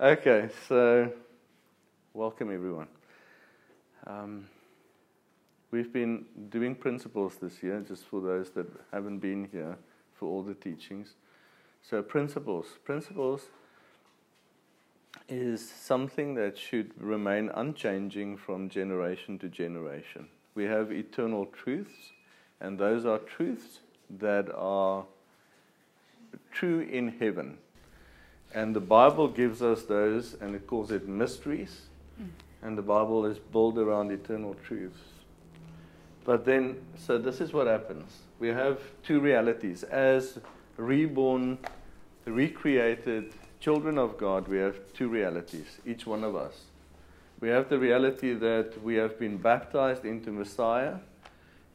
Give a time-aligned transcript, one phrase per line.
[0.00, 1.08] Okay, so
[2.14, 2.88] welcome everyone.
[4.08, 4.48] Um,
[5.70, 9.76] we've been doing principles this year, just for those that haven't been here
[10.14, 11.14] for all the teachings.
[11.80, 12.66] So, principles.
[12.82, 13.42] Principles
[15.28, 20.26] is something that should remain unchanging from generation to generation.
[20.56, 22.10] We have eternal truths,
[22.60, 23.78] and those are truths
[24.10, 25.04] that are
[26.50, 27.58] true in heaven.
[28.54, 31.82] And the Bible gives us those, and it calls it mysteries.
[32.16, 32.26] Hmm.
[32.62, 35.00] And the Bible is built around eternal truths.
[36.24, 38.10] But then, so this is what happens.
[38.38, 39.82] We have two realities.
[39.82, 40.38] As
[40.76, 41.58] reborn,
[42.24, 46.62] recreated children of God, we have two realities, each one of us.
[47.40, 50.94] We have the reality that we have been baptized into Messiah,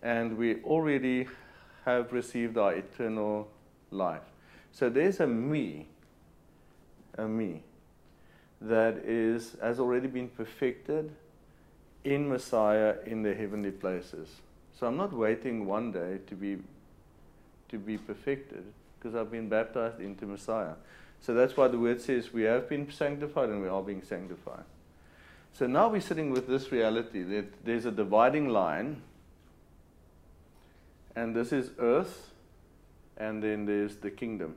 [0.01, 1.27] and we already
[1.85, 3.49] have received our eternal
[3.91, 4.21] life.
[4.71, 5.87] So there's a me
[7.27, 7.63] me
[8.61, 11.11] that is has already been perfected
[12.03, 14.29] in Messiah in the heavenly places.
[14.77, 16.57] So I'm not waiting one day to be
[17.69, 18.63] to be perfected
[18.97, 20.73] because I've been baptized into Messiah.
[21.21, 24.63] So that's why the word says we have been sanctified and we are being sanctified.
[25.53, 29.01] So now we're sitting with this reality that there's a dividing line,
[31.15, 32.31] and this is earth,
[33.17, 34.55] and then there's the kingdom.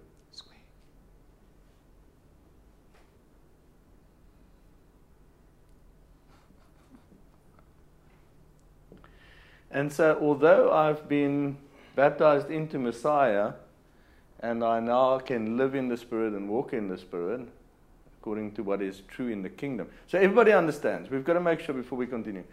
[9.73, 11.56] And so, although I've been
[11.97, 13.55] baptized into Messiah,
[14.41, 17.41] and I now can live in the Spirit and walk in the Spirit,
[18.20, 19.89] according to what is true in the kingdom.
[20.06, 21.11] So, everybody understands.
[21.11, 22.45] We've got to make sure before we continue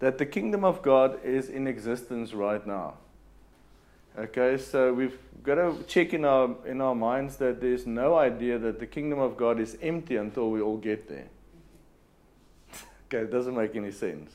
[0.00, 2.94] that the kingdom of God is in existence right now.
[4.18, 8.58] Okay, so we've got to check in our, in our minds that there's no idea
[8.58, 11.26] that the kingdom of God is empty until we all get there.
[13.06, 14.30] okay, it doesn't make any sense.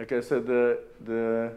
[0.00, 1.52] Okay, so the, the,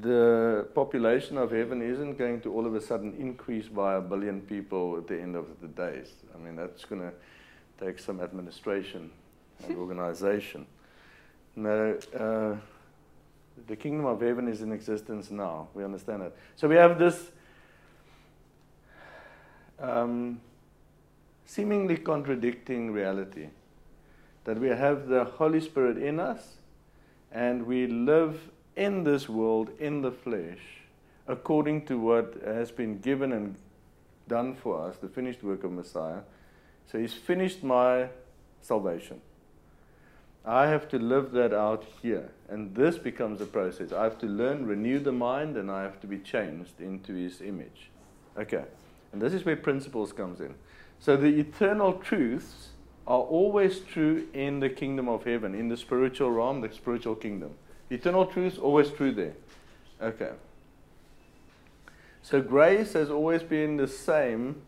[0.00, 4.40] the population of heaven isn't going to all of a sudden increase by a billion
[4.40, 6.12] people at the end of the days.
[6.32, 7.12] I mean, that's going to
[7.84, 9.10] take some administration
[9.64, 10.64] and organization.
[11.56, 12.54] No, uh,
[13.66, 15.66] the kingdom of heaven is in existence now.
[15.74, 16.36] We understand that.
[16.54, 17.32] So we have this
[19.80, 20.40] um,
[21.46, 23.48] seemingly contradicting reality
[24.44, 26.58] that we have the Holy Spirit in us
[27.32, 30.58] and we live in this world in the flesh
[31.26, 33.54] according to what has been given and
[34.28, 36.20] done for us, the finished work of Messiah.
[36.90, 38.08] So he's finished my
[38.60, 39.20] salvation.
[40.44, 42.30] I have to live that out here.
[42.48, 43.92] And this becomes a process.
[43.92, 47.40] I have to learn, renew the mind, and I have to be changed into his
[47.42, 47.90] image.
[48.38, 48.64] Okay.
[49.12, 50.54] And this is where principles comes in.
[50.98, 52.69] So the eternal truths
[53.06, 57.50] are always true in the kingdom of heaven, in the spiritual realm, the spiritual kingdom.
[57.90, 59.34] Eternal truth is always true there.
[60.00, 60.30] Okay.
[62.22, 64.62] So grace has always been the same,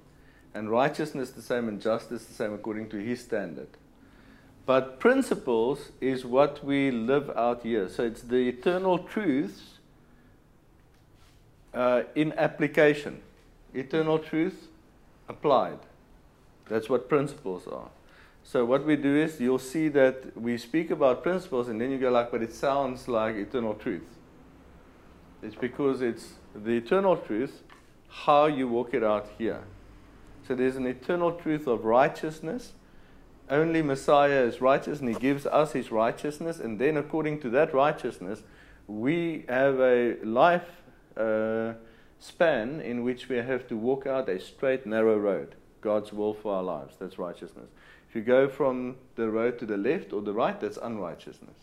[0.54, 3.68] and righteousness the same, and justice the same according to his standard.
[4.64, 7.88] But principles is what we live out here.
[7.88, 9.78] So it's the eternal truths
[11.74, 13.22] uh, in application.
[13.74, 14.68] Eternal truth
[15.28, 15.78] applied.
[16.68, 17.90] That's what principles are.
[18.44, 21.98] So what we do is you'll see that we speak about principles and then you
[21.98, 24.18] go like, but it sounds like eternal truth.
[25.42, 27.62] It's because it's the eternal truth,
[28.08, 29.62] how you walk it out here.
[30.46, 32.72] So there's an eternal truth of righteousness.
[33.48, 36.58] Only Messiah is righteous and he gives us his righteousness.
[36.58, 38.42] And then according to that righteousness,
[38.86, 40.68] we have a life
[41.16, 41.74] uh,
[42.18, 45.54] span in which we have to walk out a straight, narrow road.
[45.80, 46.96] God's will for our lives.
[46.98, 47.68] That's righteousness.
[48.12, 51.56] If you go from the road to the left or the right, that's unrighteousness.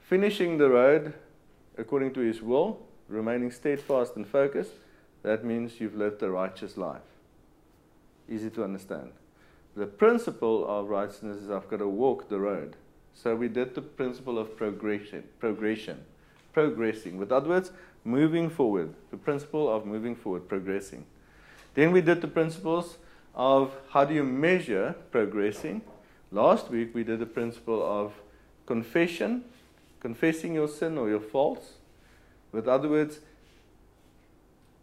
[0.00, 1.14] Finishing the road
[1.78, 4.72] according to His will, remaining steadfast and focused,
[5.22, 7.06] that means you've lived a righteous life.
[8.28, 9.12] Easy to understand.
[9.76, 12.74] The principle of righteousness is I've got to walk the road.
[13.14, 16.04] So we did the principle of progression, progression,
[16.52, 17.18] progressing.
[17.18, 17.70] With other words,
[18.02, 18.92] moving forward.
[19.12, 21.06] The principle of moving forward, progressing.
[21.74, 22.96] Then we did the principles
[23.34, 25.82] of how do you measure progressing.
[26.30, 28.12] Last week we did the principle of
[28.66, 29.44] confession,
[30.00, 31.74] confessing your sin or your faults.
[32.52, 33.18] With other words,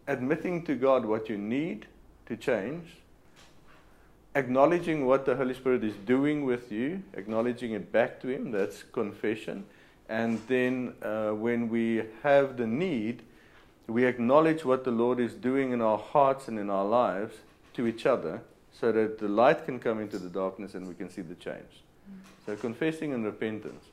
[0.06, 1.86] admitting to God what you need
[2.26, 2.96] to change,
[4.34, 8.82] acknowledging what the Holy Spirit is doing with you, acknowledging it back to Him, that's
[8.82, 9.64] confession.
[10.08, 13.22] And then uh, when we have the need,
[13.86, 17.36] we acknowledge what the Lord is doing in our hearts and in our lives
[17.74, 18.42] to each other,
[18.72, 21.84] so that the light can come into the darkness and we can see the change.
[22.46, 23.84] So confessing and repentance.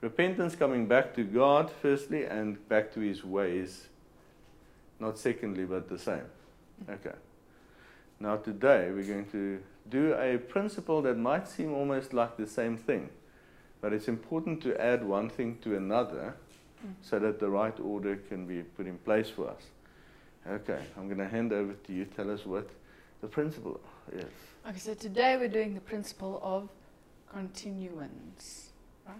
[0.00, 3.88] Repentance coming back to God firstly and back to his ways.
[5.00, 6.26] Not secondly, but the same.
[6.88, 7.16] Okay.
[8.20, 12.76] Now today we're going to do a principle that might seem almost like the same
[12.76, 13.08] thing.
[13.80, 16.34] But it's important to add one thing to another
[16.84, 16.94] Mm.
[17.00, 19.62] so that the right order can be put in place for us.
[20.46, 22.04] Okay, I'm going to hand over to you.
[22.04, 22.68] Tell us what
[23.20, 23.80] the principle
[24.14, 24.24] yes.
[24.68, 26.68] Okay, so today we're doing the principle of
[27.32, 28.70] continuance,
[29.06, 29.16] right?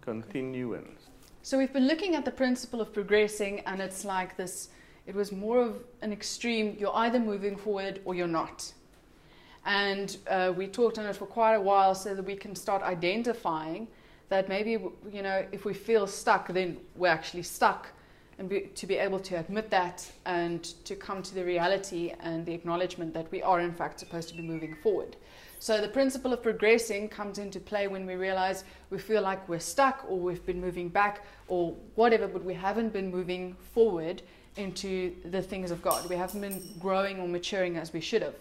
[0.00, 1.08] Continuance.
[1.42, 4.68] So we've been looking at the principle of progressing, and it's like this
[5.06, 8.72] it was more of an extreme you're either moving forward or you're not.
[9.64, 12.82] And uh, we talked on it for quite a while so that we can start
[12.82, 13.88] identifying
[14.28, 14.70] that maybe,
[15.12, 17.88] you know, if we feel stuck, then we're actually stuck.
[18.38, 22.44] And be, to be able to admit that and to come to the reality and
[22.44, 25.16] the acknowledgement that we are, in fact, supposed to be moving forward.
[25.58, 29.60] So the principle of progressing comes into play when we realize we feel like we're
[29.60, 34.22] stuck or we've been moving back or whatever, but we haven't been moving forward
[34.56, 36.08] into the things of God.
[36.08, 38.34] We haven't been growing or maturing as we should have.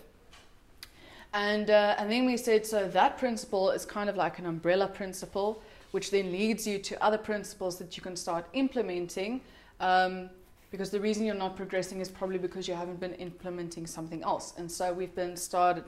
[1.34, 4.88] And, uh, and then we said, so that principle is kind of like an umbrella
[4.88, 5.62] principle,
[5.92, 9.42] which then leads you to other principles that you can start implementing.
[9.82, 10.30] Um,
[10.72, 14.54] because the reason you're not progressing is probably because you haven't been implementing something else.
[14.58, 15.84] And so we've been starting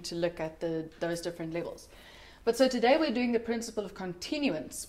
[0.00, 1.88] to look at the, those different levels.
[2.44, 4.86] But so today we're doing the principle of continuance.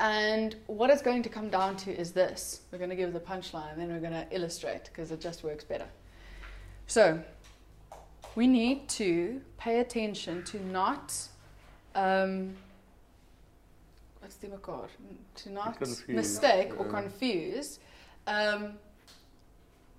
[0.00, 2.62] And what it's going to come down to is this.
[2.72, 5.62] We're going to give the punchline then we're going to illustrate because it just works
[5.62, 5.86] better.
[6.86, 7.22] So,
[8.34, 11.14] we need to pay attention to not,
[11.94, 12.56] um,
[14.66, 14.90] word?
[15.36, 17.78] To not Confuse, mistake or confuse
[18.26, 18.74] um,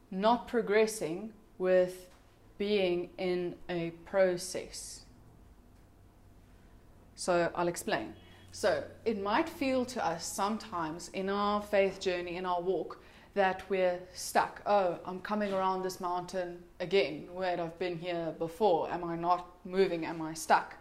[0.09, 2.07] not progressing with
[2.57, 5.05] being in a process.
[7.15, 8.13] So I'll explain.
[8.51, 13.01] So it might feel to us sometimes in our faith journey, in our walk,
[13.33, 14.61] that we're stuck.
[14.65, 17.29] Oh, I'm coming around this mountain again.
[17.31, 18.91] Where I've been here before.
[18.91, 20.05] Am I not moving?
[20.05, 20.75] Am I stuck?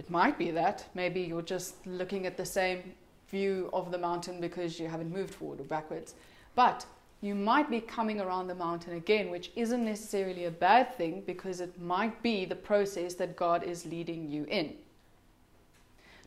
[0.00, 0.86] It might be that.
[0.94, 2.94] Maybe you're just looking at the same
[3.28, 6.14] view of the mountain because you haven't moved forward or backwards.
[6.54, 6.86] But
[7.20, 11.60] you might be coming around the mountain again, which isn't necessarily a bad thing because
[11.60, 14.72] it might be the process that God is leading you in.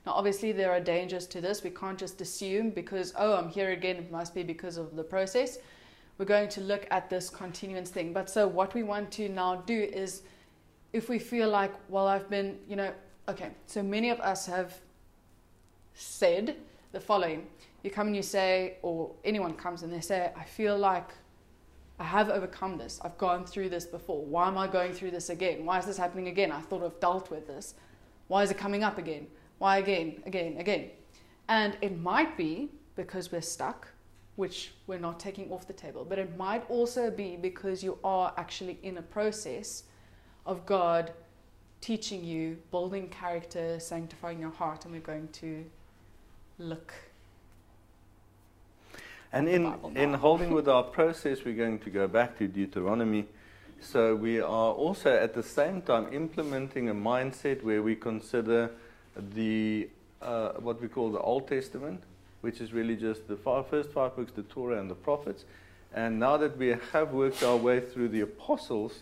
[0.06, 1.64] Now, obviously, there are dangers to this.
[1.64, 5.04] We can't just assume because, oh, I'm here again, it must be because of the
[5.04, 5.58] process.
[6.20, 8.14] We're going to look at this continuance thing.
[8.14, 10.22] But so, what we want to now do is
[10.92, 12.94] if we feel like, well, I've been, you know,
[13.28, 14.74] okay, so many of us have
[15.94, 16.56] said
[16.92, 17.48] the following
[17.84, 21.10] you come and you say, or anyone comes and they say, I feel like
[22.00, 23.00] I have overcome this.
[23.04, 24.24] I've gone through this before.
[24.24, 25.66] Why am I going through this again?
[25.66, 26.52] Why is this happening again?
[26.52, 27.76] I thought I've dealt with this.
[28.30, 29.28] Why is it coming up again?
[29.58, 30.92] Why again, again, again?
[31.50, 33.90] And it might be because we're stuck,
[34.38, 38.34] which we're not taking off the table, but it might also be because you are
[38.38, 39.84] actually in a process
[40.46, 41.12] of God
[41.84, 45.66] teaching you, building character, sanctifying your heart, and we're going to
[46.58, 46.94] look
[49.34, 53.26] And in, in holding with our process, we're going to go back to Deuteronomy.
[53.82, 58.70] So we are also at the same time implementing a mindset where we consider
[59.34, 59.90] the
[60.22, 62.02] uh, what we call the Old Testament,
[62.42, 65.46] which is really just the five, first five books, the Torah and the prophets.
[65.94, 69.00] And now that we have worked our way through the apostles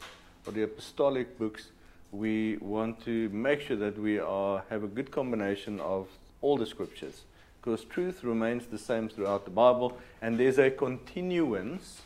[0.48, 1.68] or the apostolic books,
[2.12, 6.08] we want to make sure that we are have a good combination of
[6.41, 7.24] all the scriptures
[7.62, 12.01] because truth remains the same throughout the Bible, and there's a continuance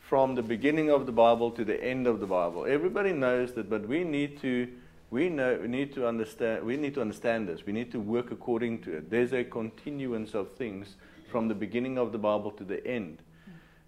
[0.00, 2.66] from the beginning of the Bible to the end of the Bible.
[2.66, 4.68] Everybody knows that, but we need to
[5.10, 7.64] we know we need to understand we need to understand this.
[7.64, 9.10] We need to work according to it.
[9.10, 10.96] There's a continuance of things
[11.30, 13.18] from the beginning of the Bible to the end.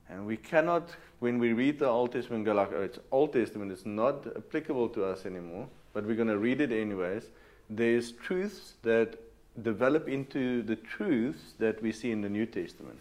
[0.08, 0.88] And we cannot,
[1.20, 4.88] when we read the Old Testament, go like, oh, it's Old Testament, it's not applicable
[4.90, 7.24] to us anymore, but we're going to read it anyways.
[7.68, 9.18] There's truths that
[9.62, 12.98] develop into the truths that we see in the New Testament.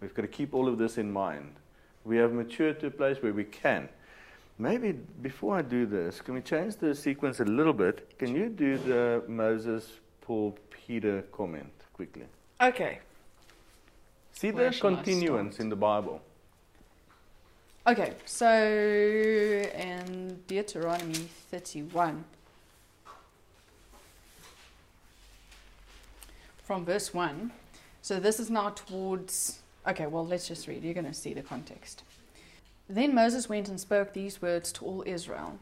[0.00, 1.54] We've got to keep all of this in mind.
[2.04, 3.88] We have matured to a place where we can.
[4.58, 8.18] Maybe before I do this, can we change the sequence a little bit?
[8.18, 9.88] Can you do the Moses,
[10.20, 12.24] Paul, Peter comment quickly?
[12.60, 12.98] Okay.
[14.32, 16.20] See Where the continuance in the Bible.
[17.88, 22.22] Okay, so in Deuteronomy 31,
[26.62, 27.50] from verse 1,
[28.02, 30.84] so this is now towards, okay, well, let's just read.
[30.84, 32.02] You're going to see the context.
[32.90, 35.58] Then Moses went and spoke these words to all Israel.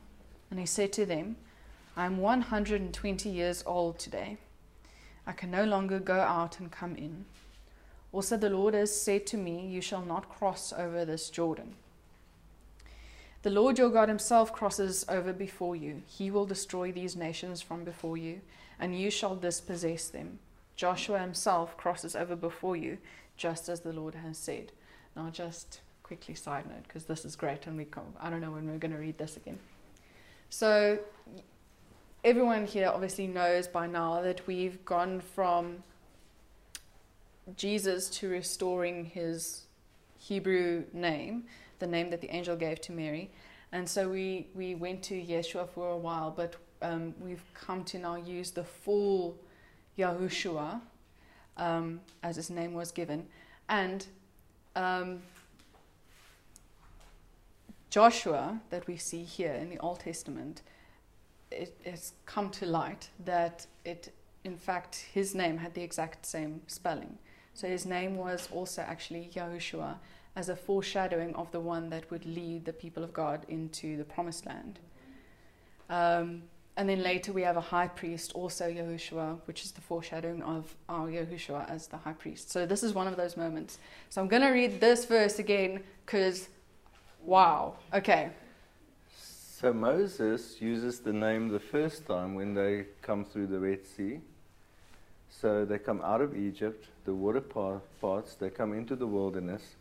[0.51, 1.37] And he said to them,
[1.97, 4.37] I am 120 years old today.
[5.29, 7.27] I can no longer go out and come in.
[8.11, 11.77] Also, the Lord has said to me, You shall not cross over this Jordan.
[13.47, 16.03] The Lord your God himself crosses over before you.
[16.05, 18.41] He will destroy these nations from before you,
[18.81, 20.41] and you shall dispossess them.
[20.75, 22.99] Joshua himself crosses over before you,
[23.37, 24.73] just as the Lord has said.
[25.15, 27.87] Now, just quickly side note, because this is great, and we
[28.21, 29.61] I don't know when we're going to read this again.
[30.51, 30.99] So,
[32.25, 35.85] everyone here obviously knows by now that we've gone from
[37.57, 39.67] Jesus to restoring his
[40.19, 41.45] Hebrew name,
[41.79, 43.31] the name that the angel gave to Mary.
[43.73, 47.99] And so we, we went to Yeshua for a while, but um, we've come to
[47.99, 49.37] now use the full
[49.99, 50.81] Yahushua,
[51.57, 53.27] um, as his name was given.
[53.69, 54.07] And
[54.77, 55.23] um,
[57.91, 60.63] Joshua, that we see here in the Old Testament,
[61.51, 64.13] it has come to light that it,
[64.45, 67.19] in fact, his name had the exact same spelling.
[67.55, 69.97] So his name was also actually Yahushua,
[70.37, 74.05] as a foreshadowing of the one that would lead the people of God into the
[74.05, 74.79] promised land.
[75.89, 76.43] Um,
[76.77, 80.77] and then later we have a high priest, also Yahushua, which is the foreshadowing of
[80.91, 82.51] our Yahushua as the high priest.
[82.51, 83.79] So this is one of those moments.
[84.11, 86.51] So I'm going to read this verse again because,
[87.25, 87.77] wow.
[87.95, 88.29] Okay.
[89.11, 94.21] So Moses uses the name the first time when they come through the Red Sea.
[95.31, 99.77] So they come out of Egypt, the water parts, they come into the wilderness,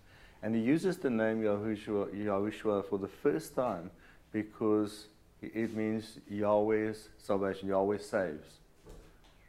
[0.45, 3.89] and he uses the name Yahushua, Yahushua for the first time
[4.31, 5.07] because
[5.41, 7.67] it means Yahweh's salvation.
[7.67, 8.45] Yahweh saves.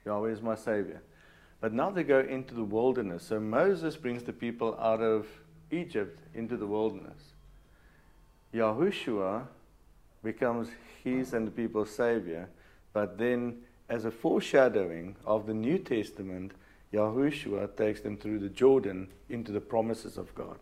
[0.06, 1.02] Yahweh is my Savior.
[1.60, 3.24] But now they go into the wilderness.
[3.24, 5.26] So Moses brings the people out of
[5.70, 7.34] Egypt into the wilderness.
[8.54, 9.48] Yahushua
[10.24, 10.68] becomes
[11.04, 12.48] his and the people's Savior.
[12.94, 13.58] But then,
[13.90, 16.52] as a foreshadowing of the New Testament,
[16.90, 20.56] Yahushua takes them through the Jordan into the promises of God.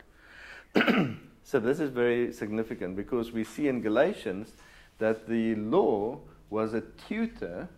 [1.44, 4.52] so this is very significant because we see in Galatians
[4.98, 6.18] that the law
[6.50, 7.68] was a tutor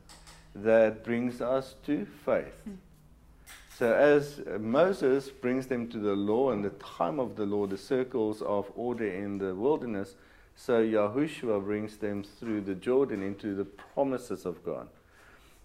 [0.54, 2.54] that brings us to faith.
[2.68, 2.76] Mm.
[3.76, 7.76] So, as Moses brings them to the law and the time of the law, the
[7.76, 10.14] circles of order in the wilderness,
[10.54, 14.88] so Yahushua brings them through the Jordan into the promises of God.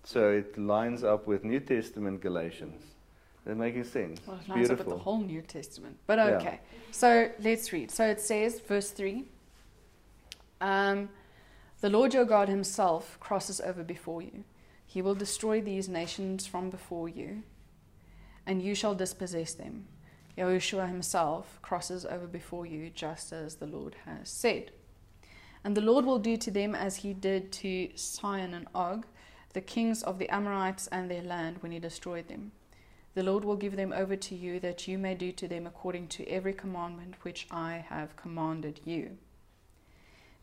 [0.04, 2.84] So it lines up with New Testament Galatians.
[3.46, 4.22] They're making sense.
[4.26, 4.74] Well, it lines Beautiful.
[4.74, 5.98] up with the whole New Testament.
[6.06, 6.60] But okay.
[6.64, 6.78] Yeah.
[6.92, 7.90] So let's read.
[7.92, 9.26] So it says, verse 3.
[10.60, 11.10] Um,
[11.82, 14.44] the Lord your God himself crosses over before you.
[14.86, 17.44] He will destroy these nations from before you,
[18.46, 19.88] and you shall dispossess them.
[20.38, 24.72] Yahushua himself crosses over before you, just as the Lord has said.
[25.64, 29.06] And the Lord will do to them as he did to Sihon and Og,
[29.54, 32.52] the kings of the Amorites and their land, when he destroyed them.
[33.14, 36.08] The Lord will give them over to you, that you may do to them according
[36.10, 39.18] to every commandment which I have commanded you.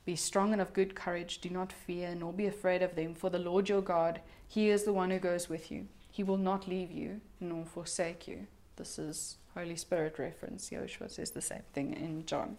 [0.04, 1.40] Be strong and of good courage.
[1.40, 4.84] Do not fear, nor be afraid of them, for the Lord your God, He is
[4.84, 5.86] the one who goes with you.
[6.10, 8.46] He will not leave you, nor forsake you.
[8.76, 10.70] This is Holy Spirit reference.
[10.70, 12.56] Joshua says the same thing in John.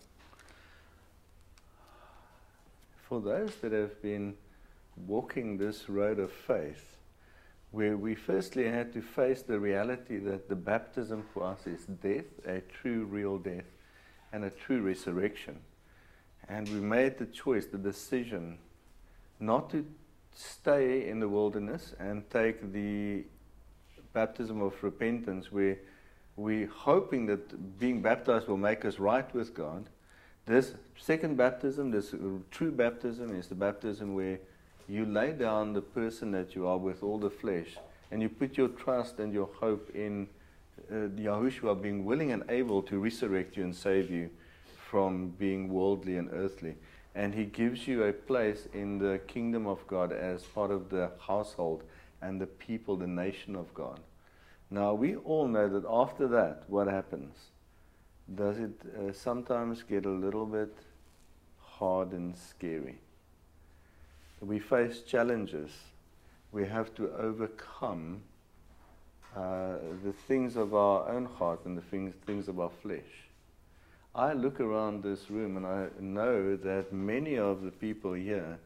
[3.08, 4.36] For those that have been
[5.08, 6.98] walking this road of faith,
[7.72, 12.26] where we firstly had to face the reality that the baptism for us is death,
[12.46, 13.66] a true, real death,
[14.34, 15.60] and a true resurrection
[16.50, 18.58] and we made the choice, the decision,
[19.40, 19.86] not to
[20.34, 23.24] stay in the wilderness and take the
[24.14, 25.78] baptism of repentance where
[26.36, 29.90] we're hoping that being baptized will make us right with God.
[30.46, 32.16] This second baptism, this
[32.50, 34.40] true baptism, is the baptism where
[34.90, 37.78] you lay down the person that you are with all the flesh
[38.12, 40.28] and you put your trust and your hope in
[40.92, 44.30] uh, Yahushua being willing and able to resurrect you and save you
[44.90, 46.76] from being worldly and earthly.
[47.14, 51.12] And He gives you a place in the kingdom of God as part of the
[51.20, 51.84] household
[52.22, 54.00] and the people, the nation of God.
[54.72, 57.36] Now, we all know that after that, what happens?
[58.34, 60.76] Does it uh, sometimes get a little bit
[61.60, 63.00] hard and scary?
[64.42, 65.72] We face challenges.
[66.52, 68.22] We have to overcome
[69.36, 73.30] uh, the things of our own heart and the things, things of our flesh.
[74.16, 78.58] I look around this room and I know that many of the people here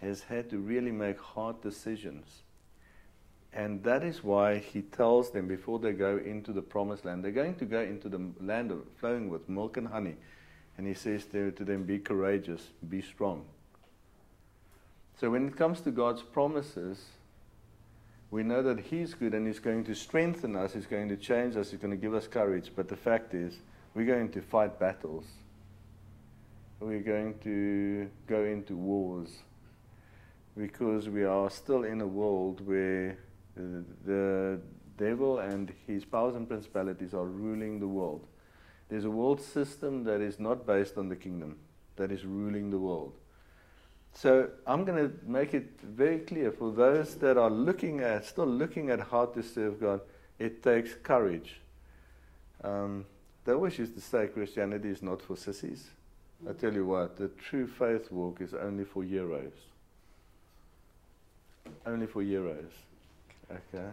[0.00, 2.42] has had to really make hard decisions.
[3.52, 7.32] And that is why he tells them before they go into the promised land, they're
[7.32, 10.16] going to go into the land of flowing with milk and honey.
[10.76, 13.44] And he says to, to them, Be courageous, be strong.
[15.20, 16.98] So when it comes to God's promises,
[18.30, 21.56] we know that He's good and He's going to strengthen us, He's going to change
[21.56, 22.72] us, He's going to give us courage.
[22.74, 23.52] But the fact is,
[23.94, 25.26] we're going to fight battles.
[26.80, 29.28] We're going to go into wars
[30.56, 33.18] because we are still in a world where
[33.58, 34.58] uh, the
[34.96, 38.26] devil and his powers and principalities are ruling the world.
[38.88, 41.58] There's a world system that is not based on the kingdom,
[41.96, 43.19] that is ruling the world.
[44.12, 48.46] So I'm going to make it very clear for those that are looking at, still
[48.46, 50.00] looking at how to serve God,
[50.38, 51.60] it takes courage.
[52.62, 53.06] Um,
[53.44, 55.88] they always used to say Christianity is not for sissies.
[56.48, 59.52] I tell you what, the true faith walk is only for heroes.
[61.86, 62.72] Only for heroes.
[63.50, 63.88] Okay?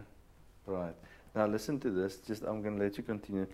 [0.66, 0.94] Right.
[1.34, 2.16] Now listen to this.
[2.16, 3.46] Just I'm going to let you continue.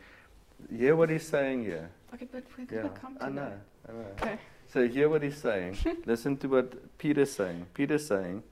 [0.70, 1.90] Hear what he's saying here.
[2.14, 3.34] Okay, but we're going to yeah, come to I know.
[3.34, 3.60] that.
[3.88, 4.06] I know.
[4.20, 4.38] Okay.
[4.74, 5.76] So hear what he's saying.
[6.04, 7.66] listen to what Peter's saying.
[7.74, 8.42] Peter's saying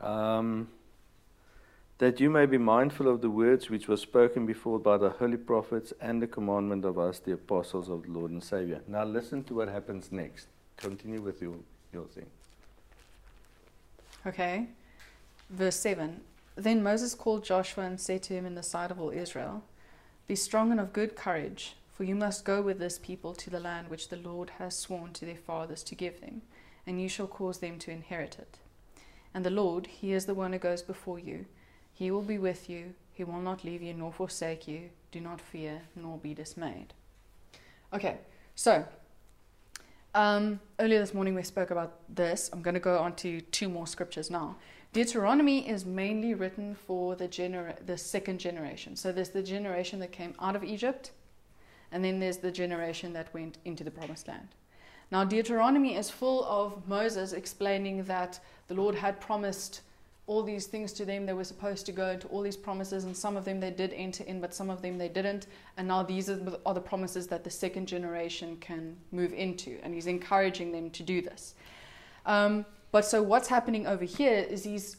[0.00, 0.66] um,
[1.98, 5.36] that you may be mindful of the words which were spoken before by the holy
[5.36, 8.80] prophets and the commandment of us, the apostles of the Lord and Savior.
[8.88, 10.48] Now listen to what happens next.
[10.78, 11.54] Continue with your,
[11.92, 12.26] your thing.
[14.26, 14.66] Okay.
[15.48, 16.20] Verse 7
[16.56, 19.62] Then Moses called Joshua and said to him in the sight of all Israel,
[20.26, 23.60] Be strong and of good courage, for you must go with this people to the
[23.60, 26.42] land which the Lord has sworn to their fathers to give them,
[26.84, 28.58] and you shall cause them to inherit it.
[29.32, 31.46] And the Lord, He is the one who goes before you.
[31.94, 32.94] He will be with you.
[33.12, 34.90] He will not leave you nor forsake you.
[35.12, 36.92] Do not fear nor be dismayed.
[37.92, 38.16] Okay,
[38.56, 38.84] so
[40.12, 42.50] um, earlier this morning we spoke about this.
[42.52, 44.56] I'm going to go on to two more scriptures now.
[44.92, 48.96] Deuteronomy is mainly written for the, the second generation.
[48.96, 51.12] So there's the generation that came out of Egypt,
[51.92, 54.48] and then there's the generation that went into the promised land.
[55.10, 59.82] Now, Deuteronomy is full of Moses explaining that the Lord had promised
[60.26, 61.26] all these things to them.
[61.26, 63.92] They were supposed to go into all these promises, and some of them they did
[63.92, 65.48] enter in, but some of them they didn't.
[65.76, 70.06] And now these are the promises that the second generation can move into, and he's
[70.06, 71.54] encouraging them to do this.
[72.24, 74.96] Um, but so what's happening over here is he's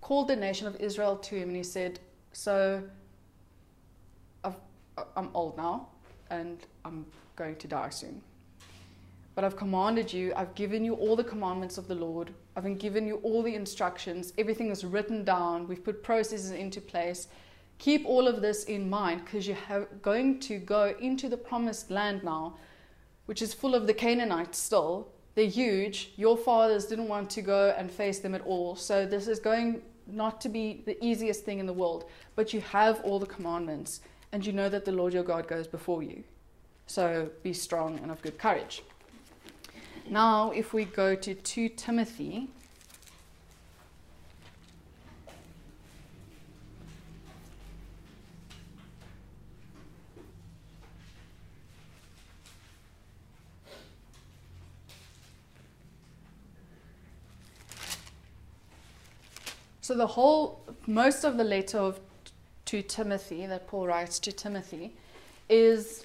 [0.00, 2.00] called the nation of Israel to him, and he said,
[2.32, 2.82] "So
[4.42, 4.56] I've,
[5.16, 5.88] I'm old now,
[6.40, 8.22] and I'm going to die soon."
[9.34, 13.06] But I've commanded you, I've given you all the commandments of the Lord, I've given
[13.06, 17.26] you all the instructions, everything is written down, we've put processes into place.
[17.78, 22.22] Keep all of this in mind because you're going to go into the promised land
[22.22, 22.54] now,
[23.26, 25.08] which is full of the Canaanites still.
[25.34, 26.12] They're huge.
[26.14, 28.76] Your fathers didn't want to go and face them at all.
[28.76, 32.04] So this is going not to be the easiest thing in the world,
[32.36, 34.00] but you have all the commandments
[34.34, 36.24] and you know that the Lord your God goes before you.
[36.88, 38.82] So be strong and of good courage.
[40.10, 42.48] Now, if we go to 2 Timothy.
[59.80, 62.00] So the whole, most of the letter of
[62.66, 64.92] to Timothy that Paul writes to Timothy
[65.48, 66.04] is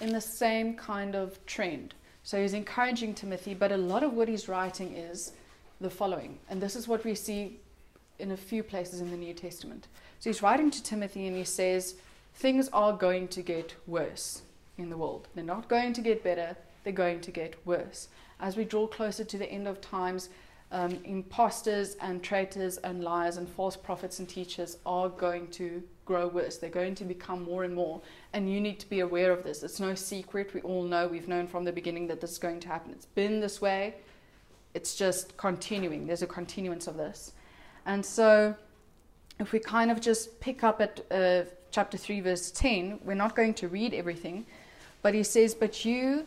[0.00, 1.94] in the same kind of trend.
[2.22, 5.32] So he's encouraging Timothy, but a lot of what he's writing is
[5.80, 6.38] the following.
[6.48, 7.58] And this is what we see
[8.18, 9.88] in a few places in the New Testament.
[10.18, 11.94] So he's writing to Timothy and he says,
[12.34, 14.42] Things are going to get worse
[14.78, 15.28] in the world.
[15.34, 18.08] They're not going to get better, they're going to get worse.
[18.38, 20.28] As we draw closer to the end of times,
[20.72, 26.28] um, imposters and traitors and liars and false prophets and teachers are going to grow
[26.28, 26.58] worse.
[26.58, 28.00] They're going to become more and more.
[28.32, 29.62] And you need to be aware of this.
[29.62, 30.54] It's no secret.
[30.54, 32.92] We all know, we've known from the beginning that this is going to happen.
[32.92, 33.94] It's been this way.
[34.74, 36.06] It's just continuing.
[36.06, 37.32] There's a continuance of this.
[37.86, 38.54] And so,
[39.40, 43.34] if we kind of just pick up at uh, chapter 3, verse 10, we're not
[43.34, 44.46] going to read everything,
[45.02, 46.26] but he says, But you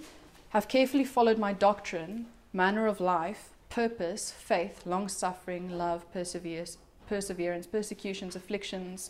[0.50, 7.66] have carefully followed my doctrine, manner of life, purpose, faith, long suffering, love, perseverance, perseverance,
[7.66, 9.10] persecutions, afflictions,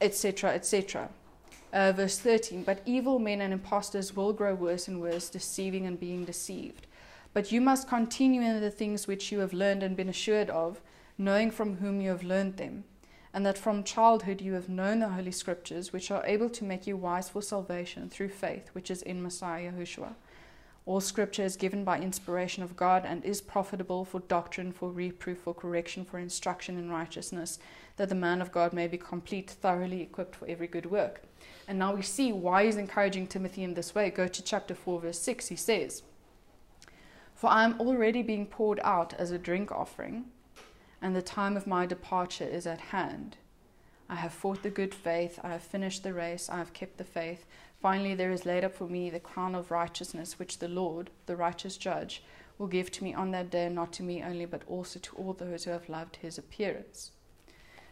[0.00, 1.08] etc., etc.
[1.72, 6.00] Uh, verse 13 But evil men and impostors will grow worse and worse, deceiving and
[6.00, 6.88] being deceived.
[7.32, 10.80] But you must continue in the things which you have learned and been assured of,
[11.16, 12.82] knowing from whom you have learned them,
[13.32, 16.88] and that from childhood you have known the Holy Scriptures, which are able to make
[16.88, 20.14] you wise for salvation through faith, which is in Messiah Yahushua.
[20.86, 25.40] All scripture is given by inspiration of God and is profitable for doctrine, for reproof,
[25.40, 27.58] for correction, for instruction in righteousness,
[27.96, 31.22] that the man of God may be complete, thoroughly equipped for every good work.
[31.66, 34.10] And now we see why he's encouraging Timothy in this way.
[34.10, 35.48] Go to chapter 4, verse 6.
[35.48, 36.04] He says,
[37.34, 40.26] For I am already being poured out as a drink offering,
[41.02, 43.38] and the time of my departure is at hand.
[44.08, 47.04] I have fought the good faith, I have finished the race, I have kept the
[47.04, 47.44] faith.
[47.86, 51.36] Finally, there is laid up for me the crown of righteousness, which the Lord, the
[51.36, 52.20] righteous judge,
[52.58, 55.32] will give to me on that day, not to me only, but also to all
[55.32, 57.12] those who have loved his appearance.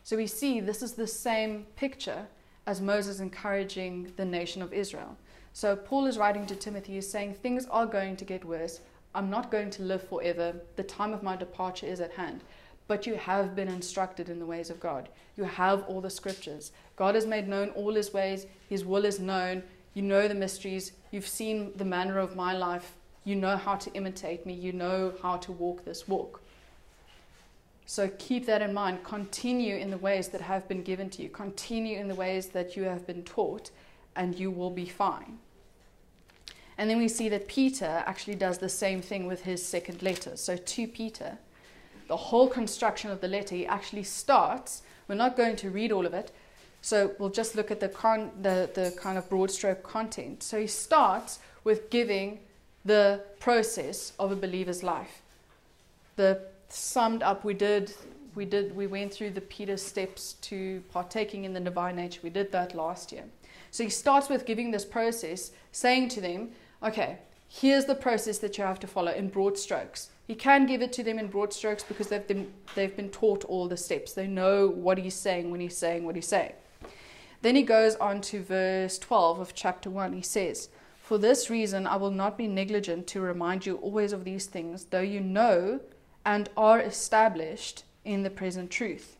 [0.02, 2.26] So we see this is the same picture
[2.66, 5.16] as Moses encouraging the nation of Israel.
[5.52, 8.80] So Paul is writing to Timothy, he's saying, Things are going to get worse.
[9.14, 10.56] I'm not going to live forever.
[10.74, 12.42] The time of my departure is at hand.
[12.88, 15.08] But you have been instructed in the ways of God.
[15.36, 16.72] You have all the scriptures.
[16.96, 19.62] God has made known all his ways, his will is known.
[19.94, 20.92] You know the mysteries.
[21.12, 22.92] You've seen the manner of my life.
[23.24, 24.52] You know how to imitate me.
[24.52, 26.42] You know how to walk this walk.
[27.86, 29.04] So keep that in mind.
[29.04, 31.28] Continue in the ways that have been given to you.
[31.28, 33.70] Continue in the ways that you have been taught,
[34.16, 35.38] and you will be fine.
[36.76, 40.36] And then we see that Peter actually does the same thing with his second letter.
[40.36, 41.38] So, to Peter,
[42.08, 44.82] the whole construction of the letter, he actually starts.
[45.06, 46.32] We're not going to read all of it,
[46.84, 50.42] so we'll just look at the, con- the, the kind of broad stroke content.
[50.42, 52.40] So he starts with giving
[52.84, 55.22] the process of a believer's life.
[56.16, 57.94] The summed up, we did,
[58.34, 62.20] we did, we went through the Peter steps to partaking in the divine nature.
[62.22, 63.24] We did that last year.
[63.70, 66.50] So he starts with giving this process, saying to them,
[66.82, 67.16] okay,
[67.48, 70.10] here's the process that you have to follow in broad strokes.
[70.26, 73.42] He can give it to them in broad strokes because they've been, they've been taught
[73.46, 74.12] all the steps.
[74.12, 76.52] They know what he's saying when he's saying what he's saying.
[77.44, 80.14] Then he goes on to verse 12 of chapter 1.
[80.14, 84.24] He says, For this reason I will not be negligent to remind you always of
[84.24, 85.80] these things, though you know
[86.24, 89.18] and are established in the present truth.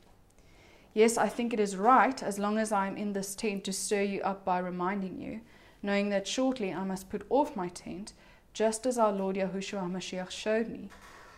[0.94, 3.74] Yes, I think it is right, as long as I am in this tent, to
[3.74, 5.42] stir you up by reminding you,
[5.82, 8.14] knowing that shortly I must put off my tent,
[8.54, 10.88] just as our Lord Yahushua HaMashiach showed me.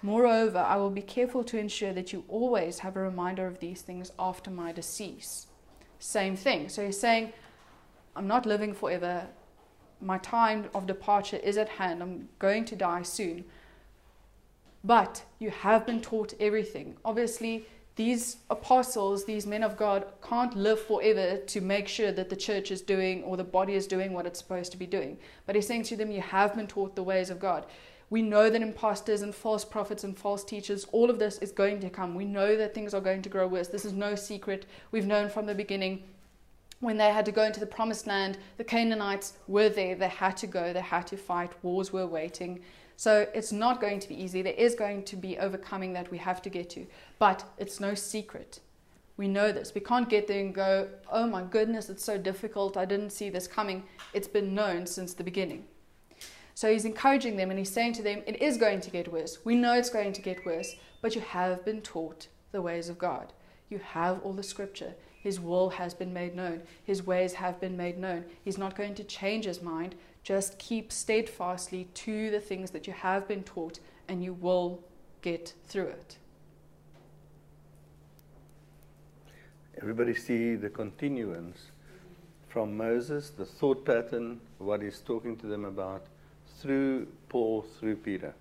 [0.02, 3.82] Moreover, I will be careful to ensure that you always have a reminder of these
[3.82, 5.45] things after my decease
[5.98, 6.68] same thing.
[6.68, 7.32] So he's saying,
[8.14, 9.26] I'm not living forever.
[10.00, 12.02] My time of departure is at hand.
[12.02, 13.44] I'm going to die soon.
[14.84, 16.96] But you have been taught everything.
[17.04, 22.36] Obviously, these apostles, these men of God, can't live forever to make sure that the
[22.36, 25.18] church is doing or the body is doing what it's supposed to be doing.
[25.46, 27.66] But he's saying to them, You have been taught the ways of God.
[28.08, 31.80] We know that imposters and false prophets and false teachers, all of this is going
[31.80, 32.14] to come.
[32.14, 33.68] We know that things are going to grow worse.
[33.68, 34.66] This is no secret.
[34.92, 36.04] We've known from the beginning
[36.80, 39.94] when they had to go into the promised land, the Canaanites were there.
[39.94, 41.52] They had to go, they had to fight.
[41.62, 42.60] Wars were waiting.
[42.96, 44.42] So it's not going to be easy.
[44.42, 46.86] There is going to be overcoming that we have to get to.
[47.18, 48.60] But it's no secret.
[49.16, 49.74] We know this.
[49.74, 52.76] We can't get there and go, oh my goodness, it's so difficult.
[52.76, 53.84] I didn't see this coming.
[54.12, 55.64] It's been known since the beginning.
[56.56, 59.44] So he's encouraging them and he's saying to them, It is going to get worse.
[59.44, 62.96] We know it's going to get worse, but you have been taught the ways of
[62.96, 63.34] God.
[63.68, 64.94] You have all the scripture.
[65.20, 66.62] His will has been made known.
[66.82, 68.24] His ways have been made known.
[68.42, 69.96] He's not going to change his mind.
[70.22, 74.82] Just keep steadfastly to the things that you have been taught, and you will
[75.20, 76.16] get through it.
[79.82, 81.66] Everybody see the continuance
[82.48, 86.06] from Moses, the thought pattern, what he's talking to them about,
[86.60, 88.34] through Paul, through Peter.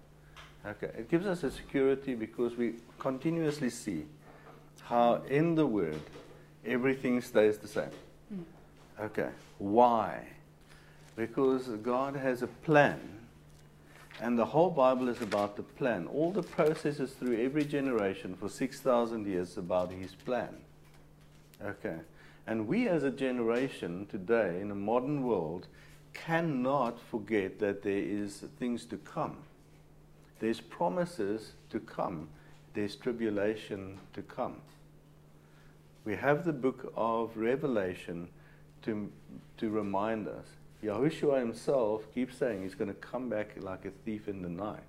[0.65, 4.05] Okay, it gives us a security because we continuously see
[4.83, 5.99] how in the Word
[6.65, 7.91] everything stays the same.
[8.33, 8.43] Mm.
[8.99, 10.25] Okay, why?
[11.15, 12.99] Because God has a plan,
[14.19, 16.07] and the whole Bible is about the plan.
[16.07, 20.55] All the processes through every generation for 6,000 years about His plan.
[21.63, 21.97] Okay,
[22.47, 25.67] and we as a generation today in a modern world
[26.15, 29.37] cannot forget that there is things to come.
[30.39, 32.29] There's promises to come.
[32.73, 34.55] There's tribulation to come.
[36.03, 38.29] We have the book of Revelation
[38.83, 39.11] to,
[39.57, 40.45] to remind us.
[40.83, 44.79] Yahushua himself keeps saying he's going to come back like a thief in the night.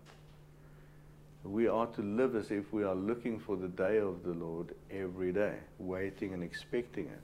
[1.42, 4.74] We are to live as if we are looking for the day of the Lord
[4.90, 7.20] every day, waiting and expecting it.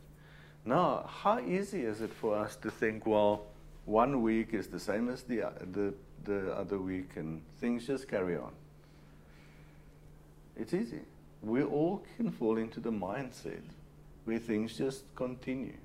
[0.65, 3.47] Now, how easy is it for us to think, well,
[3.85, 8.37] one week is the same as the, the, the other week, and things just carry
[8.37, 8.53] on.
[10.57, 11.01] It's easy.
[11.42, 13.62] We all can fall into the mindset
[14.25, 15.77] where things just continue.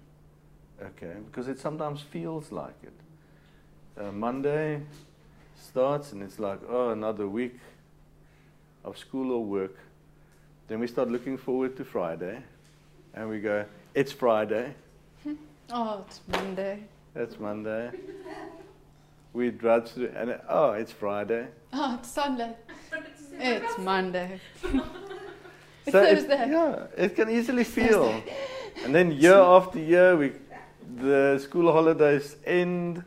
[0.82, 1.16] Okay?
[1.26, 2.94] Because it sometimes feels like it.
[4.00, 4.82] Uh, Monday,
[5.62, 7.58] starts and it's like, oh, another week
[8.84, 9.76] of school or work.
[10.68, 12.42] Then we start looking forward to Friday
[13.14, 14.74] and we go, it's Friday.
[15.70, 16.86] Oh, it's Monday.
[17.18, 17.90] That's Monday.
[19.34, 21.48] We drudge through and oh, it's Friday.
[21.74, 22.54] Oh, it's Sunday.
[23.40, 24.40] It's Monday.
[24.64, 28.22] It's So it- yeah, it can easily feel.
[28.84, 30.34] And then year after year, we,
[31.02, 33.04] the school holidays end.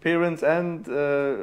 [0.00, 1.36] Parents and uh,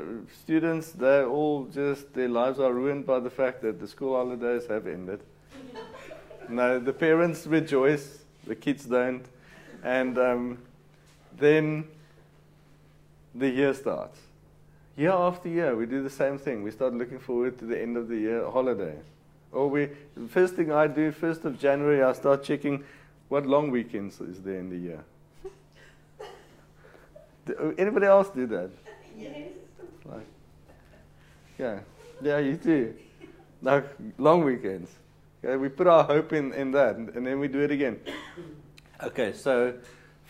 [0.43, 4.67] students, they all just, their lives are ruined by the fact that the school holidays
[4.67, 5.21] have ended.
[6.49, 9.25] no, the parents rejoice, the kids don't.
[9.83, 10.57] And um,
[11.37, 11.85] then
[13.33, 14.19] the year starts.
[14.97, 16.63] Year after year, we do the same thing.
[16.63, 18.95] We start looking forward to the end of the year holiday.
[19.51, 22.83] Or we, the first thing I do, first of January, I start checking
[23.29, 25.03] what long weekends is there in the year.
[27.45, 28.69] Do anybody else do that?
[29.17, 29.49] Yes.
[30.05, 30.25] Like,
[31.57, 31.79] yeah,
[32.21, 32.93] yeah, you do.
[33.61, 33.85] Like
[34.17, 34.91] long weekends.
[35.43, 37.99] Okay, we put our hope in, in that, and, and then we do it again.
[39.01, 39.73] Okay, so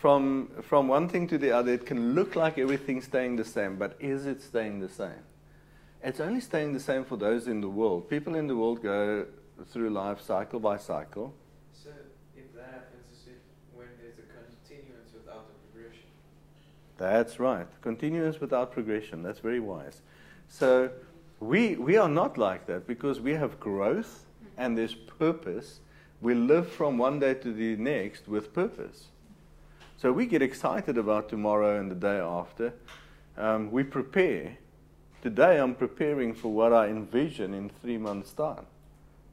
[0.02, 3.76] from from one thing to the other, it can look like everything's staying the same,
[3.76, 5.22] but is it staying the same?
[6.02, 8.10] It's only staying the same for those in the world.
[8.10, 9.26] People in the world go
[9.70, 11.32] through life cycle by cycle.
[11.72, 11.90] So
[12.36, 13.40] if that happens, is it
[13.76, 16.08] when there's a continuance without a progression?
[16.98, 17.68] That's right.
[17.80, 19.22] Continuance without progression.
[19.22, 20.02] That's very wise.
[20.48, 20.90] So
[21.38, 25.78] we we are not like that because we have growth and there's purpose.
[26.20, 29.11] We live from one day to the next with purpose.
[30.02, 32.74] So we get excited about tomorrow and the day after.
[33.38, 34.58] Um, we prepare.
[35.22, 38.66] Today I'm preparing for what I envision in three months' time.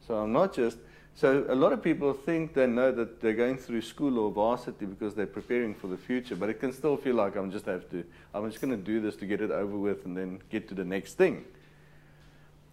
[0.08, 0.78] So I'm not just.
[1.16, 4.86] So a lot of people think they know that they're going through school or varsity
[4.86, 7.90] because they're preparing for the future, but it can still feel like I'm just have
[7.90, 8.04] to.
[8.36, 10.76] I'm just going to do this to get it over with and then get to
[10.76, 11.46] the next thing.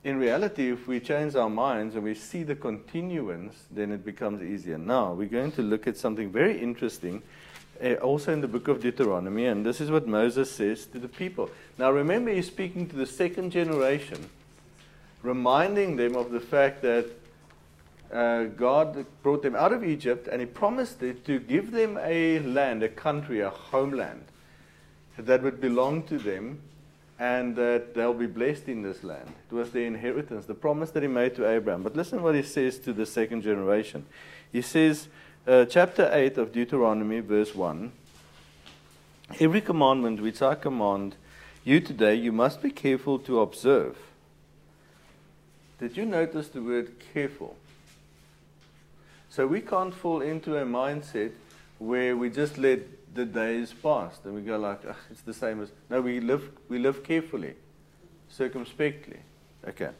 [0.04, 4.42] In reality, if we change our minds and we see the continuance, then it becomes
[4.42, 4.76] easier.
[4.76, 7.22] Now we're going to look at something very interesting
[8.02, 11.50] also in the book of Deuteronomy, and this is what Moses says to the people.
[11.78, 14.30] Now, remember, he's speaking to the second generation,
[15.22, 17.06] reminding them of the fact that
[18.12, 22.82] uh, God brought them out of Egypt and he promised to give them a land,
[22.82, 24.24] a country, a homeland
[25.18, 26.60] that would belong to them
[27.18, 29.32] and that they'll be blessed in this land.
[29.50, 31.82] It was their inheritance, the promise that he made to Abraham.
[31.82, 34.04] But listen what he says to the second generation.
[34.52, 35.08] He says,
[35.46, 37.92] uh, chapter 8 of Deuteronomy, verse 1
[39.40, 41.16] Every commandment which I command
[41.64, 43.96] you today, you must be careful to observe.
[45.80, 47.56] Did you notice the word careful?
[49.28, 51.32] So we can't fall into a mindset
[51.78, 52.80] where we just let
[53.14, 55.70] the days pass and we go like, "Ugh, it's the same as.
[55.90, 57.54] No, we live, we live carefully,
[58.28, 59.18] circumspectly.
[59.68, 59.90] Okay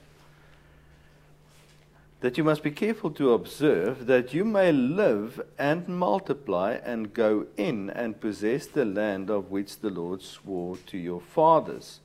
[2.27, 7.47] that you must be careful to observe, that you may live and multiply and go
[7.57, 12.01] in and possess the land of which the Lord swore to your fathers.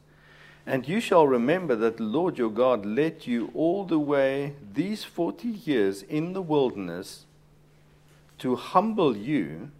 [0.63, 5.03] And you shall remember that the Lord your God led you all the way these
[5.03, 7.25] forty years in the wilderness
[8.37, 9.71] to humble you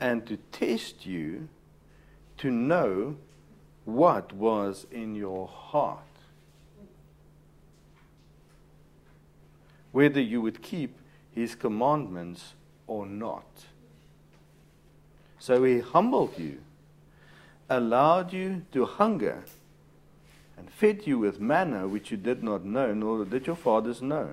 [0.00, 1.50] and to test you
[2.38, 3.16] to know
[3.84, 6.11] what was in your heart.
[9.92, 10.96] Whether you would keep
[11.30, 12.54] his commandments
[12.86, 13.66] or not.
[15.38, 16.58] So he humbled you,
[17.68, 19.44] allowed you to hunger,
[20.56, 24.30] and fed you with manna which you did not know, nor did your fathers know,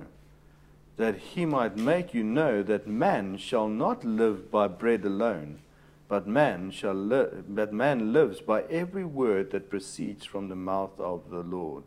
[0.98, 5.60] that he might make you know that man shall not live by bread alone,
[6.08, 11.00] but man shall li- but man lives by every word that proceeds from the mouth
[11.00, 11.86] of the Lord.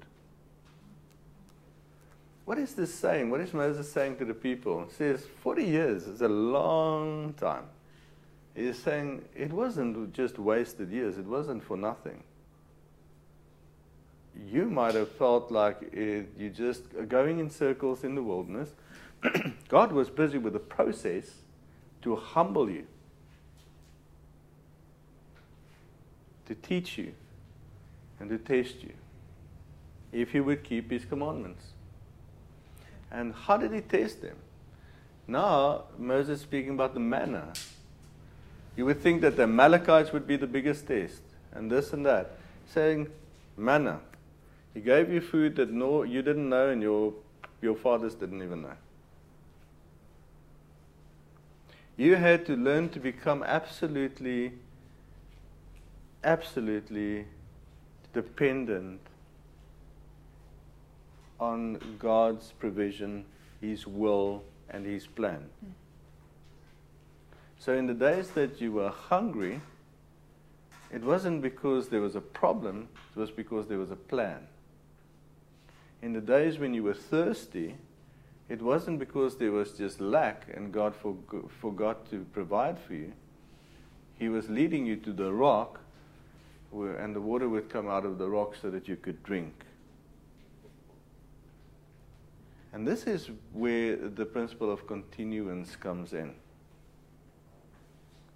[2.44, 3.30] What is this saying?
[3.30, 4.84] What is Moses saying to the people?
[4.88, 7.64] He says, 40 years is a long time.
[8.54, 12.22] He's saying it wasn't just wasted years, it wasn't for nothing.
[14.50, 18.70] You might have felt like it, you just going in circles in the wilderness.
[19.68, 21.30] God was busy with a process
[22.02, 22.86] to humble you,
[26.46, 27.14] to teach you,
[28.18, 28.94] and to test you,
[30.12, 31.71] if you would keep His commandments.
[33.12, 34.36] And how did he test them?
[35.28, 37.52] Now, Moses is speaking about the manna.
[38.74, 41.20] You would think that the Amalekites would be the biggest test,
[41.52, 42.38] and this and that.
[42.72, 43.08] Saying,
[43.56, 44.00] manna.
[44.72, 47.12] He gave you food that no, you didn't know, and your,
[47.60, 48.76] your fathers didn't even know.
[51.98, 54.52] You had to learn to become absolutely,
[56.24, 57.26] absolutely
[58.14, 59.00] dependent
[61.42, 63.24] on God's provision,
[63.60, 65.50] His will, and His plan.
[67.58, 69.60] So, in the days that you were hungry,
[70.92, 74.46] it wasn't because there was a problem, it was because there was a plan.
[76.00, 77.76] In the days when you were thirsty,
[78.48, 83.12] it wasn't because there was just lack and God forgo- forgot to provide for you.
[84.18, 85.80] He was leading you to the rock,
[86.70, 89.64] where, and the water would come out of the rock so that you could drink.
[92.72, 96.34] And this is where the principle of continuance comes in.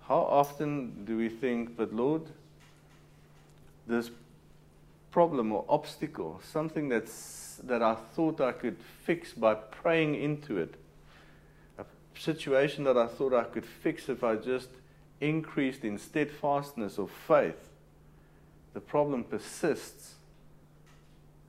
[0.03, 2.23] How often do we think, but Lord,
[3.87, 4.11] this
[5.11, 10.75] problem or obstacle, something that's, that I thought I could fix by praying into it,
[11.79, 11.85] a
[12.19, 14.69] situation that I thought I could fix if I just
[15.21, 17.71] increased in steadfastness of faith,
[18.75, 20.17] the problem persists.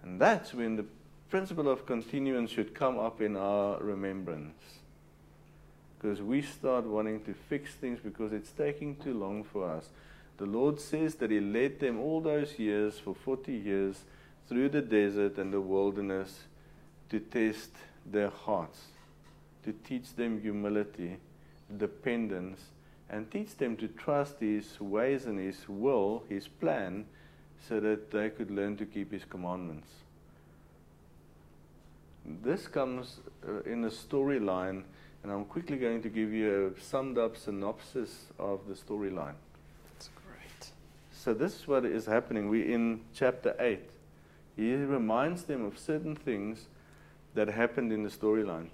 [0.02, 0.86] And that's when the
[1.30, 4.62] principle of continuance should come up in our remembrance.
[6.00, 9.90] Because we start wanting to fix things because it's taking too long for us.
[10.38, 14.04] The Lord says that He led them all those years, for 40 years,
[14.48, 16.44] through the desert and the wilderness
[17.10, 17.72] to test
[18.06, 18.80] their hearts,
[19.64, 21.18] to teach them humility,
[21.76, 22.62] dependence,
[23.10, 27.06] and teach them to trust His ways and His will, His plan,
[27.68, 29.88] so that they could learn to keep His commandments.
[32.28, 34.84] This comes uh, in a storyline,
[35.24, 39.36] and I'm quickly going to give you a summed up synopsis of the storyline.
[39.94, 40.72] That's great.
[41.14, 42.50] So, this is what is happening.
[42.50, 43.80] We're in chapter 8.
[44.58, 46.66] He reminds them of certain things
[47.34, 48.68] that happened in the storyline.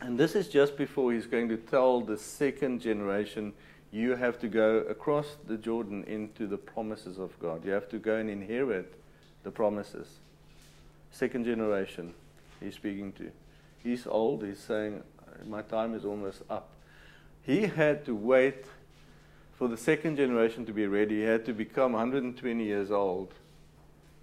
[0.00, 3.52] And this is just before he's going to tell the second generation,
[3.92, 7.64] you have to go across the Jordan into the promises of God.
[7.64, 8.94] You have to go and inherit
[9.42, 10.20] the promises.
[11.10, 12.14] Second generation,
[12.60, 13.30] he's speaking to.
[13.82, 15.02] He's old, he's saying,
[15.46, 16.70] My time is almost up.
[17.42, 18.66] He had to wait
[19.54, 21.16] for the second generation to be ready.
[21.16, 23.34] He had to become 120 years old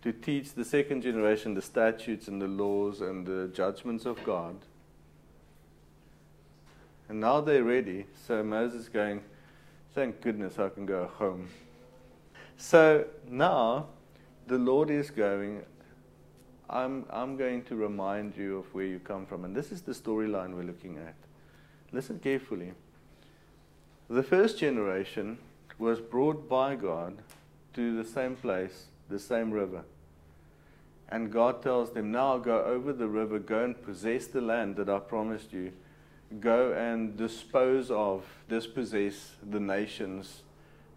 [0.02, 4.56] to teach the second generation the statutes and the laws and the judgments of God.
[7.10, 8.06] And now they're ready.
[8.28, 9.22] So Moses is going,
[9.94, 11.50] Thank goodness I can go home.
[12.58, 13.88] So now
[14.46, 15.64] the Lord is going,
[16.70, 19.46] I'm, I'm going to remind you of where you come from.
[19.46, 21.16] And this is the storyline we're looking at.
[21.92, 22.74] Listen carefully.
[24.10, 25.38] The first generation
[25.80, 27.18] was brought by God
[27.74, 29.84] to the same place, the same river.
[31.10, 34.90] And God tells them, Now go over the river, go and possess the land that
[34.90, 35.72] I promised you.
[36.42, 40.42] Go and dispose of, dispossess the nations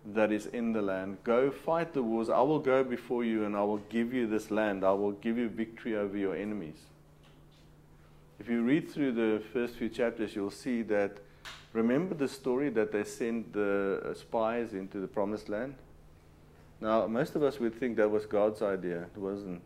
[0.07, 1.19] that is in the land.
[1.25, 2.31] Go fight the wars.
[2.31, 4.85] I will go before you and I will give you this land.
[4.85, 6.79] I will give you victory over your enemies.
[8.39, 11.19] If you read through the first few chapters, you'll see that.
[11.73, 15.75] Remember the story that they sent the spies into the promised land?
[16.81, 19.03] Now, most of us would think that was God's idea.
[19.15, 19.61] It wasn't.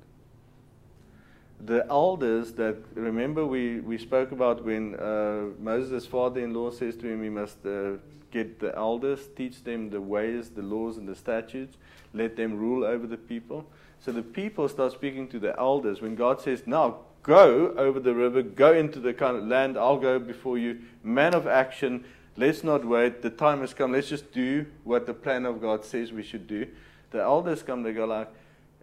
[1.65, 6.97] The elders that, remember, we, we spoke about when uh, Moses' father in law says
[6.97, 7.93] to him, he must uh,
[8.35, 11.79] get the elders, teach them the ways, the laws, and the statutes,
[12.13, 13.65] let them rule over the people.
[14.01, 16.03] So the people start speaking to the elders.
[16.03, 19.99] When God says, Now go over the river, go into the kind of land, I'll
[19.99, 22.05] go before you, man of action,
[22.37, 25.85] let's not wait, the time has come, let's just do what the plan of God
[25.85, 26.67] says we should do.
[27.13, 28.29] The elders come, they go like,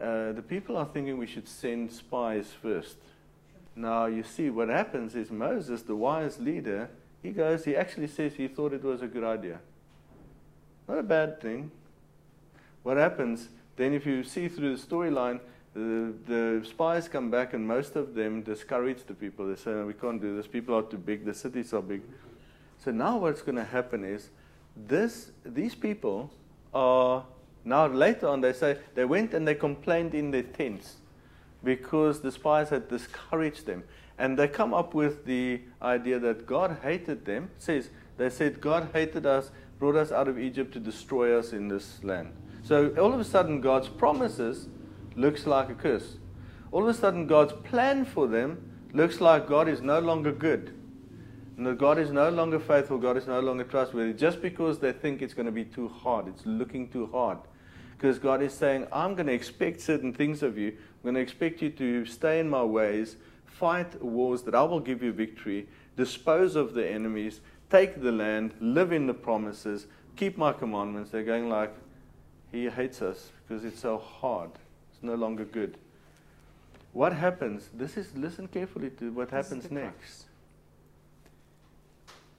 [0.01, 2.97] uh, the people are thinking we should send spies first.
[3.75, 6.89] Now, you see, what happens is Moses, the wise leader,
[7.21, 9.59] he goes, he actually says he thought it was a good idea.
[10.87, 11.71] Not a bad thing.
[12.83, 15.39] What happens, then, if you see through the storyline,
[15.73, 19.47] the, the spies come back and most of them discourage the people.
[19.47, 20.47] They say, no, we can't do this.
[20.47, 21.25] People are too big.
[21.25, 22.01] The cities are big.
[22.77, 24.29] So now what's going to happen is
[24.75, 26.31] this, these people
[26.73, 27.23] are
[27.63, 30.95] now, later on, they say they went and they complained in their tents
[31.63, 33.83] because the spies had discouraged them.
[34.17, 37.49] And they come up with the idea that God hated them.
[37.57, 41.67] Says they said God hated us, brought us out of Egypt to destroy us in
[41.67, 42.33] this land.
[42.63, 44.67] So all of a sudden, God's promises
[45.15, 46.17] looks like a curse.
[46.71, 50.75] All of a sudden, God's plan for them looks like God is no longer good.
[51.57, 55.21] That God is no longer faithful, God is no longer trustworthy, just because they think
[55.21, 56.27] it's going to be too hard.
[56.27, 57.37] It's looking too hard
[58.01, 60.69] because God is saying, I'm going to expect certain things of you.
[60.69, 63.17] I'm going to expect you to stay in my ways,
[63.61, 68.55] fight wars that I will give you victory, dispose of the enemies, take the land,
[68.59, 69.85] live in the promises,
[70.15, 71.11] keep my commandments.
[71.11, 71.71] They're going like,
[72.51, 74.49] He hates us because it's so hard.
[74.91, 75.77] It's no longer good.
[76.91, 77.69] what happens?
[77.71, 80.25] This is listen carefully to what This happens next.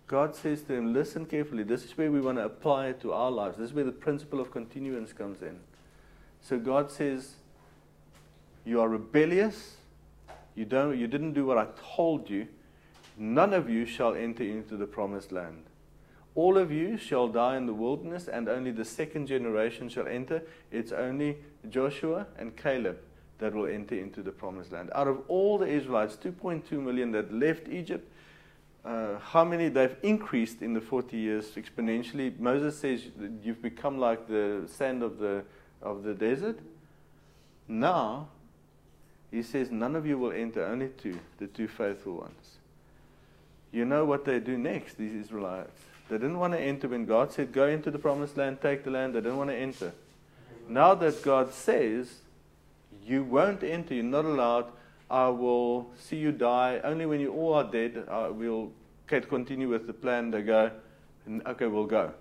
[0.09, 1.63] God says to him, listen carefully.
[1.63, 3.59] This is where we want to apply it to our lives.
[3.59, 5.61] This is where the principle of continuance comes in.
[6.43, 7.37] So God says,
[8.65, 9.77] You are rebellious.
[10.55, 12.47] You, don't, you didn't do what I told you.
[13.17, 15.65] None of you shall enter into the promised land.
[16.35, 20.43] All of you shall die in the wilderness, and only the second generation shall enter.
[20.71, 21.37] It's only
[21.69, 22.99] Joshua and Caleb
[23.39, 24.91] that will enter into the promised land.
[24.95, 28.09] Out of all the Israelites, 2.2 million that left Egypt,
[28.85, 32.39] uh, how many they've increased in the 40 years exponentially.
[32.39, 33.03] Moses says
[33.43, 35.45] you've become like the sand of the,
[35.83, 36.61] of the desert.
[37.69, 38.29] Now,
[39.33, 42.57] he says, none of you will enter, only two, the two faithful ones.
[43.73, 45.81] You know what they do next, these Israelites?
[46.11, 48.91] They didn't want to enter when God said, Go into the promised land, take the
[48.91, 49.15] land.
[49.15, 49.93] They didn't want to enter.
[50.69, 52.19] Now that God says,
[53.07, 54.67] You won't enter, you're not allowed,
[55.11, 56.81] I will see you die.
[56.85, 58.71] Only when you all are dead, uh, we'll
[59.07, 60.31] continue with the plan.
[60.31, 60.71] They go,
[61.47, 62.13] Okay, we'll go.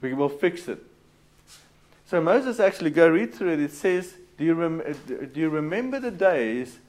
[0.00, 0.82] We will fix it.
[2.06, 3.60] So Moses actually go read through it.
[3.60, 6.80] It says, do you, uh, do you remember the days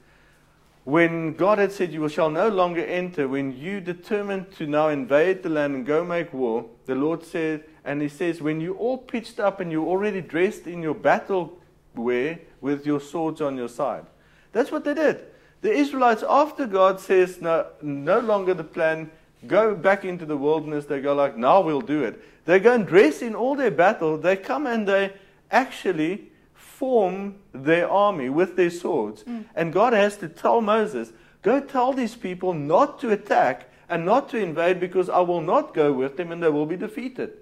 [0.82, 5.44] when God had said, You shall no longer enter, when you determined to now invade
[5.44, 8.98] the land and go make war, the Lord said, and He says, When you all
[8.98, 11.56] pitched up and you already dressed in your battle
[11.94, 14.04] wear with your swords on your side.
[14.50, 15.20] That's what they did.
[15.60, 19.12] The Israelites, after God says, No, no longer the plan,
[19.46, 22.20] go back into the wilderness, they go like, Now we'll do it.
[22.46, 24.18] They go and dress in all their battle.
[24.18, 25.12] They come and they
[25.52, 26.32] actually
[26.78, 29.22] form their army with their swords.
[29.24, 29.44] Mm.
[29.54, 31.12] And God has to tell Moses,
[31.44, 35.74] Go tell these people not to attack and not to invade because I will not
[35.74, 37.34] go with them and they will be defeated.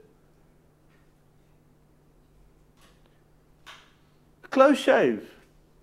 [4.50, 5.30] Close shave.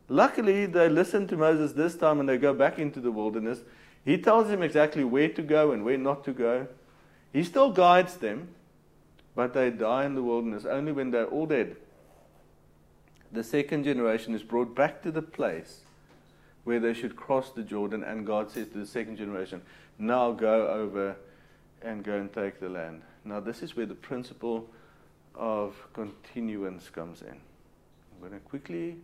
[0.10, 3.60] Luckily, they listen to Moses this time and they go back into the wilderness.
[4.04, 6.68] He tells them exactly where to go and where not to go.
[7.32, 8.50] He still guides them,
[9.34, 11.78] but they die in the wilderness only when they're all dead.
[13.32, 15.82] The second generation is brought back to the place
[16.64, 19.62] where they should cross the Jordan, and God says to the second generation,
[19.98, 21.16] Now go over
[21.82, 23.02] and go and take the land.
[23.24, 24.70] Now, this is where the principle
[25.36, 27.30] of continuance comes in.
[27.30, 28.98] I'm going to quickly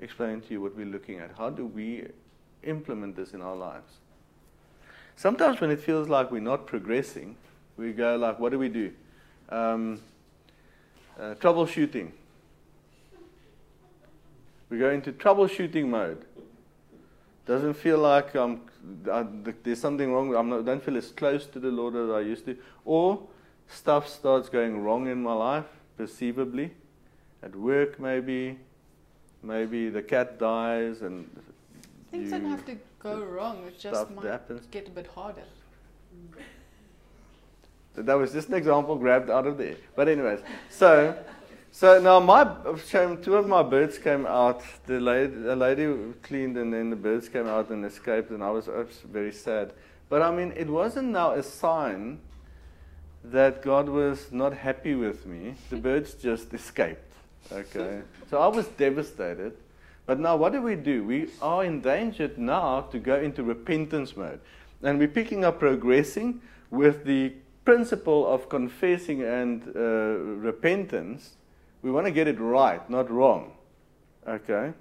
[0.00, 1.30] explain to you what we're looking at.
[1.36, 2.06] How do we
[2.62, 3.92] implement this in our lives?
[5.16, 7.36] Sometimes when it feels like we're not progressing,
[7.76, 8.92] we go like, what do we do?
[9.48, 10.00] Um,
[11.18, 12.12] uh, troubleshooting.
[14.70, 16.24] We go into troubleshooting mode.
[17.46, 18.60] Doesn't feel like I'm,
[19.10, 19.24] I,
[19.62, 20.34] there's something wrong.
[20.34, 22.56] I'm not, don't feel as close to the Lord as I used to.
[22.84, 23.22] Or
[23.66, 25.64] stuff starts going wrong in my life,
[25.96, 26.72] perceivably.
[27.42, 28.58] At work, maybe.
[29.42, 31.30] Maybe the cat dies and
[32.10, 33.64] Things don't have to go wrong.
[33.66, 34.66] It just might happens.
[34.70, 35.44] get a bit harder.
[37.94, 39.76] So that was just an example grabbed out of there.
[39.94, 40.40] But anyways,
[40.70, 41.16] so
[41.78, 42.42] so now my
[43.22, 44.62] two of my birds came out.
[44.86, 48.50] The lady, a lady cleaned, and then the birds came out and escaped, and I
[48.50, 49.72] was, I was very sad.
[50.08, 52.18] But I mean, it wasn't now a sign
[53.22, 55.54] that God was not happy with me.
[55.70, 57.12] The birds just escaped.
[57.52, 59.52] Okay, so I was devastated.
[60.04, 61.04] But now, what do we do?
[61.04, 64.40] We are endangered now to go into repentance mode.
[64.82, 66.40] And we're picking up progressing
[66.72, 71.36] with the principle of confessing and uh, repentance.
[71.82, 73.52] We want to get it right, not wrong.
[74.26, 74.72] Okay?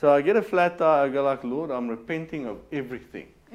[0.00, 3.28] So I get a flat tire, I go like, Lord, I'm repenting of everything.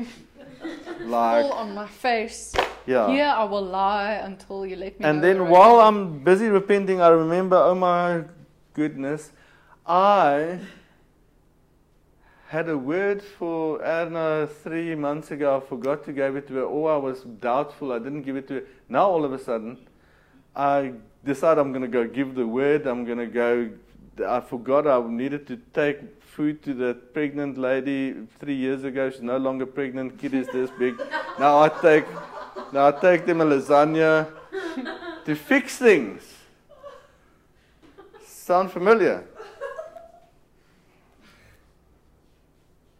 [1.01, 2.53] like, Fall on my face.
[2.85, 3.09] yeah.
[3.09, 5.51] Here I will lie until you let me And then already.
[5.51, 8.23] while I'm busy repenting, I remember, oh my
[8.73, 9.31] goodness,
[9.85, 10.59] I
[12.47, 15.57] had a word for, I don't know, three months ago.
[15.57, 17.91] I forgot to give it to her, or I was doubtful.
[17.91, 18.63] I didn't give it to her.
[18.87, 19.77] Now all of a sudden,
[20.55, 20.93] I
[21.27, 22.87] decide I'm going to go give the word.
[22.87, 23.69] I'm going to go.
[24.25, 29.09] I forgot I needed to take food to that pregnant lady three years ago.
[29.11, 30.17] She's no longer pregnant.
[30.17, 30.97] Kid is this big.
[31.37, 32.05] Now I take,
[32.73, 34.31] now I take them a lasagna
[35.25, 36.23] to fix things.
[38.25, 39.27] Sound familiar?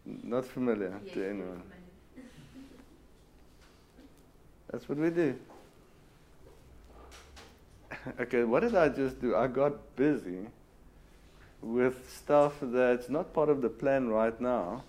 [0.04, 1.62] Not familiar to anyone.
[4.70, 5.34] That's what we do.
[8.20, 9.36] Okay, what did I just do?
[9.36, 10.46] I got busy
[11.60, 14.84] with stuff that's not part of the plan right now.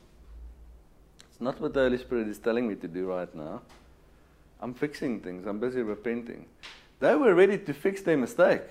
[1.29, 3.61] It's not what the Holy Spirit is telling me to do right now.
[4.61, 6.45] I'm fixing things, I'm busy repenting.
[6.99, 8.61] They were ready to fix their mistake.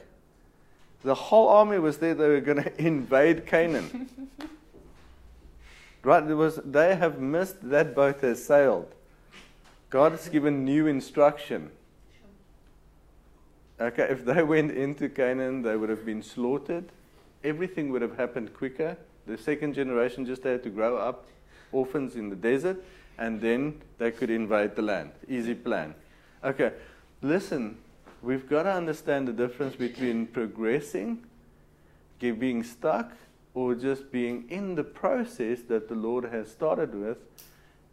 [1.02, 2.14] The whole army was there.
[2.14, 4.08] They were going to invade Canaan.
[6.02, 6.26] right?
[6.26, 8.94] There was, they have missed that boat has sailed.
[9.90, 11.70] God has given new instruction.
[13.80, 16.86] Okay, if they went into Canaan, they would have been slaughtered.
[17.44, 18.96] Everything would have happened quicker.
[19.26, 21.26] The second generation just had to grow up
[21.70, 22.82] orphans in the desert,
[23.18, 25.12] and then they could invade the land.
[25.28, 25.94] Easy plan.
[26.42, 26.72] Okay,
[27.22, 27.78] listen,
[28.20, 31.24] we've got to understand the difference between progressing,
[32.18, 33.12] being stuck,
[33.54, 37.18] or just being in the process that the Lord has started with,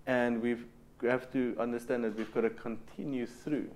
[0.08, 0.56] and we
[1.04, 3.70] have to understand that we've got to continue through.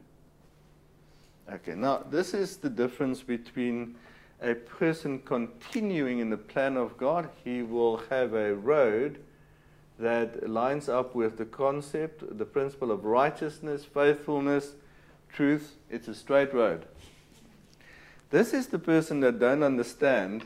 [1.51, 3.95] Okay, now this is the difference between
[4.41, 7.29] a person continuing in the plan of God.
[7.43, 9.19] He will have a road
[9.97, 14.73] that lines up with the concept, the principle of righteousness, faithfulness,
[15.33, 15.75] truth.
[15.89, 16.85] It's a straight road.
[18.29, 20.45] This is the person that don't understand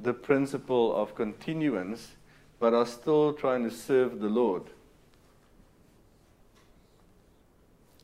[0.00, 2.12] the principle of continuance,
[2.58, 4.62] but are still trying to serve the Lord.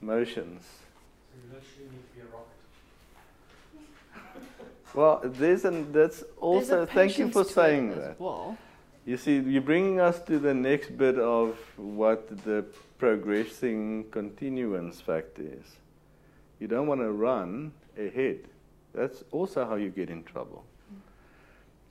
[0.00, 0.62] motions.
[4.94, 8.18] Well, there's an, that's also, thank you for saying that.
[8.18, 8.56] Well.
[9.04, 12.64] You see, you're bringing us to the next bit of what the
[12.98, 15.76] progressing continuance fact is.
[16.58, 18.38] You don't want to run ahead.
[18.94, 20.64] That's also how you get in trouble.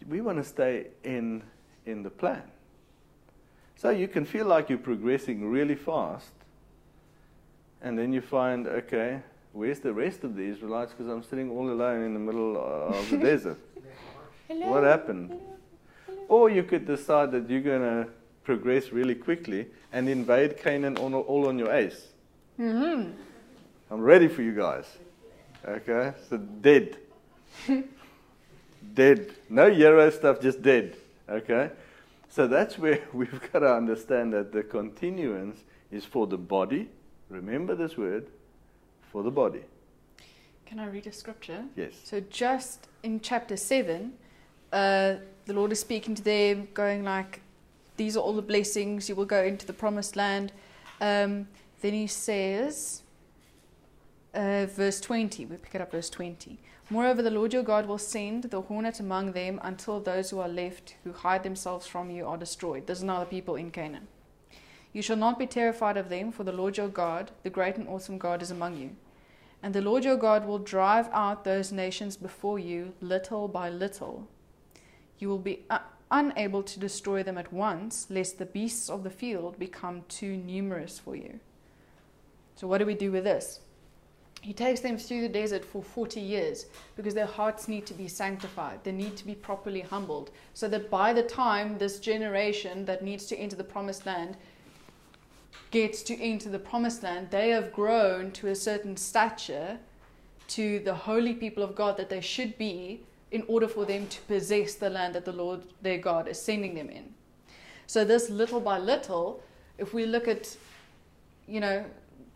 [0.08, 1.44] We want to stay in,
[1.86, 2.44] in the plan.
[3.76, 6.32] So you can feel like you're progressing really fast,
[7.82, 10.94] and then you find, okay, where's the rest of the Israelites?
[10.94, 13.60] Because I'm sitting all alone in the middle of the desert.
[14.48, 14.68] Hello.
[14.68, 15.40] What happened?
[16.28, 18.08] Or you could decide that you're going to
[18.44, 22.08] progress really quickly and invade Canaan on, all on your ace.
[22.60, 23.12] Mm-hmm.
[23.92, 24.86] I'm ready for you guys.
[25.68, 26.14] Okay?
[26.30, 26.98] So dead.
[28.96, 29.36] dead.
[29.50, 30.96] No Euro stuff, just dead.
[31.30, 31.70] Okay?
[32.30, 36.90] So that's where we've got to understand that the continuance is for the body.
[37.30, 38.28] Remember this word
[39.12, 39.62] for the body.
[40.66, 41.64] Can I read a scripture?
[41.76, 41.94] Yes.
[42.04, 44.14] So just in chapter seven,
[44.74, 45.16] uh,
[45.46, 47.42] the Lord is speaking to them, going like,
[47.98, 49.08] "These are all the blessings.
[49.08, 50.52] You will go into the promised land."
[51.00, 51.48] Um,
[51.82, 53.04] then He says,
[54.34, 55.46] uh, verse twenty.
[55.46, 56.60] We pick it up, verse twenty.
[56.90, 60.48] Moreover, the Lord your God will send the hornet among them until those who are
[60.48, 62.86] left, who hide themselves from you, are destroyed.
[62.86, 64.08] This is now the people in Canaan.
[64.94, 67.88] You shall not be terrified of them, for the Lord your God, the great and
[67.88, 68.92] awesome God, is among you.
[69.64, 74.28] And the Lord your God will drive out those nations before you, little by little.
[75.18, 75.80] You will be uh,
[76.12, 81.00] unable to destroy them at once, lest the beasts of the field become too numerous
[81.00, 81.40] for you.
[82.56, 83.62] So, what do we do with this?
[84.46, 88.08] He takes them through the desert for 40 years because their hearts need to be
[88.08, 88.84] sanctified.
[88.84, 90.30] They need to be properly humbled.
[90.54, 94.38] So that by the time this generation that needs to enter the promised land
[95.72, 99.80] gets to enter the promised land, they have grown to a certain stature
[100.50, 104.22] to the holy people of God that they should be in order for them to
[104.28, 107.16] possess the land that the Lord their God is sending them in.
[107.88, 109.42] So, this little by little,
[109.80, 110.56] if we look at,
[111.48, 111.84] you know,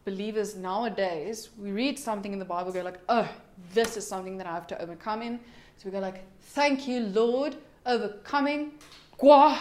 [0.05, 3.29] believers nowadays, we read something in the Bible, go like, oh,
[3.73, 5.39] this is something that I have to overcome in.
[5.77, 8.73] So we go like, thank you, Lord, overcoming.
[9.19, 9.57] Gwa!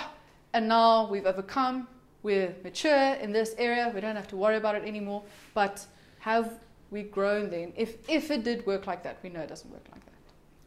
[0.52, 1.88] And now we've overcome.
[2.22, 3.92] We're mature in this area.
[3.94, 5.22] We don't have to worry about it anymore.
[5.54, 5.84] But
[6.20, 6.58] have
[6.90, 7.72] we grown then?
[7.76, 10.12] If, if it did work like that, we know it doesn't work like that.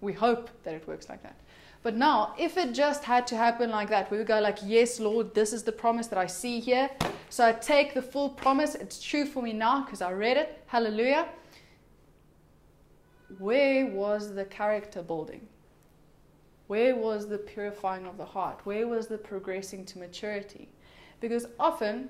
[0.02, 1.36] We hope that it works like that.
[1.84, 5.00] But now, if it just had to happen like that, we would go like, yes,
[5.00, 6.90] Lord, this is the promise that I see here.
[7.30, 8.76] So I take the full promise.
[8.76, 10.62] It's true for me now because I read it.
[10.68, 11.28] Hallelujah.
[13.40, 15.48] Where was the character building?
[16.68, 18.60] Where was the purifying of the heart?
[18.64, 20.70] Where was the progressing to maturity?
[21.20, 22.10] Because often,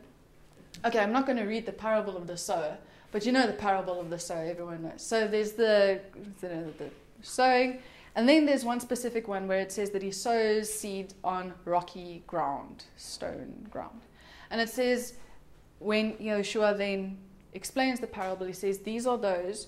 [0.85, 2.77] okay, I'm not going to read the parable of the sower,
[3.11, 5.01] but you know the parable of the sower, everyone knows.
[5.01, 6.01] So there's the,
[6.41, 6.89] the, the
[7.21, 7.79] sowing,
[8.15, 12.23] and then there's one specific one where it says that he sows seed on rocky
[12.27, 14.01] ground, stone ground.
[14.49, 15.13] And it says,
[15.79, 17.17] when Yeshua then
[17.53, 19.67] explains the parable, he says, These are those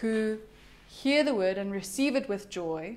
[0.00, 0.38] who
[0.86, 2.96] hear the word and receive it with joy,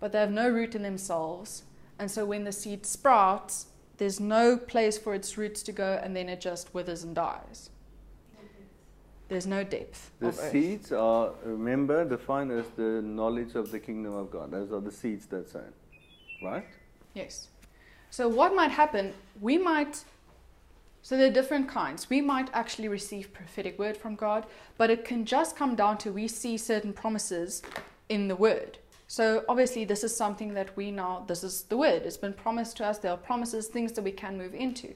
[0.00, 1.64] but they have no root in themselves.
[1.98, 3.66] And so when the seed sprouts,
[3.98, 7.70] there's no place for its roots to go, and then it just withers and dies.
[9.32, 10.10] There's no depth.
[10.20, 10.52] The of earth.
[10.52, 14.50] seeds are, remember, defined as the knowledge of the kingdom of God.
[14.50, 15.72] Those are the seeds that's sown.
[16.42, 16.66] Right?
[17.14, 17.48] Yes.
[18.10, 19.14] So, what might happen?
[19.40, 20.04] We might,
[21.00, 22.10] so there are different kinds.
[22.10, 24.44] We might actually receive prophetic word from God,
[24.76, 27.62] but it can just come down to we see certain promises
[28.10, 28.76] in the word.
[29.08, 32.02] So, obviously, this is something that we now, this is the word.
[32.02, 32.98] It's been promised to us.
[32.98, 34.94] There are promises, things that we can move into.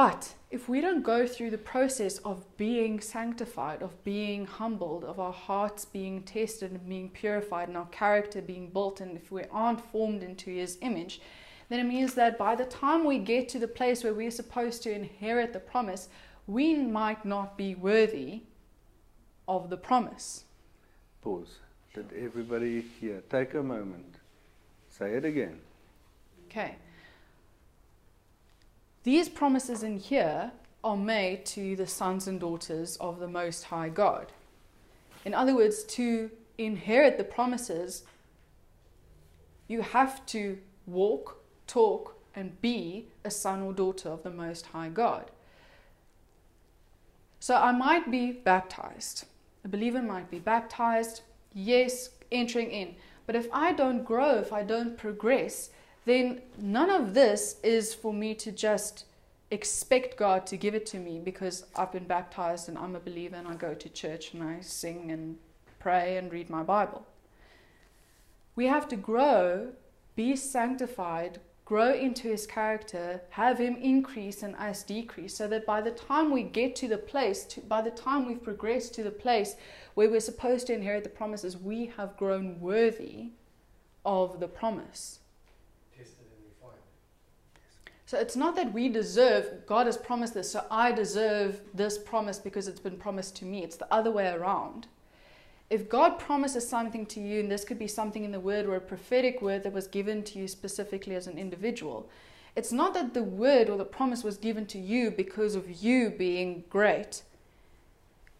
[0.00, 5.20] But if we don't go through the process of being sanctified, of being humbled, of
[5.20, 9.42] our hearts being tested and being purified, and our character being built, and if we
[9.50, 11.20] aren't formed into His image,
[11.68, 14.82] then it means that by the time we get to the place where we're supposed
[14.84, 16.08] to inherit the promise,
[16.46, 18.44] we might not be worthy
[19.46, 20.44] of the promise.
[21.20, 21.58] Pause.
[21.92, 24.14] Did everybody here take a moment?
[24.88, 25.60] Say it again.
[26.46, 26.76] Okay.
[29.02, 30.52] These promises in here
[30.84, 34.32] are made to the sons and daughters of the Most High God.
[35.24, 38.04] In other words, to inherit the promises,
[39.68, 44.88] you have to walk, talk, and be a son or daughter of the Most High
[44.90, 45.30] God.
[47.38, 49.24] So I might be baptized.
[49.64, 51.22] A believer might be baptized,
[51.54, 52.96] yes, entering in.
[53.26, 55.70] But if I don't grow, if I don't progress,
[56.10, 59.04] then none of this is for me to just
[59.50, 63.36] expect God to give it to me because I've been baptized and I'm a believer
[63.36, 65.38] and I go to church and I sing and
[65.78, 67.06] pray and read my Bible.
[68.54, 69.72] We have to grow,
[70.14, 75.80] be sanctified, grow into his character, have him increase and us decrease, so that by
[75.80, 79.10] the time we get to the place, to, by the time we've progressed to the
[79.10, 79.54] place
[79.94, 83.30] where we're supposed to inherit the promises, we have grown worthy
[84.04, 85.19] of the promise.
[88.10, 92.40] So it's not that we deserve, God has promised this, so I deserve this promise
[92.40, 93.62] because it's been promised to me.
[93.62, 94.88] It's the other way around.
[95.70, 98.74] If God promises something to you, and this could be something in the word or
[98.74, 102.10] a prophetic word that was given to you specifically as an individual,
[102.56, 106.10] it's not that the word or the promise was given to you because of you
[106.10, 107.22] being great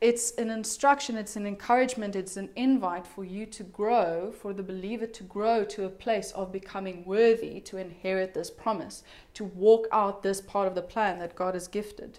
[0.00, 4.62] it's an instruction, it's an encouragement, it's an invite for you to grow, for the
[4.62, 9.02] believer to grow to a place of becoming worthy to inherit this promise,
[9.34, 12.18] to walk out this part of the plan that God has gifted.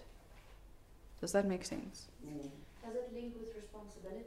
[1.20, 2.06] Does that make sense?
[2.84, 4.26] Does it link with responsibility?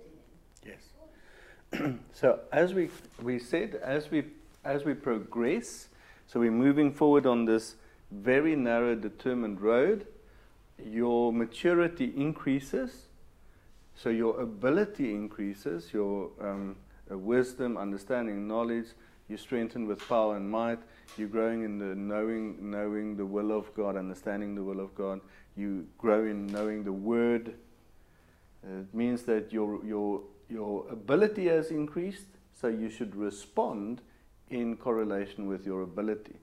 [0.65, 1.93] Yes.
[2.13, 2.89] so as we
[3.21, 4.25] we said, as we
[4.65, 5.87] as we progress,
[6.27, 7.75] so we're moving forward on this
[8.11, 10.07] very narrow, determined road.
[10.83, 13.07] Your maturity increases
[13.95, 16.75] so your ability increases, your um,
[17.09, 18.87] uh, wisdom, understanding, knowledge.
[19.29, 20.79] You strengthen with power and might.
[21.17, 25.21] You're growing in the knowing, knowing the will of God, understanding the will of God.
[25.55, 27.55] You grow in knowing the Word.
[28.63, 34.01] Uh, it means that your your your ability has increased, so you should respond
[34.49, 36.35] in correlation with your ability.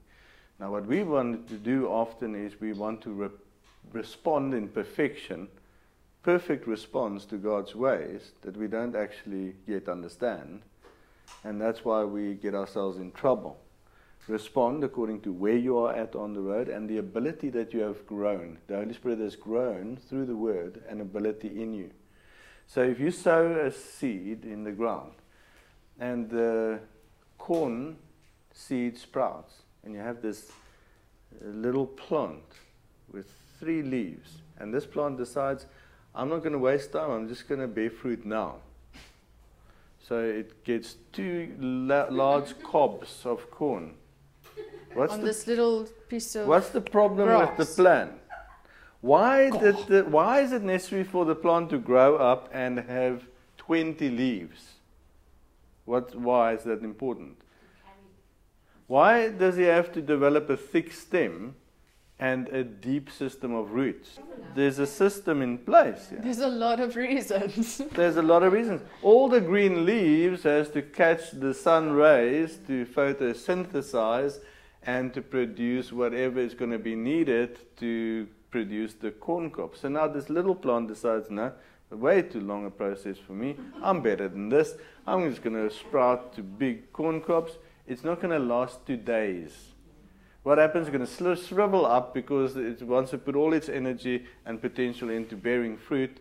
[0.59, 3.29] Now, what we want to do often is we want to re-
[3.91, 5.47] respond in perfection
[6.23, 10.61] perfect response to God's ways that we don't actually yet understand.
[11.43, 13.57] And that's why we get ourselves in trouble.
[14.27, 17.81] Respond according to where you are at on the road and the ability that you
[17.81, 18.57] have grown.
[18.67, 21.91] The Holy Spirit has grown through the Word and ability in you.
[22.67, 25.11] So if you sow a seed in the ground
[25.99, 26.79] and the
[27.37, 27.97] corn
[28.53, 30.49] seed sprouts, and you have this
[31.41, 32.43] uh, little plant
[33.11, 33.27] with
[33.59, 35.65] three leaves, and this plant decides,
[36.15, 37.09] I'm not going to waste time.
[37.09, 38.57] I'm just going to bear fruit now.
[40.07, 43.95] So it gets two la- large cobs of corn.
[44.93, 47.57] What's On the, this little piece of What's the problem grass.
[47.57, 48.11] with the plant?
[49.01, 53.25] Why did the, why is it necessary for the plant to grow up and have
[53.57, 54.73] 20 leaves?
[55.85, 57.37] What, why is that important?
[58.87, 61.55] Why does he have to develop a thick stem
[62.19, 64.19] and a deep system of roots.
[64.55, 66.09] There's a system in place.
[66.11, 66.21] Yeah.
[66.21, 67.81] There's a lot of reasons.
[67.93, 68.81] There's a lot of reasons.
[69.01, 74.39] All the green leaves has to catch the sun rays to photosynthesize
[74.83, 79.75] and to produce whatever is going to be needed to produce the corn cob.
[79.75, 81.51] So now this little plant decides, no,
[81.89, 83.55] way too long a process for me.
[83.81, 84.75] I'm better than this.
[85.07, 87.53] I'm just going to sprout to big corn crops.
[87.87, 89.72] It's not going to last two days
[90.43, 90.87] what happens?
[90.89, 95.09] It's going to shrivel up because it wants to put all its energy and potential
[95.09, 96.17] into bearing fruit,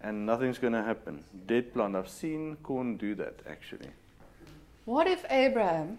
[0.00, 1.24] and nothing's going to happen.
[1.46, 1.94] Dead plant.
[1.94, 3.88] I've seen corn do that actually.
[4.84, 5.98] What if Abraham,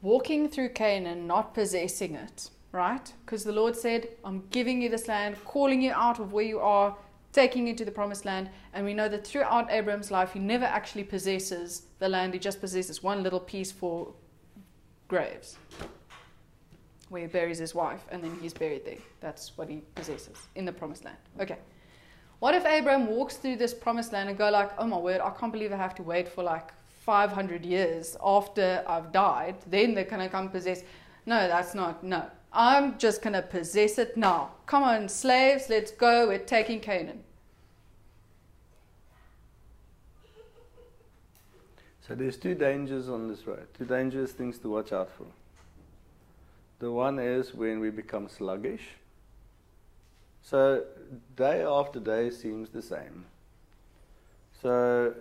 [0.00, 3.12] walking through Canaan, not possessing it, right?
[3.24, 6.58] Because the Lord said, I'm giving you this land, calling you out of where you
[6.60, 6.96] are,
[7.32, 8.48] taking you to the promised land.
[8.72, 12.60] And we know that throughout Abraham's life, he never actually possesses the land, he just
[12.60, 14.12] possesses one little piece for
[15.08, 15.56] graves
[17.08, 18.98] where he buries his wife, and then he's buried there.
[19.20, 21.16] That's what he possesses in the promised land.
[21.40, 21.58] Okay.
[22.38, 25.30] What if Abraham walks through this promised land and go like, oh my word, I
[25.30, 26.72] can't believe I have to wait for like
[27.04, 30.82] 500 years after I've died, then they're going to come possess.
[31.24, 32.28] No, that's not, no.
[32.52, 34.50] I'm just going to possess it now.
[34.66, 36.28] Come on, slaves, let's go.
[36.28, 37.22] We're taking Canaan.
[42.06, 45.26] So there's two dangers on this road, two dangerous things to watch out for.
[46.78, 48.82] The one is when we become sluggish.
[50.42, 50.84] So
[51.34, 53.24] day after day seems the same.
[54.62, 55.14] So,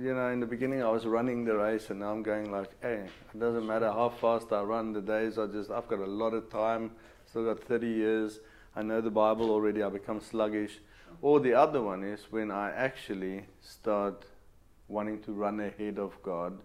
[0.00, 2.70] you know, in the beginning I was running the race and now I'm going like,
[2.80, 6.06] hey, it doesn't matter how fast I run, the days are just, I've got a
[6.06, 6.90] lot of time,
[7.26, 8.40] still got 30 years,
[8.74, 10.80] I know the Bible already, I become sluggish.
[11.22, 14.24] Or the other one is when I actually start
[14.88, 16.58] wanting to run ahead of God.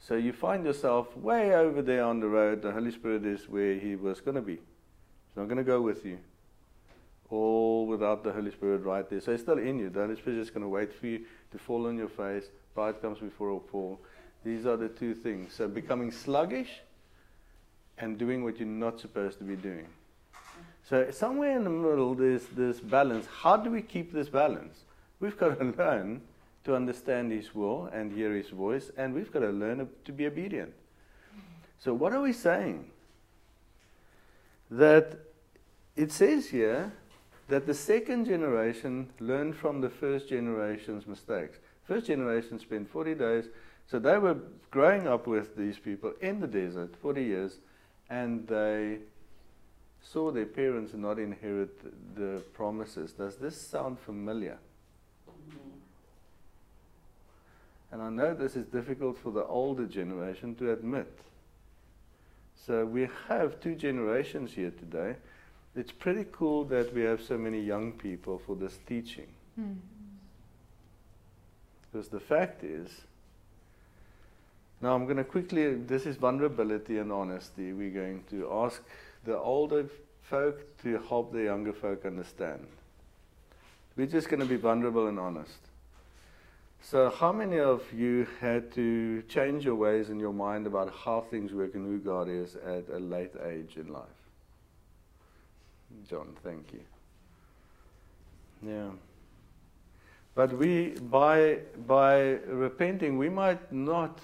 [0.00, 2.62] So you find yourself way over there on the road.
[2.62, 4.54] The Holy Spirit is where He was going to be.
[4.54, 6.18] He's not going to go with you.
[7.28, 9.20] All without the Holy Spirit right there.
[9.20, 9.90] So He's still in you.
[9.90, 12.46] The Holy Spirit is going to wait for you to fall on your face.
[12.74, 14.00] Pride comes before a fall.
[14.42, 15.52] These are the two things.
[15.52, 16.80] So becoming sluggish
[17.98, 19.86] and doing what you're not supposed to be doing.
[20.88, 23.26] So somewhere in the middle, there's this balance.
[23.26, 24.84] How do we keep this balance?
[25.20, 26.22] We've got to learn
[26.64, 30.26] to understand His will and hear His voice, and we've got to learn to be
[30.26, 30.72] obedient.
[31.78, 32.90] So, what are we saying?
[34.70, 35.18] That
[35.96, 36.92] it says here
[37.48, 41.58] that the second generation learned from the first generation's mistakes.
[41.84, 43.44] First generation spent 40 days,
[43.86, 44.36] so they were
[44.70, 47.58] growing up with these people in the desert 40 years,
[48.08, 48.98] and they
[50.02, 53.12] saw their parents not inherit the promises.
[53.12, 54.58] Does this sound familiar?
[57.92, 61.12] And I know this is difficult for the older generation to admit.
[62.66, 65.16] So we have two generations here today.
[65.74, 69.28] It's pretty cool that we have so many young people for this teaching.
[69.56, 69.72] Hmm.
[71.90, 72.88] Because the fact is,
[74.80, 77.72] now I'm going to quickly, this is vulnerability and honesty.
[77.72, 78.82] We're going to ask
[79.24, 79.86] the older
[80.22, 82.66] folk to help the younger folk understand.
[83.96, 85.58] We're just going to be vulnerable and honest.
[86.82, 91.20] So, how many of you had to change your ways in your mind about how
[91.20, 94.08] things work and who God is at a late age in life?
[96.08, 96.80] John, thank you.
[98.66, 98.90] Yeah.
[100.34, 104.18] But we, by, by repenting, we might not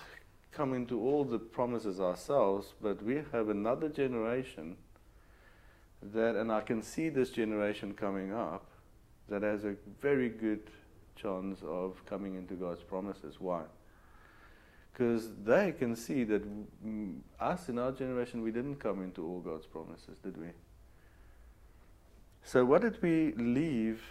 [0.50, 4.76] come into all the promises ourselves, but we have another generation
[6.02, 8.64] that, and I can see this generation coming up,
[9.28, 10.70] that has a very good
[11.16, 13.40] chance of coming into God's promises.
[13.40, 13.62] Why?
[14.92, 16.42] Because they can see that
[17.38, 20.48] us in our generation, we didn't come into all God's promises, did we?
[22.44, 24.02] So, what did we leave?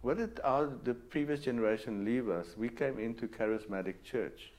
[0.00, 2.56] What did our, the previous generation leave us?
[2.56, 4.50] We came into charismatic church.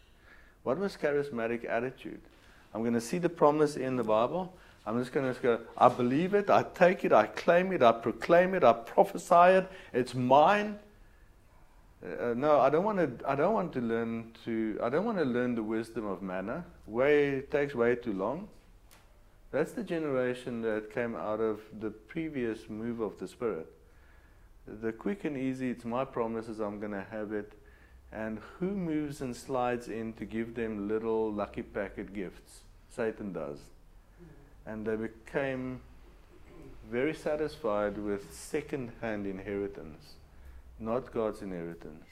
[0.64, 2.22] What was charismatic attitude?
[2.74, 4.54] I'm going to see the promise in the Bible.
[4.86, 7.92] I'm just going to go, I believe it, I take it, I claim it, I
[7.92, 10.78] proclaim it, I prophesy it, it's mine.
[12.04, 13.30] Uh, no, I don't want to.
[13.30, 14.78] I don't want to learn to.
[14.84, 16.66] I don't want to learn the wisdom of manna.
[16.86, 18.50] Way takes way too long.
[19.52, 23.68] That's the generation that came out of the previous move of the Spirit.
[24.68, 25.70] The quick and easy.
[25.70, 26.60] It's my promises.
[26.60, 27.54] I'm going to have it.
[28.12, 32.60] And who moves and slides in to give them little lucky packet gifts?
[32.90, 33.60] Satan does.
[34.66, 35.82] And they became
[36.92, 40.14] very satisfied with second-hand inheritance
[40.80, 42.06] not God's inheritance.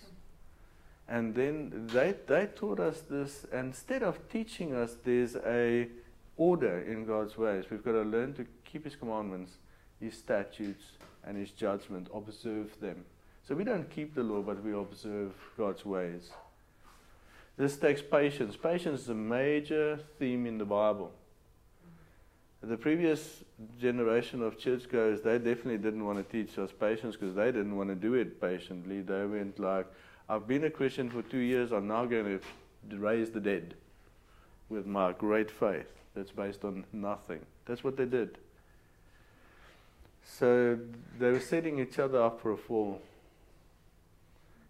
[1.07, 5.89] And then they, they taught us this, instead of teaching us there's a
[6.38, 9.53] order in God's ways, we've got to learn to keep His commandments,
[9.99, 10.86] His statutes,
[11.26, 13.05] and His judgment, observe them.
[13.47, 16.32] So we don't keep the law, but we observe God's ways.
[17.57, 18.55] This takes patience.
[18.55, 21.12] Patience is a major theme in the Bible.
[22.64, 23.43] The previous
[23.80, 27.89] generation of churchgoers, they definitely didn't want to teach us patience because they didn't want
[27.89, 29.01] to do it patiently.
[29.01, 29.88] They went like,
[30.30, 32.39] I've been a Christian for two years, I'm now going
[32.89, 33.74] to raise the dead
[34.70, 37.39] with my great faith that's based on nothing.
[37.66, 38.38] That's what they did.
[40.24, 40.78] So
[41.20, 43.01] they were setting each other up for a fall.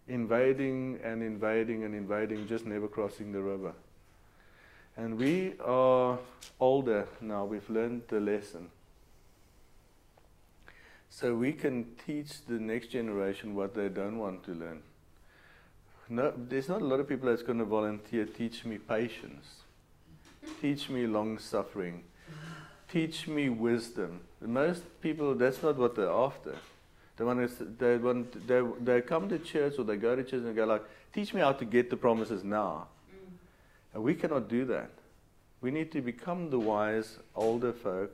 [0.08, 3.74] Invading and invading and invading, just never crossing the river.
[5.02, 6.20] And we are
[6.60, 8.70] older now, we've learned the lesson.
[11.10, 14.84] So we can teach the next generation what they don't want to learn.
[16.08, 19.48] No, there's not a lot of people that's going to volunteer, teach me patience,
[20.62, 22.04] teach me long suffering,
[22.88, 24.20] teach me wisdom.
[24.40, 26.56] Most people, that's not what they're after.
[27.18, 30.44] They want to, they want, they, they come to church or they go to church
[30.44, 32.86] and go like, teach me how to get the promises now.
[33.94, 34.92] And we cannot do that.
[35.62, 38.12] We need to become the wise older folk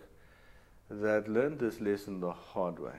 [0.90, 2.96] that learned this lesson the hard way.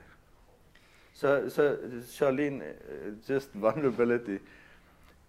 [1.15, 4.41] So, so Charlene, uh, just vulnerability.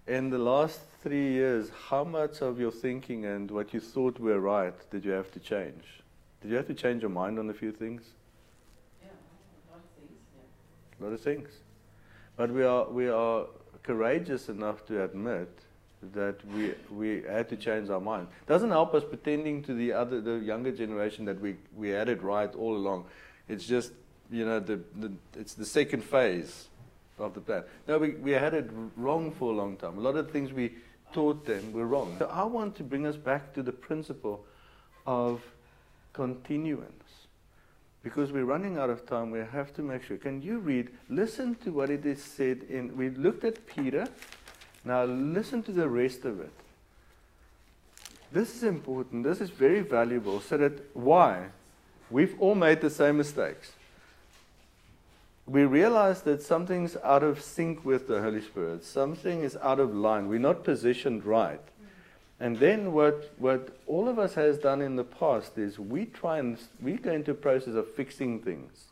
[0.08, 4.40] In the last three years, how much of your thinking and what you thought were
[4.40, 5.84] right did you have to change?
[6.42, 8.04] Did you have to change your mind on a few things?
[9.02, 11.00] Yeah, a lot of things, yeah.
[11.00, 11.50] A lot of things.
[12.38, 13.46] But we are, we are
[13.84, 15.50] courageous enough to admit
[16.14, 18.28] that we, we had to change our mind.
[18.48, 22.24] Doesn't help us pretending to the other, the younger generation that we, we had it
[22.24, 23.06] right all along.
[23.48, 23.92] It's just,
[24.32, 26.68] you know, the, the, it's the second phase
[27.18, 27.64] of the plan.
[27.88, 29.98] No, we, we had it wrong for a long time.
[29.98, 30.76] A lot of things we
[31.14, 32.16] taught them were wrong.
[32.20, 34.46] So I want to bring us back to the principle
[35.06, 35.42] of
[36.14, 36.94] continuance.
[38.02, 40.18] Because we're running out of time, we have to make sure.
[40.18, 40.90] Can you read?
[41.10, 42.96] Listen to what it is said in.
[42.96, 44.08] We looked at Peter.
[44.84, 46.52] Now listen to the rest of it.
[48.32, 49.24] This is important.
[49.24, 50.40] This is very valuable.
[50.40, 51.48] So that why?
[52.10, 53.74] We've all made the same mistakes.
[55.46, 58.84] We realize that something's out of sync with the Holy Spirit.
[58.84, 60.28] Something is out of line.
[60.28, 61.62] We're not positioned right.
[62.40, 66.38] And then what, what all of us has done in the past is we try
[66.38, 68.86] and we go into a process of fixing things.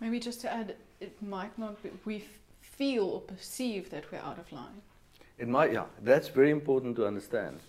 [0.00, 2.22] Maybe just to add, it might not be, we f-
[2.76, 4.82] feel or perceive that we're out of line.
[5.38, 7.60] It might, yeah, that's very important to understand.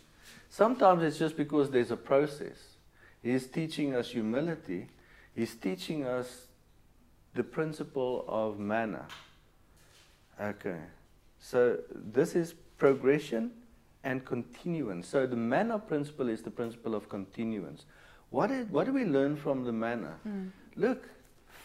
[0.49, 2.77] Sometimes it's just because there's a process.
[3.21, 4.87] He's teaching us humility.
[5.35, 6.47] He's teaching us
[7.33, 9.05] the principle of manna.
[10.39, 10.79] Okay.
[11.39, 13.51] So this is progression
[14.03, 15.07] and continuance.
[15.07, 17.85] So the manna principle is the principle of continuance.
[18.29, 20.15] What, is, what do we learn from the manna?
[20.27, 20.49] Mm.
[20.75, 21.09] Look,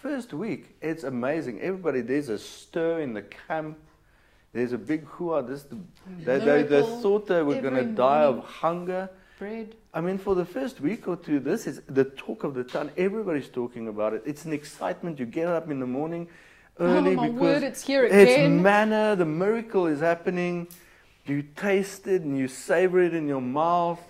[0.02, 1.60] first week, it's amazing.
[1.60, 3.78] Everybody, there's a stir in the camp.
[4.52, 5.42] There's a big hua.
[5.42, 5.78] This, the,
[6.24, 9.08] they, they, they thought they were going to die of hunger.
[9.38, 9.76] Bread.
[9.94, 12.90] I mean, for the first week or two, this is the talk of the town.
[12.96, 14.22] Everybody's talking about it.
[14.26, 15.18] It's an excitement.
[15.18, 16.28] You get up in the morning
[16.78, 18.28] oh, early oh my because word, it's here again.
[18.28, 19.14] it's manna.
[19.16, 20.66] The miracle is happening.
[21.26, 24.00] You taste it and you savor it in your mouth.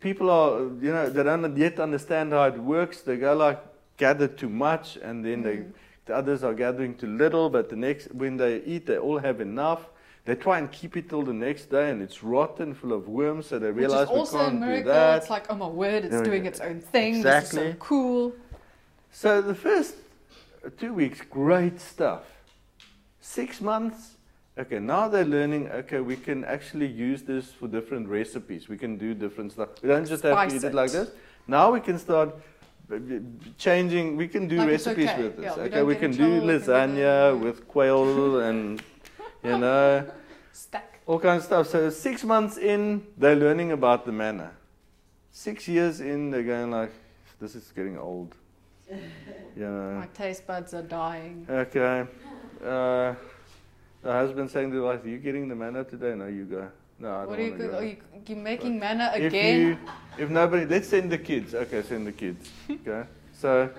[0.00, 3.00] People are, you know, they don't yet understand how it works.
[3.00, 3.58] They go like
[3.98, 5.72] gather too much, and then they, Mm.
[6.06, 7.50] the others are gathering too little.
[7.50, 9.82] But the next, when they eat, they all have enough.
[10.24, 13.46] They try and keep it till the next day, and it's rotten, full of worms.
[13.46, 14.92] So they realize Which is realize we also a can't do miracle.
[14.92, 15.16] that.
[15.22, 17.22] It's like, oh my word, it's doing its own thing.
[17.22, 17.76] This is so Exactly.
[17.78, 18.32] cool.
[19.10, 19.94] So the first
[20.78, 22.24] two weeks, great stuff.
[23.20, 24.14] Six months,
[24.58, 28.68] okay, now they're learning, okay, we can actually use this for different recipes.
[28.68, 29.70] We can do different stuff.
[29.82, 30.74] We don't just have to Spice eat it it.
[30.74, 31.10] like this.
[31.46, 32.34] Now we can start
[33.58, 35.22] changing, we can do Like recipes okay.
[35.22, 35.44] with this.
[35.56, 38.82] Yeah, okay, we can do trouble, we can do lasagna with quail and,
[39.44, 40.10] you know,
[40.52, 41.00] Stack.
[41.06, 41.68] all kinds of stuff.
[41.68, 44.52] So six months in, they're learning about the manna.
[45.30, 46.92] Six years in, they're going like,
[47.40, 48.34] this is getting old.
[49.56, 49.98] You know.
[49.98, 51.44] My taste buds are dying.
[51.50, 52.06] Okay.
[52.64, 53.14] Uh,
[54.02, 56.70] the husband saying to the wife, "You getting the manna today?" No, you go.
[57.00, 57.96] No, I don't What are you, go- are you,
[58.26, 59.60] you making manna if again?
[59.60, 59.78] you,
[60.18, 61.54] if nobody, let's send the kids.
[61.54, 62.50] Okay, send the kids.
[62.70, 63.04] Okay.
[63.32, 63.70] So,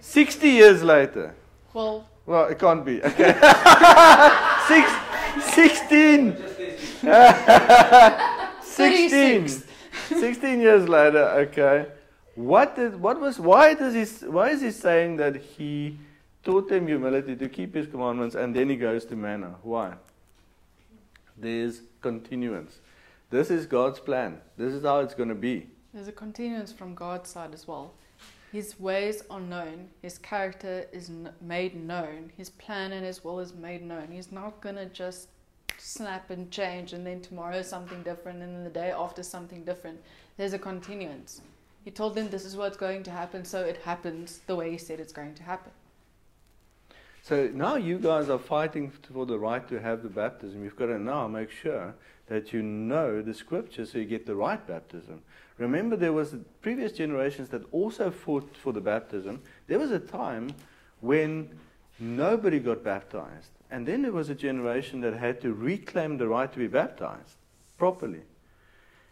[0.00, 1.34] sixty years later.
[1.72, 3.00] Well, Well, it can't be.
[3.02, 3.32] Okay.
[4.66, 4.90] Six,
[5.54, 6.36] 16.
[8.62, 9.48] 16.
[10.18, 11.86] 16 years later, okay.
[12.34, 15.98] What did, what was, why does he, why is he saying that he
[16.42, 19.54] taught them humility to keep his commandments and then he goes to manna?
[19.62, 19.94] Why?
[21.40, 22.80] There's continuance.
[23.30, 24.40] This is God's plan.
[24.58, 25.70] This is how it's going to be.
[25.94, 27.94] there's a continuance from God's side as well.
[28.52, 29.88] His ways are known.
[30.02, 31.10] His character is
[31.40, 32.30] made known.
[32.36, 34.08] His plan and his will is made known.
[34.10, 35.28] He's not going to just
[35.78, 39.98] snap and change and then tomorrow something different and then the day after something different.
[40.36, 41.40] There's a continuance.
[41.84, 44.78] He told them this is what's going to happen, so it happens the way he
[44.78, 45.72] said it's going to happen.
[47.22, 50.64] So now you guys are fighting for the right to have the baptism.
[50.64, 51.94] You've got to now make sure
[52.28, 55.20] that you know the scriptures so you get the right baptism.
[55.58, 59.42] Remember, there was previous generations that also fought for the baptism.
[59.66, 60.54] There was a time
[61.00, 61.58] when
[61.98, 66.50] nobody got baptized, and then there was a generation that had to reclaim the right
[66.50, 67.36] to be baptized
[67.76, 68.22] properly.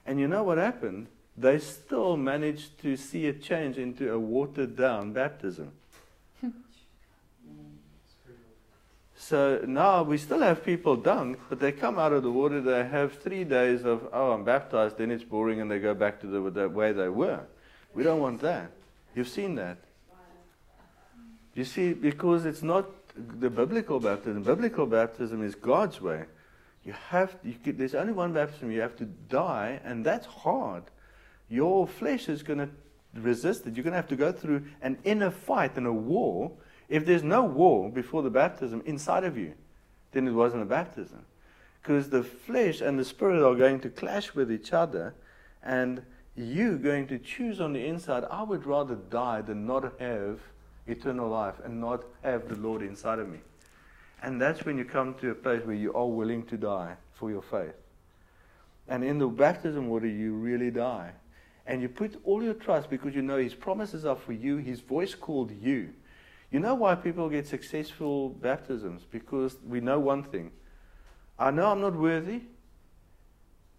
[0.07, 1.09] And you know what happened?
[1.37, 5.73] They still managed to see a change into a watered down baptism.
[9.21, 12.85] So now we still have people dunked, but they come out of the water, they
[12.85, 16.29] have three days of, oh, I'm baptized, then it's boring, and they go back to
[16.29, 17.41] the, the way they were.
[17.95, 18.71] We don't want that.
[19.17, 19.79] You've seen that.
[21.55, 24.45] You see, because it's not the biblical baptism.
[24.45, 26.25] Biblical baptism is God's way.
[26.85, 28.71] You have you could, there's only one baptism.
[28.71, 30.85] You have to die, and that's hard.
[31.49, 32.69] Your flesh is going to
[33.15, 33.75] resist it.
[33.75, 36.53] You're going to have to go through an inner fight and a war.
[36.89, 39.55] If there's no war before the baptism inside of you,
[40.13, 41.25] then it wasn't a baptism.
[41.83, 45.15] Because the flesh and the spirit are going to clash with each other,
[45.63, 46.03] and
[46.35, 50.41] you going to choose on the inside, I would rather die than not have
[50.87, 53.39] eternal life and not have the Lord inside of me.
[54.23, 57.31] And that's when you come to a place where you are willing to die for
[57.31, 57.75] your faith.
[58.89, 61.13] And in the baptism water, you really die.
[61.67, 64.81] And you put all your trust because you know His promises are for you, His
[64.81, 65.91] voice called you.
[66.51, 69.03] You know why people get successful baptisms?
[69.11, 70.51] Because we know one thing
[71.39, 72.43] I know I'm not worthy,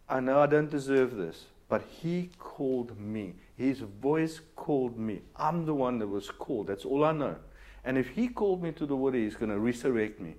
[0.08, 3.34] I know I don't deserve this, but He called me.
[3.58, 5.22] His voice called me.
[5.36, 6.68] I'm the one that was called.
[6.68, 7.36] That's all I know.
[7.84, 10.36] And if He called me to the water, He's going to resurrect me.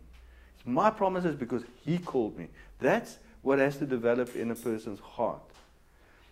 [0.56, 2.48] It's my is because He called me.
[2.78, 5.42] That's what has to develop in a person's heart.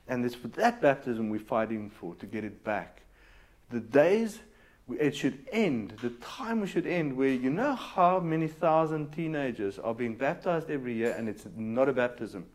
[0.08, 3.02] And it's for that baptism we're fighting for, to get it back.
[3.70, 4.40] The days
[4.98, 9.94] it should end, the time should end where you know how many thousand teenagers are
[9.94, 12.46] being baptized every year and it's not a baptism.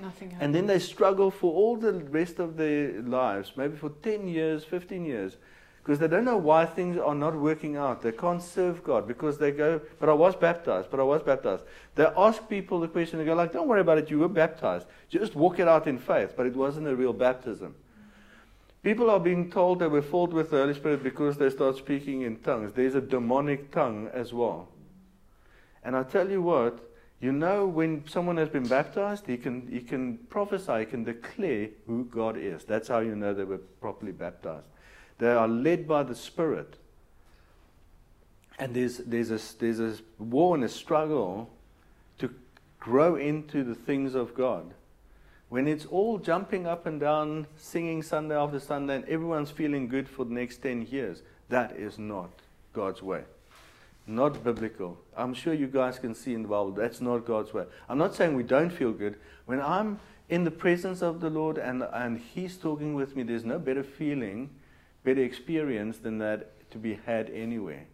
[0.00, 4.28] Nothing And then they struggle for all the rest of their lives, maybe for 10
[4.28, 5.36] years, 15 years,
[5.82, 8.02] because they don't know why things are not working out.
[8.02, 11.64] They can't serve God because they go, but I was baptized, but I was baptized.
[11.94, 14.86] They ask people the question, they go like, don't worry about it, you were baptized.
[15.08, 17.74] Just walk it out in faith, but it wasn't a real baptism.
[18.82, 22.22] People are being told they were filled with the Holy Spirit because they start speaking
[22.22, 22.72] in tongues.
[22.72, 24.68] There's a demonic tongue as well.
[25.84, 26.78] And I tell you what,
[27.20, 31.68] you know, when someone has been baptized, he can, he can prophesy, he can declare
[31.86, 32.64] who God is.
[32.64, 34.66] That's how you know they were properly baptized.
[35.18, 36.76] They are led by the Spirit.
[38.58, 41.50] And there's, there's, a, there's a war and a struggle
[42.18, 42.34] to
[42.78, 44.72] grow into the things of God.
[45.50, 50.08] When it's all jumping up and down, singing Sunday after Sunday, and everyone's feeling good
[50.08, 52.30] for the next 10 years, that is not
[52.72, 53.24] God's way
[54.10, 54.98] not biblical.
[55.16, 57.64] I'm sure you guys can see in the Bible that's not God's way.
[57.88, 59.16] I'm not saying we don't feel good.
[59.46, 63.44] When I'm in the presence of the Lord and, and He's talking with me, there's
[63.44, 64.50] no better feeling,
[65.04, 67.84] better experience than that to be had anywhere.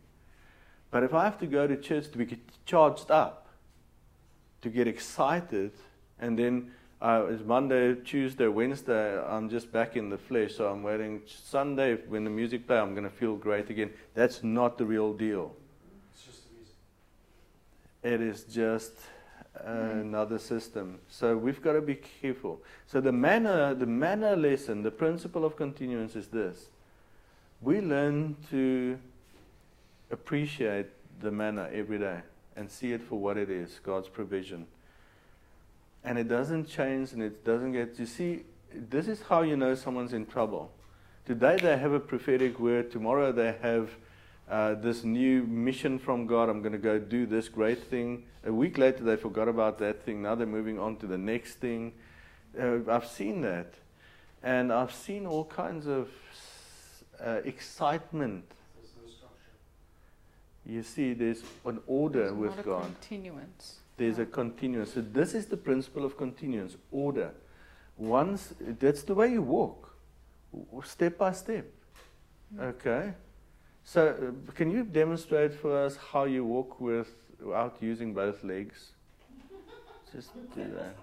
[0.91, 3.49] But if I have to go to church to be charged up,
[4.63, 5.73] to get excited,
[6.19, 6.73] and then
[7.07, 11.23] uh, it's Monday, Tuesday, Wednesday, I'm just back in the flesh, so I'm waiting.
[11.27, 13.91] Sunday, when the music plays, I'm going to feel great again.
[14.15, 15.55] That's not the real deal.
[15.63, 16.43] It is just
[18.03, 18.21] the music.
[18.21, 18.93] It is just
[19.65, 20.01] mm.
[20.01, 20.99] another system.
[21.09, 22.61] So we've got to be careful.
[22.89, 26.71] So the manna, the manna lesson, the principle of continuance is this:
[27.63, 28.99] we learn to
[30.11, 30.87] appreciate
[31.21, 32.23] the manna every day
[32.57, 34.67] and see it for what it is, God's provision.
[36.07, 37.99] And it doesn't change and it doesn't get.
[37.99, 40.71] You see, this is how you know someone's in trouble.
[41.27, 42.93] Today they have a prophetic word.
[42.93, 43.91] Tomorrow they have
[44.49, 46.49] uh, this new mission from God.
[46.49, 48.25] I'm going to go do this great thing.
[48.45, 50.23] A week later, they forgot about that thing.
[50.23, 51.93] Now they're moving on to the next thing.
[52.59, 53.75] Uh, I've seen that.
[54.43, 56.09] And I've seen all kinds of
[57.21, 58.45] uh, excitement.
[60.65, 62.83] You see, there's an order There's with not a God.
[62.85, 63.79] continuance.
[63.97, 64.95] There's a continuance.
[64.95, 67.33] So this is the principle of continuance, order.
[67.97, 69.97] Once that's the way you walk,
[70.85, 71.67] step by step.
[72.61, 73.15] Okay.
[73.85, 77.09] So uh, can you demonstrate for us how you walk with
[77.41, 78.91] without using both legs?
[80.13, 80.97] Just do that.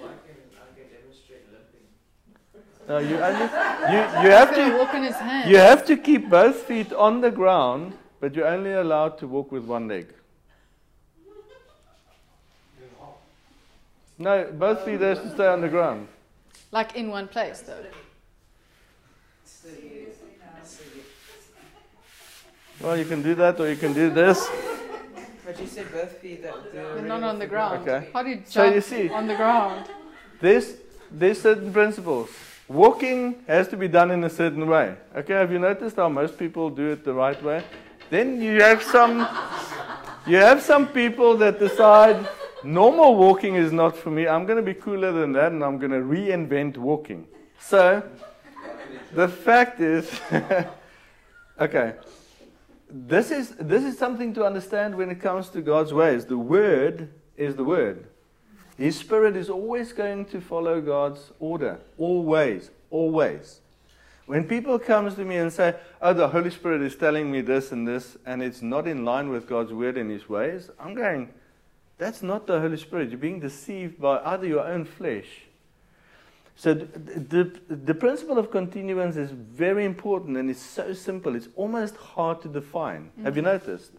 [0.00, 1.86] Well, I can, I can demonstrate limping.
[2.88, 3.44] No, you only
[3.92, 5.50] you, you have gonna walk on his hands.
[5.50, 9.52] you have to keep both feet on the ground, but you're only allowed to walk
[9.52, 10.14] with one leg.
[14.18, 16.08] No, both feet have to stay on the ground.
[16.70, 17.84] Like in one place, though.
[22.80, 24.46] Well, you can do that, or you can do this.
[25.44, 27.88] But you said both feet that they're They're not on the the ground.
[27.88, 28.08] Okay.
[28.12, 29.86] How do you jump So you see- on the ground?
[30.40, 30.74] There's
[31.10, 32.30] there's certain principles.
[32.68, 34.94] Walking has to be done in a certain way.
[35.14, 37.62] Okay, have you noticed how most people do it the right way?
[38.10, 39.26] Then you have some
[40.26, 42.26] you have some people that decide
[42.64, 44.26] normal walking is not for me.
[44.26, 47.26] I'm going to be cooler than that and I'm going to reinvent walking.
[47.60, 48.02] So
[49.12, 50.10] the fact is
[51.60, 51.94] okay.
[52.90, 56.26] This is this is something to understand when it comes to God's ways.
[56.26, 58.06] The word is the word.
[58.76, 61.80] His spirit is always going to follow God's order.
[61.98, 62.70] Always.
[62.90, 63.60] Always.
[64.26, 67.72] When people comes to me and say, "Oh, the Holy Spirit is telling me this
[67.72, 71.28] and this," and it's not in line with God's word and His ways, I'm going,
[72.04, 73.10] "That's not the Holy Spirit.
[73.10, 75.30] You're being deceived by either your own flesh."
[76.56, 76.84] So the,
[77.68, 79.30] the, the principle of continuance is
[79.64, 81.34] very important and it's so simple.
[81.34, 83.10] It's almost hard to define.
[83.24, 83.92] Have you noticed?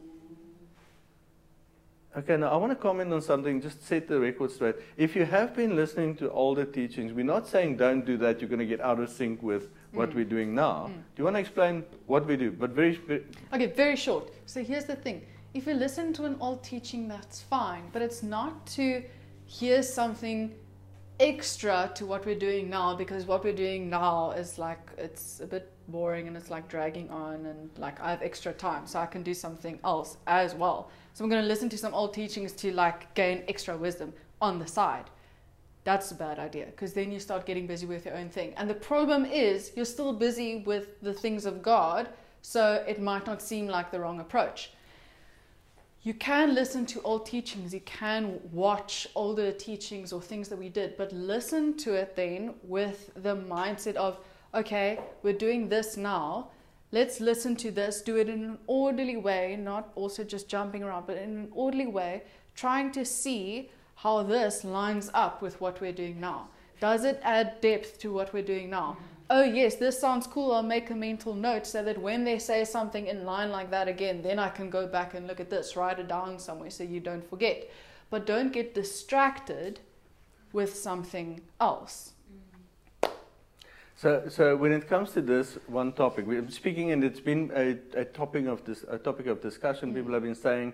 [2.18, 4.76] Okay, now I want to comment on something, just set the record straight.
[4.96, 8.48] If you have been listening to older teachings, we're not saying don't do that, you're
[8.56, 10.16] going to get out of sync with what Mm.
[10.16, 10.78] we're doing now.
[10.88, 10.94] Mm.
[10.94, 12.52] Do you want to explain what we do?
[12.52, 14.24] But very, very Okay, very short.
[14.46, 15.18] So here's the thing.
[15.56, 19.02] If you listen to an old teaching, that's fine, but it's not to
[19.46, 20.54] hear something
[21.18, 25.46] extra to what we're doing now because what we're doing now is like it's a
[25.46, 29.06] bit boring and it's like dragging on and like I have extra time so I
[29.06, 30.92] can do something else as well.
[31.14, 34.60] So I'm going to listen to some old teachings to like gain extra wisdom on
[34.60, 35.10] the side.
[35.86, 38.54] That's a bad idea because then you start getting busy with your own thing.
[38.58, 42.10] And the problem is you're still busy with the things of God,
[42.42, 44.72] so it might not seem like the wrong approach.
[46.06, 50.70] You can listen to old teachings, you can watch older teachings or things that we
[50.70, 54.20] did, but listen to it then with the mindset of,
[54.54, 56.50] okay, we're doing this now.
[56.92, 61.08] Let's listen to this, do it in an orderly way, not also just jumping around,
[61.08, 62.22] but in an orderly way,
[62.54, 66.50] trying to see how this lines up with what we're doing now.
[66.80, 68.96] Does it add depth to what we're doing now?
[69.30, 70.52] Oh, yes, this sounds cool.
[70.52, 73.88] I'll make a mental note so that when they say something in line like that
[73.88, 76.84] again, then I can go back and look at this, write it down somewhere so
[76.84, 77.70] you don't forget.
[78.12, 79.80] But don't get distracted
[80.54, 82.14] with something else.
[83.98, 87.78] So, so when it comes to this one topic, we're speaking, and it's been a,
[88.00, 89.92] a topic of this, a topic of discussion.
[89.92, 89.96] Mm.
[89.96, 90.74] People have been saying,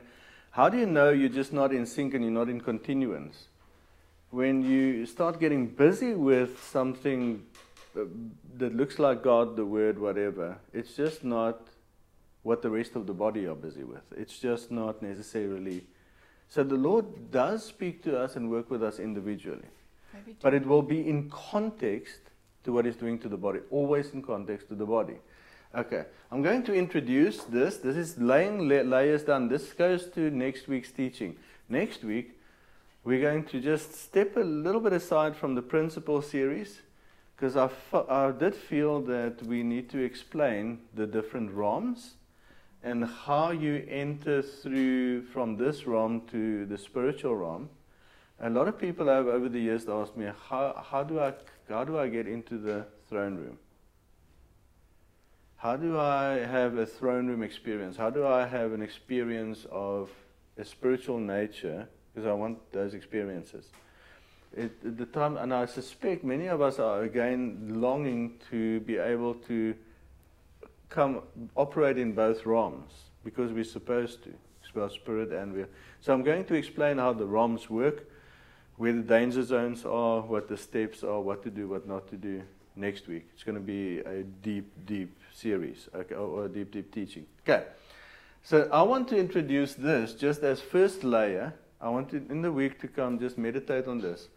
[0.49, 3.47] "How do you know you're just not in sync and you're not in continuance?"
[4.31, 7.45] When you start getting busy with something
[7.93, 11.67] that looks like God, the Word, whatever, it's just not
[12.43, 14.03] what the rest of the body are busy with.
[14.17, 15.85] It's just not necessarily.
[16.49, 19.67] So the Lord does speak to us and work with us individually.
[20.41, 22.19] But it will be in context
[22.63, 25.15] to what he's doing to the body, always in context to the body.
[25.73, 27.77] Okay, I'm going to introduce this.
[27.77, 29.47] This is laying layers down.
[29.47, 31.37] This goes to next week's teaching.
[31.69, 32.37] Next week,
[33.05, 36.81] we're going to just step a little bit aside from the principle series
[37.41, 37.69] because I,
[38.07, 42.13] I did feel that we need to explain the different realms
[42.83, 47.67] and how you enter through from this realm to the spiritual realm.
[48.41, 51.33] A lot of people have over the years asked me, how, how, do I,
[51.67, 53.57] how do I get into the throne room?
[55.55, 57.97] How do I have a throne room experience?
[57.97, 60.11] How do I have an experience of
[60.59, 61.89] a spiritual nature?
[62.13, 63.71] Because I want those experiences.
[64.55, 69.35] It, the time, and I suspect many of us are again longing to be able
[69.47, 69.73] to
[70.89, 71.21] come
[71.55, 72.91] operate in both realms
[73.23, 74.33] because we're supposed to.
[74.73, 75.65] Well, spirit and we.
[75.99, 78.09] So I'm going to explain how the realms work,
[78.77, 82.15] where the danger zones are, what the steps are, what to do, what not to
[82.15, 82.41] do
[82.75, 83.27] next week.
[83.33, 87.25] It's going to be a deep, deep series, okay, or a deep, deep teaching.
[87.47, 87.65] Okay.
[88.43, 91.53] So I want to introduce this just as first layer.
[91.81, 94.29] I want to, in the week to come, just meditate on this.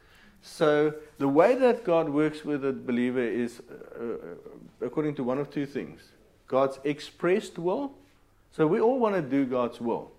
[0.46, 3.60] So the way that God works with a believer is
[3.98, 6.02] uh, according to one of two things:
[6.46, 7.92] God's expressed will.
[8.52, 10.12] So we all want to do God's will.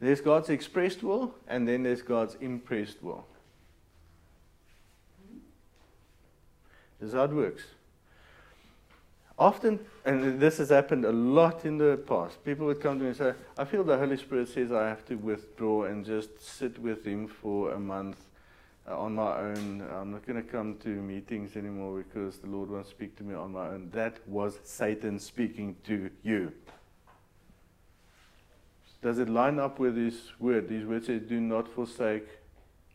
[0.00, 3.24] There's God's expressed will, and then there's God's impressed will.
[7.00, 7.62] This is how it works.
[9.38, 13.08] Often, and this has happened a lot in the past, people would come to me
[13.08, 16.78] and say, I feel the Holy Spirit says I have to withdraw and just sit
[16.78, 18.16] with Him for a month
[18.88, 19.84] uh, on my own.
[19.92, 23.34] I'm not going to come to meetings anymore because the Lord won't speak to me
[23.34, 23.90] on my own.
[23.92, 26.52] That was Satan speaking to you.
[29.02, 30.70] Does it line up with His word?
[30.70, 32.28] His word says, Do not forsake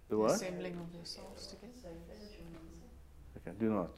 [0.09, 0.31] the what?
[0.31, 1.71] Assembling of yourselves together.
[3.47, 3.89] Okay, do not.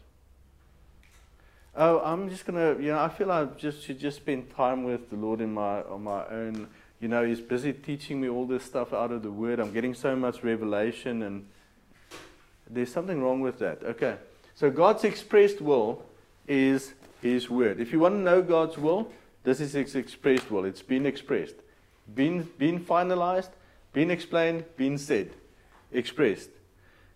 [1.76, 5.10] Oh, I'm just gonna, you know, I feel I just should just spend time with
[5.10, 6.68] the Lord in my on my own.
[6.99, 9.60] You know, He's busy teaching me all this stuff out of the Word.
[9.60, 11.48] I'm getting so much revelation, and
[12.74, 13.84] there's something wrong with that.
[13.84, 14.16] Okay,
[14.56, 16.04] so God's expressed will
[16.48, 17.80] is His Word.
[17.80, 19.12] If you want to know God's will,
[19.44, 20.66] this is His expressed will.
[20.66, 21.56] It's been expressed,
[22.14, 23.50] been been finalized,
[23.94, 25.32] been explained, been said,
[25.91, 26.50] expressed.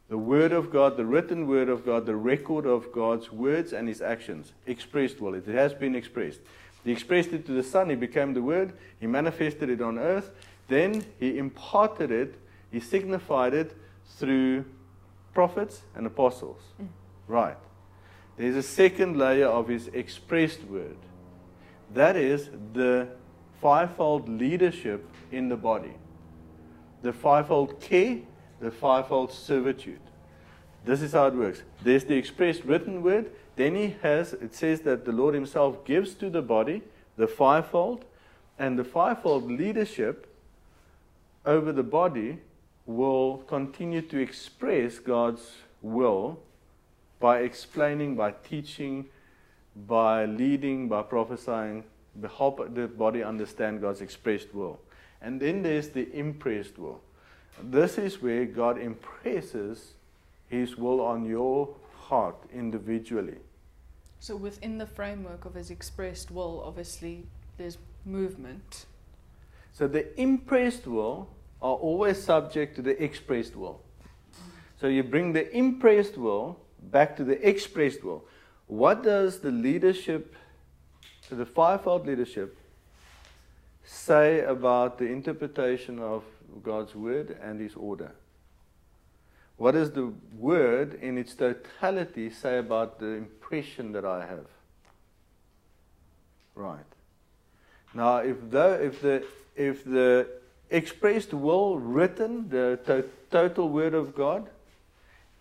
[0.10, 3.88] The Word of God, the written Word of God, the record of God's words and
[3.88, 5.34] His actions, expressed will.
[5.34, 6.40] It has been expressed.
[6.86, 8.72] He expressed it to the Son, He became the Word,
[9.02, 10.32] He manifested it on earth,
[10.70, 12.36] then He imparted it,
[12.72, 13.76] He signified it
[14.16, 14.64] through
[15.38, 16.60] prophets and apostles.
[17.28, 17.58] Right.
[18.38, 20.98] there's a second layer of His expressed word.
[21.94, 23.10] That is the
[23.62, 25.94] fivefold leadership in the body,
[27.04, 28.18] the fivefold care,
[28.60, 30.00] the fivefold servitude.
[30.84, 31.62] This is how it works.
[31.84, 33.30] There's the expressed written word.
[33.58, 36.82] Then he has, it says that the Lord Himself gives to the body
[37.16, 38.06] the fivefold,
[38.58, 40.34] and the fivefold leadership
[41.46, 42.40] over the body
[42.88, 46.40] will continue to express God's will
[47.20, 49.06] by explaining, by teaching,
[49.88, 51.84] by leading, by prophesying,
[52.22, 54.80] to help the body understand God's expressed will.
[55.22, 57.02] And then there's the impressed will.
[57.62, 59.94] This is where God impresses
[60.48, 63.38] His will on your heart individually.
[64.20, 67.26] So within the framework of his expressed will, obviously
[67.58, 68.86] there's movement.
[69.74, 71.30] So the impressed will
[71.62, 73.82] are always subject to the expressed will.
[74.80, 78.26] So you bring the impressed will back to the expressed will.
[78.68, 80.36] What does the leadership,
[81.30, 82.58] the fivefold leadership,
[83.84, 86.24] say about the interpretation of
[86.62, 88.12] God's word and his order?
[89.56, 94.46] What does the word in its totality say about the impression that I have?
[96.54, 96.86] Right.
[97.94, 99.24] Now, if the, if the,
[99.56, 100.28] if the
[100.70, 104.50] expressed will written, the to- total word of God,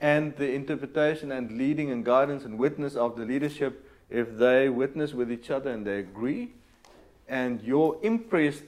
[0.00, 5.14] and the interpretation and leading and guidance and witness of the leadership, if they witness
[5.14, 6.52] with each other and they agree,
[7.28, 8.64] and your impressed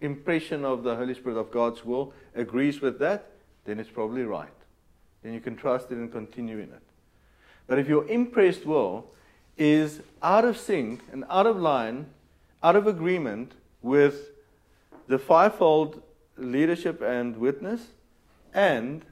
[0.00, 3.30] impression of the Holy Spirit of God's will agrees with that,
[3.64, 4.48] then it's probably right.
[5.22, 6.82] Then you can trust it and continue in it.
[7.66, 9.06] But if your impressed will
[9.56, 12.06] is out of sync and out of line,
[12.62, 13.52] out of agreement
[13.82, 14.28] with
[15.06, 16.02] the fivefold
[16.36, 17.88] leadership and witness
[18.52, 19.04] and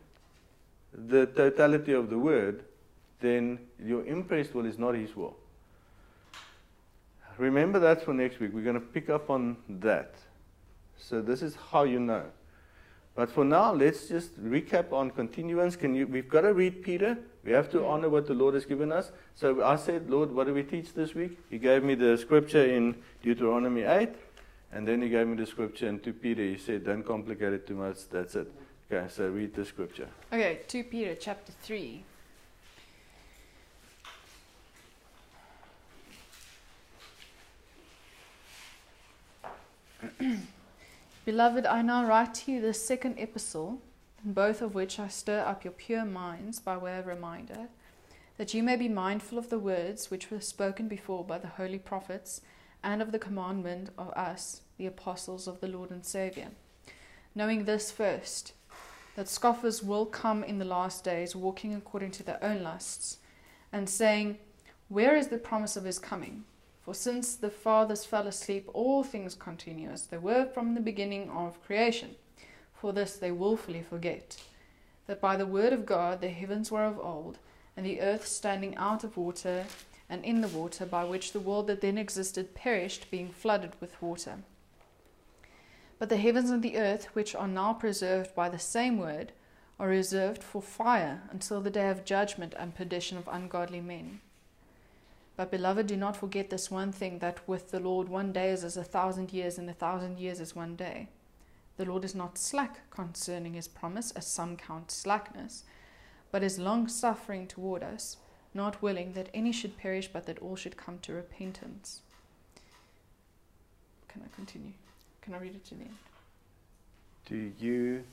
[0.93, 2.65] the totality of the word,
[3.21, 5.37] then your impressed will is not his will.
[7.39, 8.53] Remember that for next week.
[8.53, 10.15] We're going to pick up on that.
[10.99, 12.25] So this is how you know.
[13.15, 15.77] But for now, let's just recap on continuance.
[15.77, 16.07] Can you?
[16.07, 17.19] We've got to read Peter.
[17.45, 19.13] We have to honor what the Lord has given us.
[19.35, 21.39] So I said, Lord, what do we teach this week?
[21.51, 24.11] He gave me the scripture in Deuteronomy 8,
[24.73, 26.43] and then he gave me the scripture and to Peter.
[26.43, 28.09] He said, don't complicate it too much.
[28.11, 28.51] That's it.
[28.91, 30.09] Okay, so read the scripture.
[30.33, 32.05] Okay, 2 Peter chapter 3.
[41.25, 43.79] Beloved, I now write to you the second epistle,
[44.25, 47.69] in both of which I stir up your pure minds by way of reminder,
[48.39, 51.79] that you may be mindful of the words which were spoken before by the holy
[51.79, 52.41] prophets,
[52.83, 56.49] and of the commandment of us, the apostles of the Lord and Saviour.
[57.35, 58.53] Knowing this first,
[59.17, 63.19] that scoffers will come in the last days, walking according to their own lusts,
[63.73, 64.39] and saying,
[64.89, 66.45] Where is the promise of his coming?
[66.83, 71.31] For since the fathers fell asleep, all things continue as they were from the beginning
[71.31, 72.17] of creation.
[72.75, 74.43] For this they wilfully forget
[75.07, 77.39] that by the word of God the heavens were of old,
[77.77, 79.65] and the earth standing out of water
[80.09, 84.01] and in the water, by which the world that then existed perished, being flooded with
[84.03, 84.39] water.
[86.03, 89.31] But the heavens and the earth, which are now preserved by the same word,
[89.79, 94.21] are reserved for fire until the day of judgment and perdition of ungodly men.
[95.37, 98.65] But, beloved, do not forget this one thing that with the Lord one day is
[98.65, 101.07] as a thousand years, and a thousand years as one day.
[101.77, 105.63] The Lord is not slack concerning his promise, as some count slackness,
[106.33, 108.17] but is long suffering toward us,
[108.53, 112.01] not willing that any should perish, but that all should come to repentance.
[114.09, 114.73] Can I continue?
[115.23, 115.97] Can I read it to the end?
[117.27, 118.05] Do you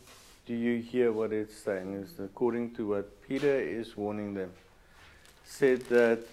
[0.46, 1.94] do you hear what it's saying?
[1.94, 4.52] Is according to what Peter is warning them,
[5.44, 6.24] said that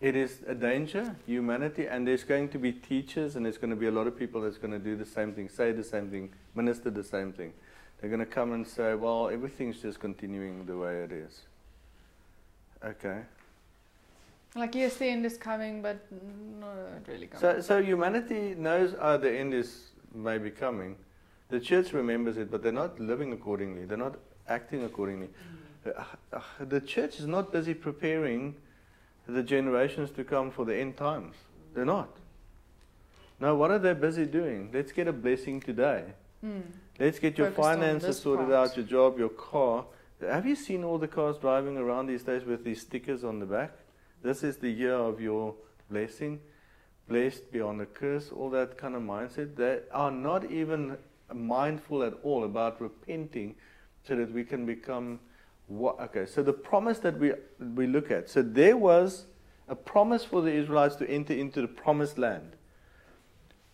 [0.00, 3.76] it is a danger, humanity, and there's going to be teachers, and there's going to
[3.76, 6.10] be a lot of people that's going to do the same thing, say the same
[6.10, 7.52] thing, minister the same thing.
[8.00, 11.42] They're going to come and say, well, everything's just continuing the way it is.
[12.82, 13.20] Okay.
[14.54, 15.98] Like, yes, the end is coming, but
[16.60, 17.40] not really coming.
[17.40, 20.96] So, so humanity knows uh, the end is maybe coming.
[21.50, 23.84] The church remembers it, but they're not living accordingly.
[23.84, 24.16] They're not
[24.48, 25.28] acting accordingly.
[25.86, 26.02] Uh,
[26.32, 28.56] uh, the church is not busy preparing
[29.26, 31.36] the generations to come for the end times.
[31.74, 32.16] They're not.
[33.38, 34.70] Now, what are they busy doing?
[34.72, 36.04] Let's get a blessing today.
[36.44, 36.62] Mm.
[36.98, 38.70] Let's get your Focused finances sorted part.
[38.70, 39.86] out, your job, your car.
[40.20, 43.46] Have you seen all the cars driving around these days with these stickers on the
[43.46, 43.72] back?
[44.22, 45.54] This is the year of your
[45.90, 46.40] blessing.
[47.08, 49.56] Blessed beyond a curse, all that kind of mindset.
[49.56, 50.96] They are not even
[51.32, 53.56] mindful at all about repenting
[54.04, 55.20] so that we can become
[55.66, 57.32] What, okay, so the promise that we,
[57.76, 58.28] we look at.
[58.28, 59.26] So there was
[59.68, 62.56] a promise for the Israelites to enter into the promised land.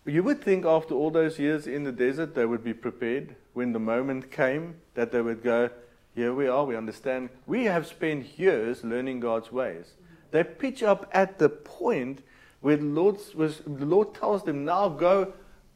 [0.05, 3.73] You would think after all those years in the desert, they would be prepared when
[3.73, 5.71] the moment came that they would go,
[6.13, 7.29] Here we are, we understand.
[7.47, 9.93] We have spent years learning God's ways.
[10.31, 12.21] They pitch up at the point
[12.61, 15.33] where the Lord, was, the Lord tells them, Now go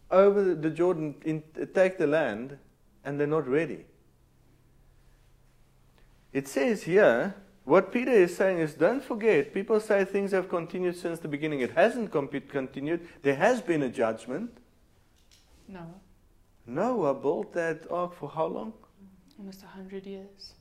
[0.10, 2.58] over the Jordan, in, take the land,
[3.04, 3.86] and they're not ready.
[6.34, 10.98] It says here, what Peter is saying is don't forget, people say things have continued
[10.98, 11.60] since the beginning.
[11.62, 13.08] It hasn't continued.
[13.22, 14.58] There has been a judgment.
[15.68, 15.86] No.
[16.66, 18.74] Noah built that ark for how long?
[19.38, 20.54] Almost a hundred years.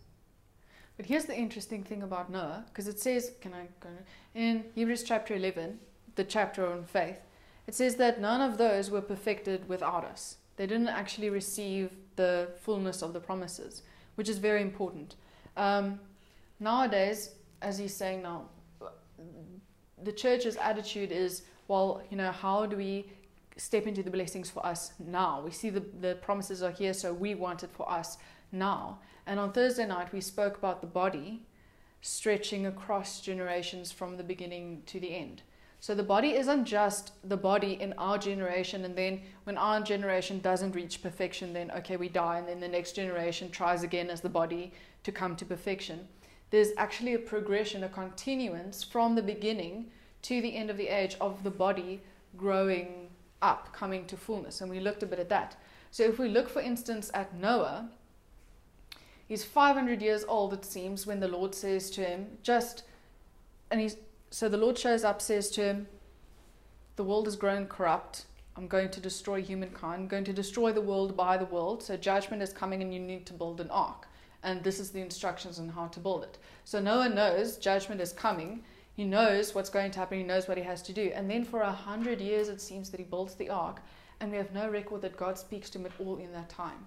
[1.00, 3.88] But here's the interesting thing about Noah, because it says, can I go
[4.34, 5.78] in Hebrews chapter 11,
[6.16, 7.20] the chapter on faith,
[7.66, 10.36] it says that none of those were perfected without us.
[10.56, 13.80] They didn't actually receive the fullness of the promises,
[14.16, 15.16] which is very important.
[15.56, 16.00] Um,
[16.58, 17.30] nowadays,
[17.62, 18.50] as he's saying now,
[20.04, 23.06] the church's attitude is, well, you know, how do we
[23.56, 25.40] step into the blessings for us now?
[25.42, 28.18] We see the, the promises are here, so we want it for us
[28.52, 28.98] now.
[29.30, 31.46] And on Thursday night, we spoke about the body
[32.00, 35.42] stretching across generations from the beginning to the end.
[35.78, 40.40] So the body isn't just the body in our generation, and then when our generation
[40.40, 44.20] doesn't reach perfection, then okay, we die, and then the next generation tries again as
[44.20, 44.72] the body
[45.04, 46.08] to come to perfection.
[46.50, 49.92] There's actually a progression, a continuance from the beginning
[50.22, 52.02] to the end of the age of the body
[52.36, 53.10] growing
[53.42, 54.60] up, coming to fullness.
[54.60, 55.56] And we looked a bit at that.
[55.92, 57.90] So if we look, for instance, at Noah,
[59.30, 62.82] he's 500 years old, it seems, when the Lord says to him, just,
[63.70, 63.96] and he's
[64.30, 65.88] so the Lord shows up, says to him,
[66.96, 68.26] The world has grown corrupt.
[68.56, 70.02] I'm going to destroy humankind.
[70.02, 71.82] I'm going to destroy the world by the world.
[71.82, 74.06] So judgment is coming, and you need to build an ark.
[74.42, 76.38] And this is the instructions on how to build it.
[76.64, 78.62] So Noah knows judgment is coming.
[78.94, 80.18] He knows what's going to happen.
[80.18, 81.10] He knows what he has to do.
[81.14, 83.80] And then for a hundred years, it seems that he builds the ark,
[84.20, 86.86] and we have no record that God speaks to him at all in that time.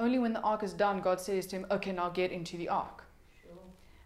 [0.00, 2.70] Only when the ark is done, God says to him, Okay, now get into the
[2.70, 3.04] ark.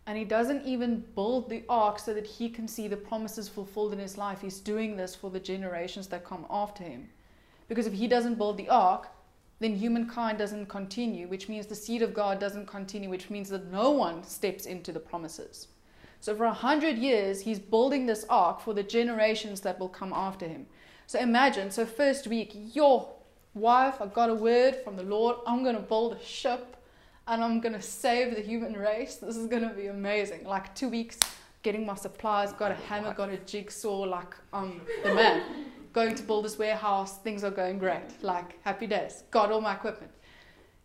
[0.07, 3.93] And he doesn't even build the ark so that he can see the promises fulfilled
[3.93, 4.41] in his life.
[4.41, 7.09] He's doing this for the generations that come after him.
[7.69, 9.09] Because if he doesn't build the ark,
[9.61, 13.71] then humankind doesn't continue, which means the seed of God doesn't continue, which means that
[13.71, 15.69] no one steps into the promises.
[16.21, 20.13] So for a hundred years, he's building this ark for the generations that will come
[20.13, 20.67] after him.
[21.07, 23.14] So imagine, so first week, your
[23.55, 26.75] wife, I got a word from the Lord, I'm going to build a ship
[27.27, 29.17] and I'm gonna save the human race.
[29.17, 30.45] This is gonna be amazing.
[30.45, 31.19] Like two weeks
[31.63, 35.43] getting my supplies, got a hammer, got a jigsaw, like I'm the man.
[35.93, 38.23] Going to build this warehouse, things are going great.
[38.23, 39.25] Like happy days.
[39.31, 40.11] Got all my equipment.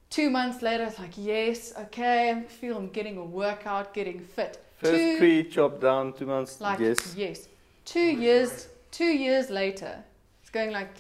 [0.10, 4.64] Two months later, it's like, yes, okay, I feel I'm getting a workout, getting fit.
[4.78, 7.14] First two, tree chopped down, two months, like, yes.
[7.16, 7.48] Yes.
[7.86, 10.04] Two years, two years later,
[10.42, 10.96] it's going like,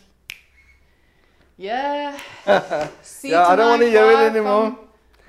[1.59, 2.17] yeah.
[2.47, 4.79] yeah, I don't want to hear it anymore.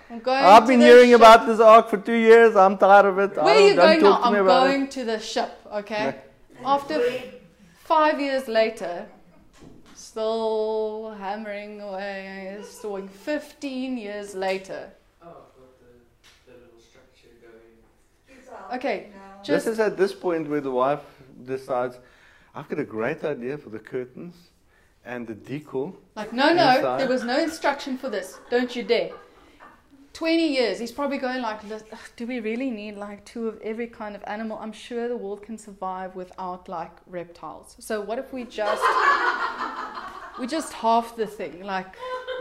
[0.08, 1.18] I'm going I've been hearing ship.
[1.18, 2.54] about this ark for two years.
[2.54, 3.36] I'm tired of it.
[3.36, 4.22] Where are you going now?
[4.22, 4.90] I'm going it.
[4.92, 6.20] to the ship, okay?
[6.64, 7.00] After
[7.78, 9.08] five years later,
[9.96, 14.92] still hammering away, still 15 years later.
[15.22, 15.34] Oh, I've
[16.46, 18.78] the, the little structure going.
[18.78, 19.08] Okay,
[19.38, 21.02] This just is at this point where the wife
[21.44, 21.98] decides,
[22.54, 24.49] I've got a great idea for the curtains
[25.10, 25.92] and the decor.
[26.14, 27.00] like, no, no, Inside.
[27.00, 28.38] there was no instruction for this.
[28.48, 29.10] Don't you dare.
[30.12, 31.60] 20 years, he's probably going like,
[32.16, 34.58] do we really need like two of every kind of animal?
[34.60, 37.76] I'm sure the world can survive without like reptiles.
[37.80, 38.82] So what if we just,
[40.38, 41.64] we just half the thing?
[41.64, 41.94] Like,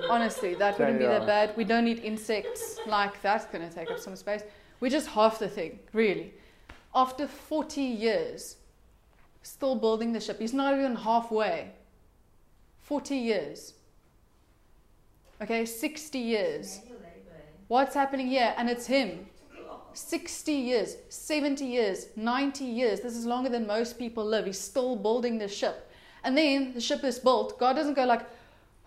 [0.10, 1.58] honestly, that wouldn't be that bad.
[1.58, 2.78] We don't need insects.
[2.86, 4.44] Like, that's going to take up some space.
[4.80, 6.34] We just half the thing, really.
[6.94, 8.58] After 40 years,
[9.42, 10.40] still building the ship.
[10.40, 11.72] He's not even halfway.
[12.90, 13.74] 40 years.
[15.40, 16.82] Okay, 60 years.
[17.68, 18.56] What's happening here?
[18.58, 19.28] And it's him.
[19.94, 23.02] 60 years, 70 years, 90 years.
[23.02, 24.48] This is longer than most people live.
[24.48, 25.92] He's still building the ship.
[26.24, 27.60] And then the ship is built.
[27.60, 28.26] God doesn't go like,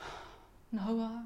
[0.72, 1.24] Noah,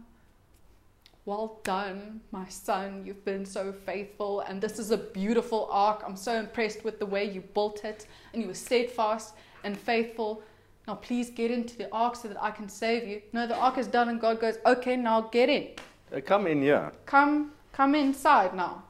[1.25, 3.05] well done, my son.
[3.07, 4.41] You've been so faithful.
[4.41, 6.05] And this is a beautiful ark.
[6.07, 8.07] I'm so impressed with the way you built it.
[8.35, 9.33] And you were steadfast
[9.65, 10.43] and faithful.
[10.87, 13.21] Now, please get into the ark so that I can save you.
[13.33, 14.09] No, the ark is done.
[14.09, 15.69] And God goes, okay, now get in
[16.15, 16.93] Uh, come in here.
[17.07, 18.83] come come inside now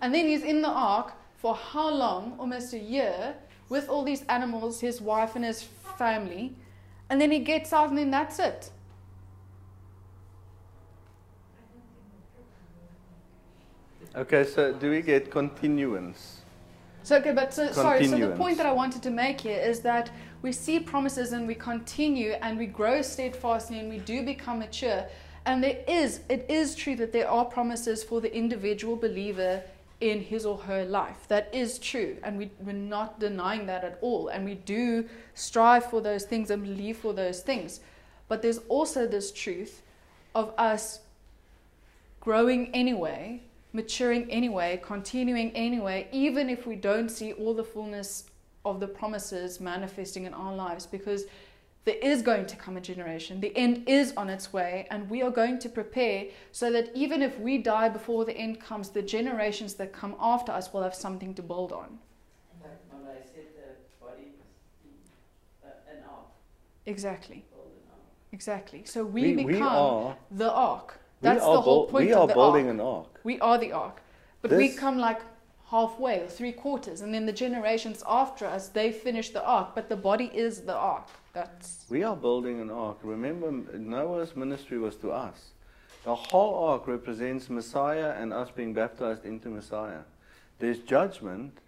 [0.00, 3.34] and then he's in the ark for how long almost a year
[3.68, 5.62] with all these animals his wife and his
[5.98, 6.54] family
[7.10, 8.70] and then he gets out and then that's it
[14.14, 16.40] Okay, so do we get continuance?
[17.02, 19.80] So, okay, but so, sorry, so the point that I wanted to make here is
[19.80, 20.10] that
[20.46, 25.04] we see promises and we continue and we grow steadfastly and we do become mature.
[25.44, 29.60] And there is, it is true that there are promises for the individual believer
[30.00, 31.26] in his or her life.
[31.26, 32.18] That is true.
[32.22, 34.28] And we, we're not denying that at all.
[34.28, 37.80] And we do strive for those things and believe for those things.
[38.28, 39.82] But there's also this truth
[40.32, 41.00] of us
[42.20, 43.42] growing anyway,
[43.72, 48.30] maturing anyway, continuing anyway, even if we don't see all the fullness
[48.66, 51.24] of the promises manifesting in our lives, because
[51.84, 53.40] there is going to come a generation.
[53.40, 57.22] The end is on its way, and we are going to prepare so that even
[57.22, 60.96] if we die before the end comes, the generations that come after us will have
[60.96, 61.98] something to build on.
[62.60, 64.90] Like Malay said, the body must be
[65.64, 66.26] uh, an ark,
[66.86, 68.00] Exactly, build an ark.
[68.32, 68.82] exactly.
[68.84, 70.98] So we, become are, the ark.
[71.22, 72.74] That's the whole buil- point we of are the building ark.
[72.74, 73.20] an ark.
[73.22, 74.02] We are the ark.
[74.42, 75.20] But we come like
[75.70, 79.88] halfway or three quarters, and then the generations after us, they finish the ark, but
[79.88, 81.08] the body is the ark.
[81.32, 82.98] That's We are building an ark.
[83.02, 85.50] Remember, Noah's ministry was to us.
[86.04, 90.02] The whole ark represents Messiah and us being baptized into Messiah.
[90.60, 91.58] There's judgment,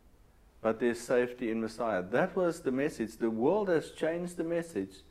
[0.62, 2.02] but there's safety in Messiah.
[2.02, 3.16] That was the message.
[3.16, 5.02] The world has changed the message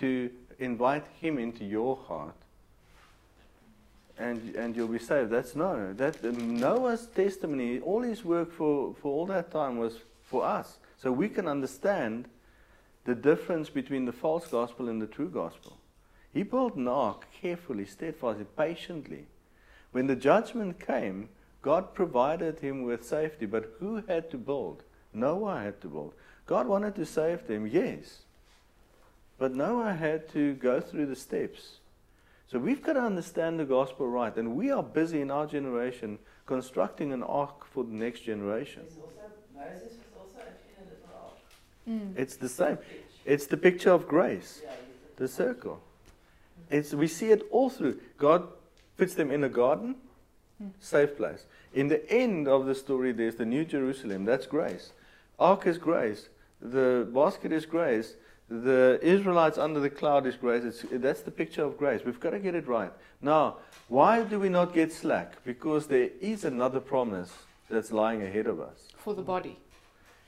[0.00, 2.41] to invite Him into your heart.
[4.18, 5.30] And, and you'll be saved.
[5.30, 5.92] That's no.
[5.94, 10.78] That Noah's testimony, all his work for, for all that time was for us.
[10.98, 12.28] So we can understand
[13.04, 15.78] the difference between the false gospel and the true gospel.
[16.32, 19.26] He built an ark carefully, steadfastly, patiently.
[19.90, 21.28] When the judgment came,
[21.60, 24.84] God provided him with safety, but who had to build?
[25.12, 26.14] Noah had to build.
[26.46, 28.22] God wanted to save them, yes.
[29.38, 31.78] But Noah had to go through the steps.
[32.52, 36.18] So we've got to understand the gospel right, and we are busy in our generation
[36.44, 38.82] constructing an ark for the next generation.
[39.00, 39.22] Also,
[39.56, 41.32] Moses was also a little ark.
[41.88, 42.12] mm.
[42.14, 42.76] It's the same.
[43.24, 44.60] It's the picture of grace.
[45.16, 45.80] The circle.
[46.68, 47.98] It's, we see it all through.
[48.18, 48.46] God
[48.98, 49.94] puts them in a garden,
[50.78, 51.46] safe place.
[51.72, 54.26] In the end of the story, there's the New Jerusalem.
[54.26, 54.92] That's grace.
[55.38, 56.28] Ark is grace.
[56.60, 58.12] The basket is grace.
[58.48, 60.64] The Israelites under the cloud is grace.
[60.64, 62.02] It's, that's the picture of grace.
[62.04, 62.92] We've got to get it right.
[63.20, 63.56] Now,
[63.88, 65.42] why do we not get slack?
[65.44, 67.32] Because there is another promise
[67.70, 68.88] that's lying ahead of us.
[68.96, 69.58] for the body.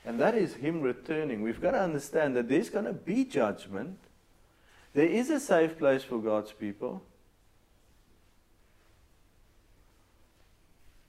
[0.05, 1.41] And that is Him returning.
[1.41, 3.97] We've got to understand that there's going to be judgment.
[4.93, 7.03] There is a safe place for God's people.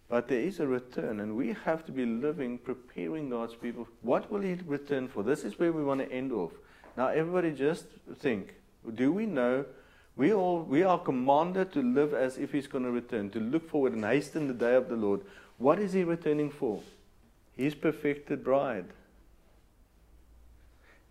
[0.09, 3.89] But there is a return, and we have to be living, preparing God's people.
[4.03, 5.23] What will He return for?
[5.23, 6.53] This is where we want to end off.
[6.97, 7.87] Now, everybody just
[8.19, 8.55] think
[8.95, 9.65] do we know?
[10.17, 13.69] We, all, we are commanded to live as if He's going to return, to look
[13.69, 15.21] forward and hasten the day of the Lord.
[15.59, 16.81] What is He returning for?
[17.57, 18.87] His perfected bride.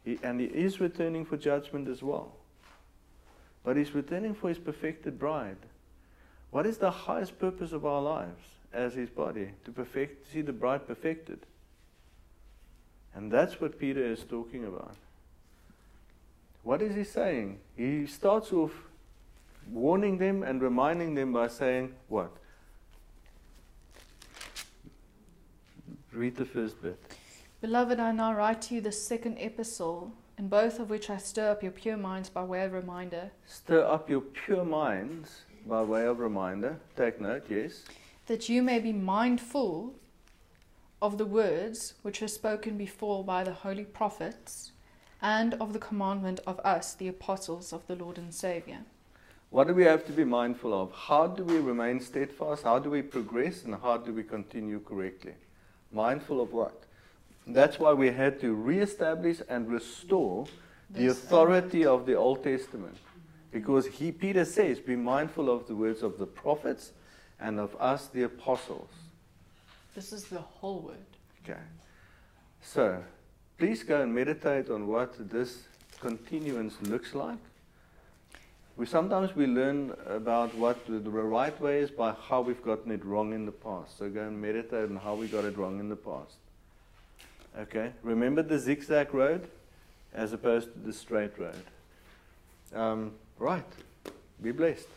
[0.04, 2.32] He, and He is returning for judgment as well.
[3.64, 5.58] But He's returning for His perfected bride.
[6.50, 8.44] What is the highest purpose of our lives
[8.74, 9.50] as His body?
[9.66, 11.40] To perfect, see the bride perfected.
[13.14, 14.96] And that's what Peter is talking about.
[16.66, 17.60] What is he saying?
[17.78, 18.72] He starts off
[19.72, 22.32] warning them and reminding them by saying, What?
[26.12, 27.00] Read the first bit.
[27.62, 31.52] Beloved, I now write to you the second epistle, in both of which I stir
[31.52, 36.08] up your pure minds by way of reminder, Stir up your pure minds by way
[36.08, 36.80] of reminder.
[36.98, 37.84] Take note, yes.
[38.26, 39.94] that you may be mindful
[41.00, 44.72] of the words which were spoken before by the holy prophets,
[45.26, 48.78] and of the commandment of us, the apostles of the Lord and Saviour.
[49.50, 50.92] What do we have to be mindful of?
[50.92, 52.64] How do we remain steadfast?
[52.64, 53.64] How do we progress?
[53.64, 55.34] And how do we continue correctly?
[55.92, 56.84] Mindful of what?
[57.48, 60.46] That's why we had to reestablish and restore
[60.92, 62.98] the authority of the Old Testament.
[63.52, 66.92] Because he, Peter says, be mindful of the words of the prophets
[67.40, 68.90] and of us, the apostles.
[69.96, 71.10] This is the whole word.
[71.44, 71.60] Okay.
[72.62, 73.02] So,
[73.58, 75.64] please go and meditate on what this
[76.00, 77.38] continuance looks like.
[78.78, 83.06] We sometimes we learn about what the, right way is by how we've gotten it
[83.06, 83.98] wrong in the past.
[83.98, 86.36] So go and meditate on how we got it wrong in the past.
[87.58, 87.92] Okay.
[88.04, 89.48] Remember the zigzag road
[90.14, 91.64] as opposed to the straight road.
[92.74, 93.64] Um, right.
[94.42, 94.88] Be blessed.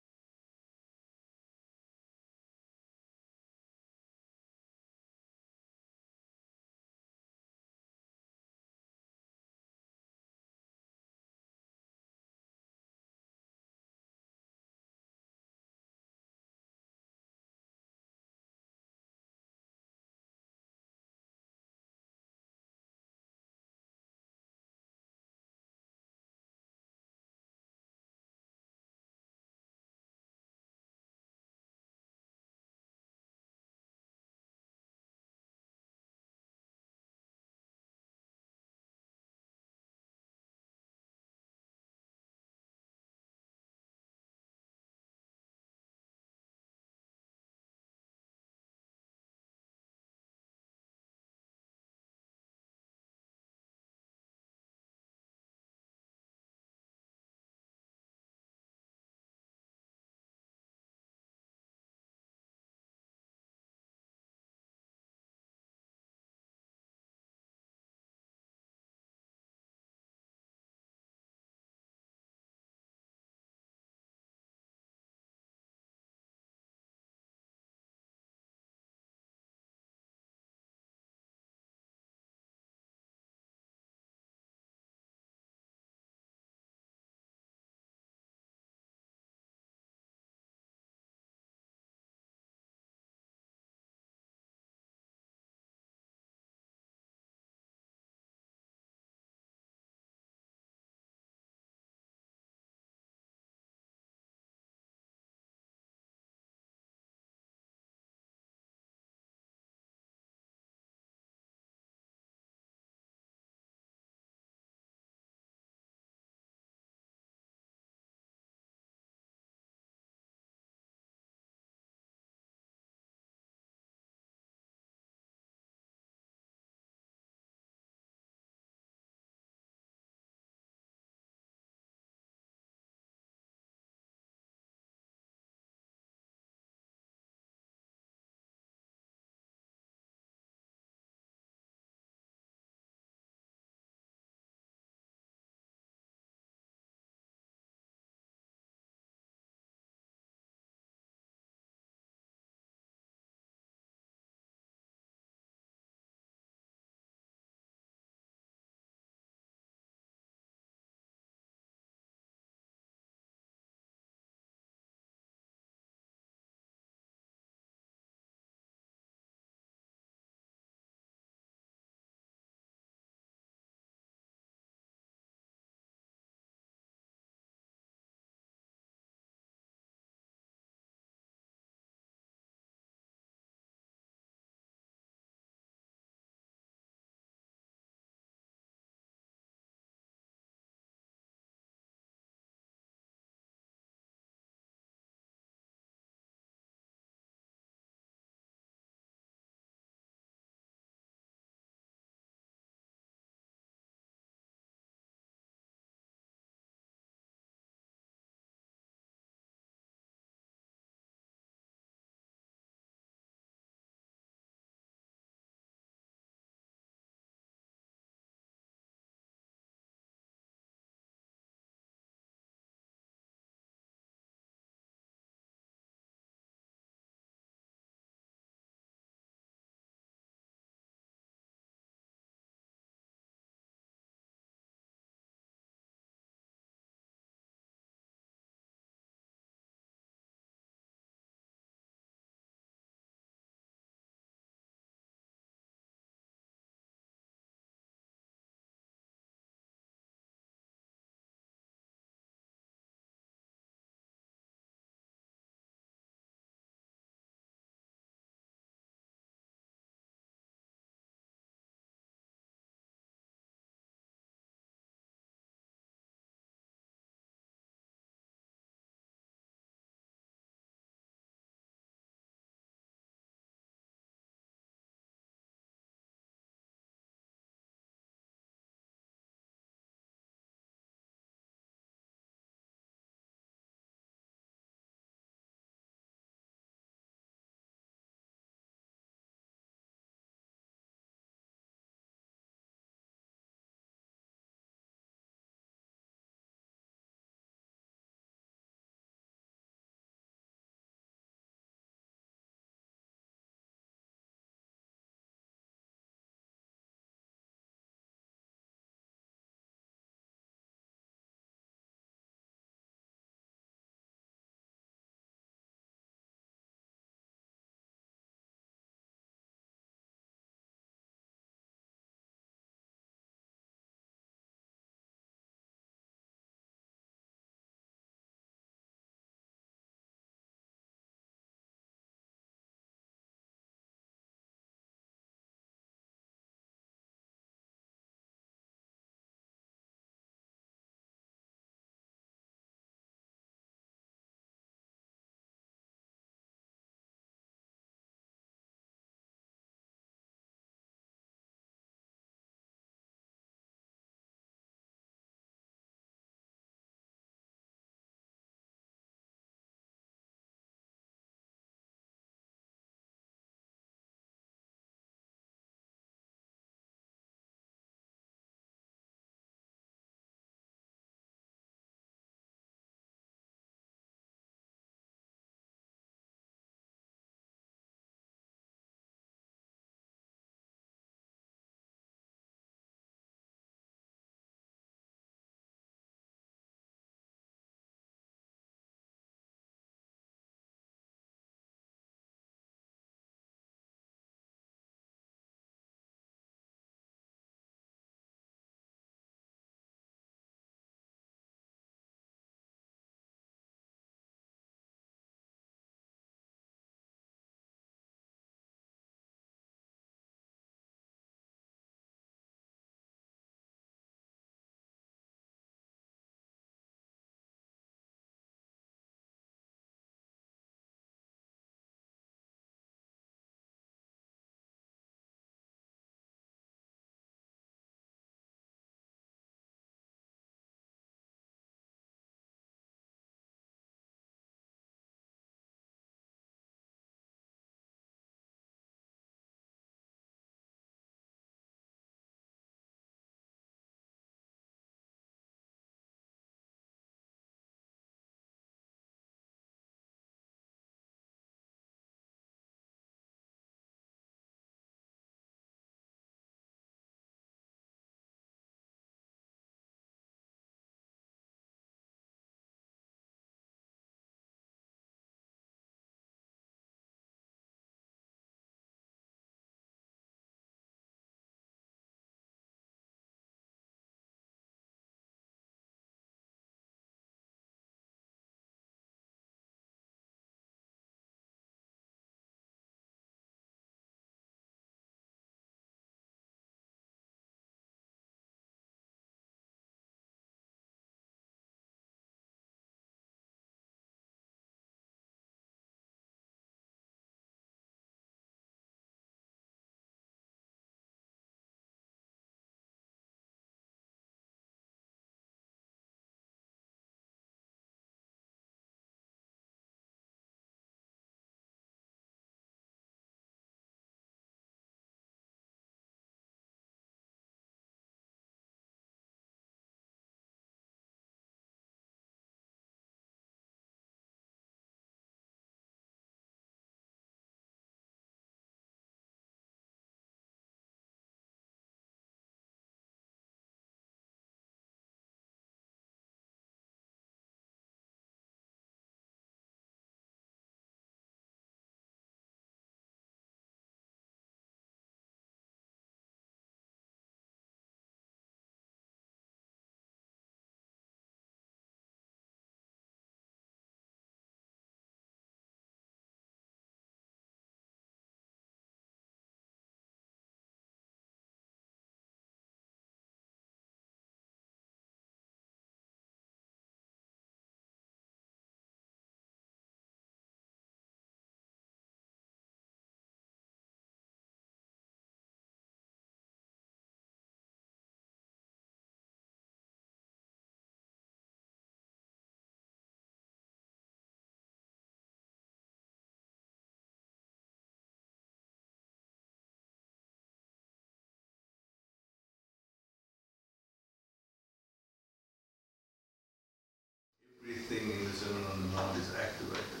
[598.40, 600.00] Sermon on the Mount is activated.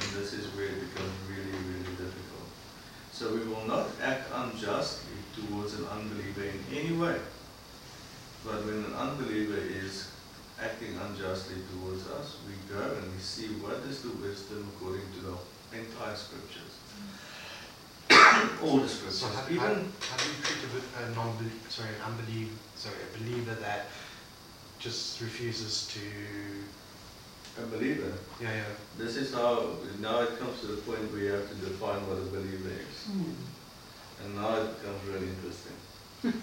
[0.00, 2.48] And this is where it becomes really, really difficult.
[3.12, 7.20] So we will not act unjustly towards an unbeliever in any way.
[8.44, 10.08] But when an unbeliever is
[10.56, 15.20] acting unjustly towards us, we go and we see what is the wisdom according to
[15.28, 15.36] the
[15.76, 16.80] entire scriptures.
[18.64, 19.20] All the scriptures.
[19.20, 21.36] So how, how, Even how do you treat a, a non
[21.68, 23.92] sorry, an unbeliever, sorry, a believer that
[24.78, 26.00] just refuses to,
[27.62, 28.12] a believer.
[28.40, 28.64] yeah, yeah,
[28.98, 32.18] This is how, now it comes to the point where you have to define what
[32.18, 33.08] a believer is.
[34.24, 35.76] And now it becomes really interesting.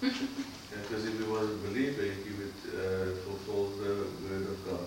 [0.00, 4.86] Because if he was a believer, he would uh, fulfill the word of God.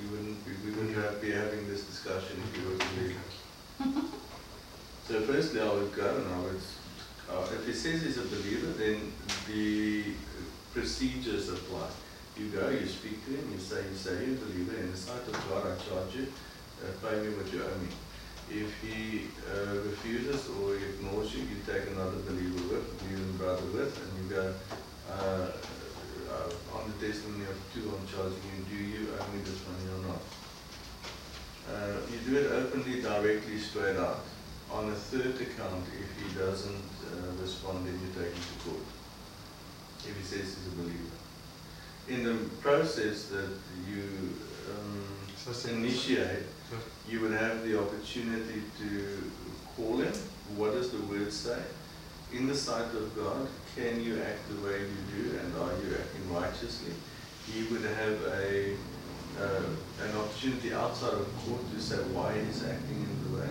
[0.00, 4.08] You wouldn't, we wouldn't have, be having this discussion if he was a believer.
[5.08, 6.60] So firstly, I would go and I would,
[7.30, 9.10] uh, if he says he's a believer, then
[9.46, 10.04] the
[10.74, 11.88] procedures apply.
[12.38, 14.96] You go, you speak to him, you say, you say you're a believer, in the
[14.96, 16.30] sight of God I charge you,
[16.78, 17.90] uh, pay me what you owe me.
[18.46, 23.90] If he uh, refuses or ignores you, you take another believer with, believer brother with,
[23.90, 24.54] and you go,
[25.10, 25.50] uh,
[26.30, 29.90] uh, on the testimony of two, I'm charging you, do you owe me this money
[29.98, 30.22] or not?
[31.74, 34.22] Uh, you do it openly, directly, straight out.
[34.70, 38.86] On a third account, if he doesn't uh, respond, then you take him to court.
[40.06, 41.17] If he says he's a believer.
[42.08, 43.50] In the process that
[43.86, 44.02] you
[44.72, 46.44] um, initiate,
[47.06, 49.30] you would have the opportunity to
[49.76, 50.12] call him.
[50.56, 51.60] What does the word say?
[52.32, 55.96] In the sight of God, can you act the way you do and are you
[56.00, 56.92] acting righteously?
[57.52, 58.74] He would have a,
[59.38, 59.68] uh,
[60.04, 63.48] an opportunity outside of court to say why he's acting in the way.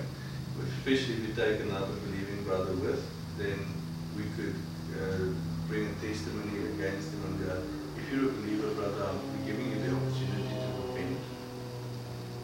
[0.79, 3.05] Especially if you take another believing brother with,
[3.38, 3.59] then
[4.15, 4.55] we could
[4.97, 5.34] uh,
[5.67, 7.61] bring a testimony against him go,
[8.07, 11.19] if you're a believer brother, I'm giving you the opportunity to repent.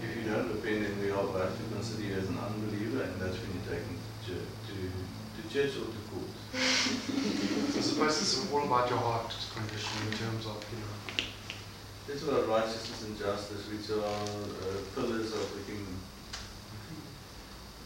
[0.03, 3.15] If you don't repent, then we all have to consider you as an unbeliever, and
[3.15, 6.35] that's when you take him to, church, to, to church or to court.
[7.71, 12.23] so I suppose it's all about your heart condition in terms of, you know, It's
[12.27, 15.95] about righteousness and justice, which are uh, pillars of the kingdom.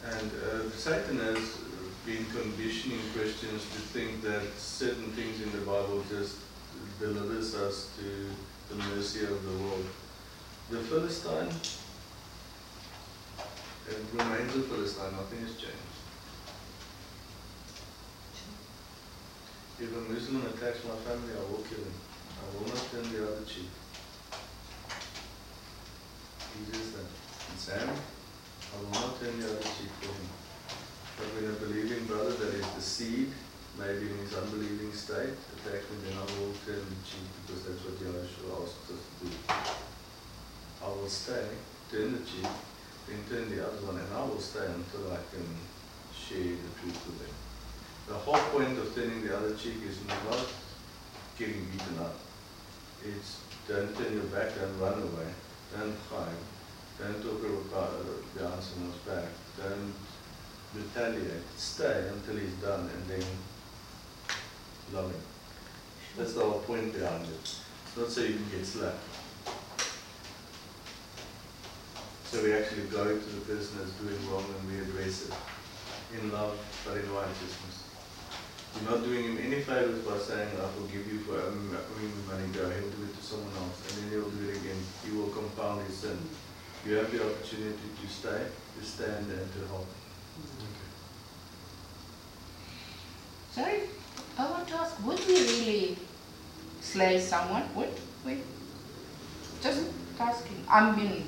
[0.01, 1.61] And uh, Satan has
[2.07, 6.46] been conditioning Christians to think that certain things in the Bible just
[6.99, 9.85] delivers us to the mercy of the world.
[10.69, 11.49] The Philistine
[13.87, 15.95] it remains a Philistine, nothing has changed.
[19.79, 21.95] If a Muslim attacks my family, I will kill him.
[22.35, 23.71] I will not turn the other cheek.
[26.59, 27.07] Easy as that.
[27.07, 30.27] And Sam, I will not turn the other cheek for him.
[31.15, 33.31] But when a believing brother that is the seed,
[33.79, 35.37] maybe in his unbelieving state,
[35.73, 39.31] me, then I will turn the cheek because that's what Yahshua asked us to do.
[40.83, 41.47] I will stay,
[41.91, 42.47] turn the cheek,
[43.07, 45.47] then turn the other one, and I will stay until I can
[46.15, 47.35] share the truth with them.
[48.07, 50.47] The whole point of turning the other cheek is not
[51.37, 52.15] getting beaten up.
[53.03, 55.27] It's don't turn your back, don't run away,
[55.75, 56.43] don't hide,
[56.99, 59.27] don't talk about behind someone's back,
[59.57, 59.93] don't
[60.73, 61.43] retaliate.
[61.57, 63.27] Stay until he's done and then
[64.93, 65.36] love him.
[66.17, 67.45] That's the whole point behind it.
[67.45, 69.05] It's not so you can get slapped.
[72.25, 75.33] So we actually go to the person that's doing wrong and we address it
[76.17, 77.85] in love but in righteousness.
[78.75, 82.09] You're not doing him any favors by saying, I forgive you for owing me owing
[82.09, 84.57] me money, go ahead and do it to someone else, and then he'll do it
[84.57, 84.81] again.
[85.05, 86.17] He will compound his sin.
[86.85, 89.87] You have the opportunity to stay, to stand, and to help.
[93.51, 93.81] Sorry,
[94.37, 95.97] I want to ask, would we really
[96.87, 97.63] slay someone?
[97.75, 97.89] Would
[98.25, 98.37] we?
[99.61, 99.85] Just
[100.19, 100.63] asking.
[100.69, 101.27] I'm mean,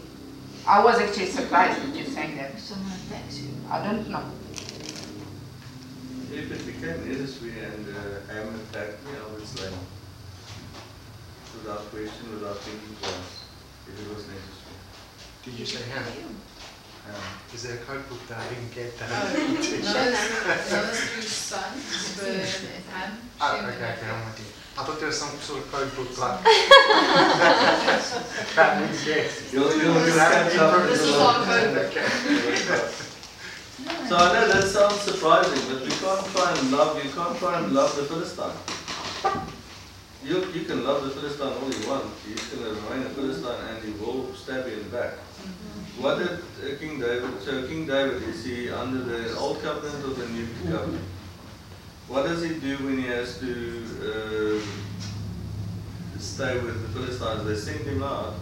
[0.67, 2.57] I was actually surprised that you saying that.
[2.59, 3.49] Someone attacks you.
[3.69, 4.23] I don't know.
[6.31, 9.79] If it became necessary and uh, Ham attacked me, I would slay him.
[11.57, 13.43] Without question, without thinking twice,
[13.87, 14.77] if it was necessary.
[15.43, 16.05] did you say Hannah?
[16.05, 16.35] Ham.
[17.55, 19.09] Is there a code book that I didn't get that?
[19.33, 24.25] Those two sons, Bern and Ham, Oh, Shem okay, and okay, I'm Japheth.
[24.29, 24.58] with you.
[24.79, 26.41] I thought there was some sort of code book like.
[28.55, 29.51] that means yes.
[29.51, 30.53] You'll, you'll Is that
[30.87, 31.91] This is the our code book.
[34.07, 37.59] So I know that sounds surprising, but you can't try and love, you can't try
[37.59, 38.55] and love the Philistine.
[40.23, 43.59] You, you can love the Philistine all you want, he's going to remain a Philistine
[43.67, 45.15] and he will stab you in the back.
[45.99, 50.13] What did uh, King David, so King David, is he under the old covenant or
[50.13, 51.03] the new covenant?
[52.09, 54.59] What does he do when he has to uh,
[56.19, 57.45] stay with the Philistines?
[57.45, 58.33] They send him out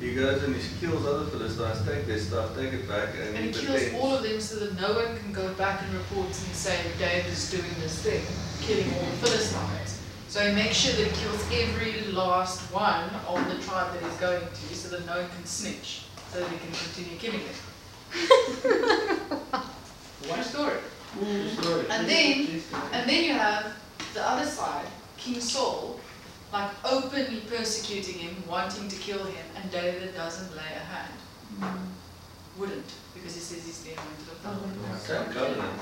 [0.00, 3.46] he goes and he kills other Philistines, take their stuff, take it back, and, And
[3.46, 6.26] he kills pretends- all of them so that no one can go back and report
[6.26, 8.22] and say David is doing this thing,
[8.60, 10.00] killing all the Philistines.
[10.28, 14.20] So he makes sure that he kills every last one of the tribe that he's
[14.20, 17.54] going to so that no one can snitch, so that he can continue killing them.
[20.22, 20.78] True story.
[21.62, 21.86] Sorry.
[21.90, 22.62] And then,
[22.92, 23.72] and then you have
[24.14, 24.86] the other side,
[25.16, 25.98] King Saul,
[26.52, 31.12] like openly persecuting him, wanting to kill him, and David doesn't lay a hand.
[32.58, 35.00] Wouldn't, because he says he's the anointed of the Lord.
[35.00, 35.80] Same covenant.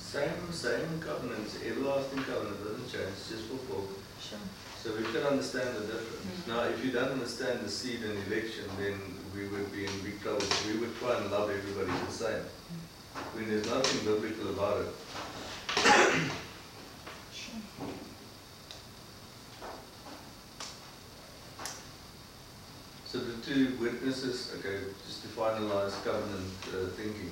[0.00, 1.48] Same, same covenant.
[1.66, 3.92] Everlasting covenant doesn't change, it's just fulfilled.
[4.20, 4.38] Sure.
[4.82, 6.24] So we can understand the difference.
[6.24, 6.48] Mhm.
[6.48, 8.96] Now, if you don't understand the seed and election, then
[9.34, 10.46] we would be in big trouble.
[10.66, 12.44] We would try and love everybody the same.
[13.34, 14.88] When there's nothing biblical about it.
[17.32, 17.60] Sure.
[23.06, 27.30] So the two witnesses, okay, just to finalize covenant uh, thinking.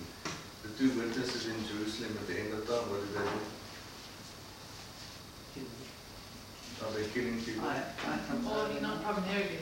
[0.63, 3.41] The two witnesses in Jerusalem at the end of time, what did they do?
[6.85, 7.69] Are they killing people?
[7.69, 9.59] I, I Well, I mean, not primarily,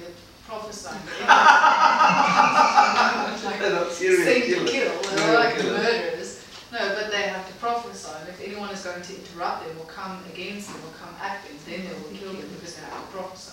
[0.48, 1.00] they're prophesying.
[3.60, 5.82] They're not serious Saying to kill, they're Serial like killers.
[5.82, 6.30] murderers.
[6.72, 8.08] No, but they have to prophesy.
[8.20, 11.42] And if anyone is going to interrupt them or come against them or come at
[11.44, 13.52] them, then they will kill them because they have to prophesy.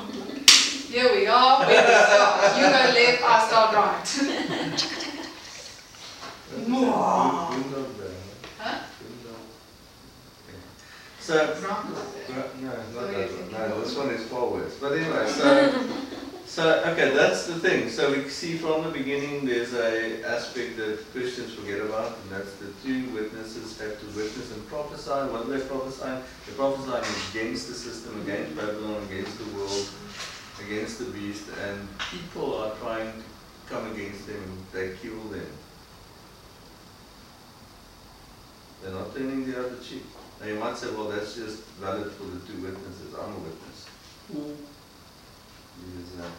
[0.92, 2.56] Here we are, where we start.
[2.56, 4.08] You go left, I start right.
[6.68, 8.09] Mwah.
[11.20, 13.52] So, no, not that one.
[13.52, 14.76] No, this one is far worse.
[14.80, 15.88] But anyway, so,
[16.46, 17.90] so okay, that's the thing.
[17.90, 22.54] So we see from the beginning there's a aspect that Christians forget about, and that's
[22.54, 25.10] the two witnesses have to witness and prophesy.
[25.10, 26.22] What are they prophesying?
[26.46, 29.88] They're prophesying against the system, against Babylon, against the world,
[30.64, 33.22] against the beast, and people are trying to
[33.68, 34.66] come against them.
[34.72, 35.46] They kill them.
[38.82, 40.04] They're not turning the other cheek.
[40.40, 43.14] Now you might say, well, that's just valid for the two witnesses.
[43.14, 43.86] I'm a witness.
[44.32, 46.30] Yes, uh,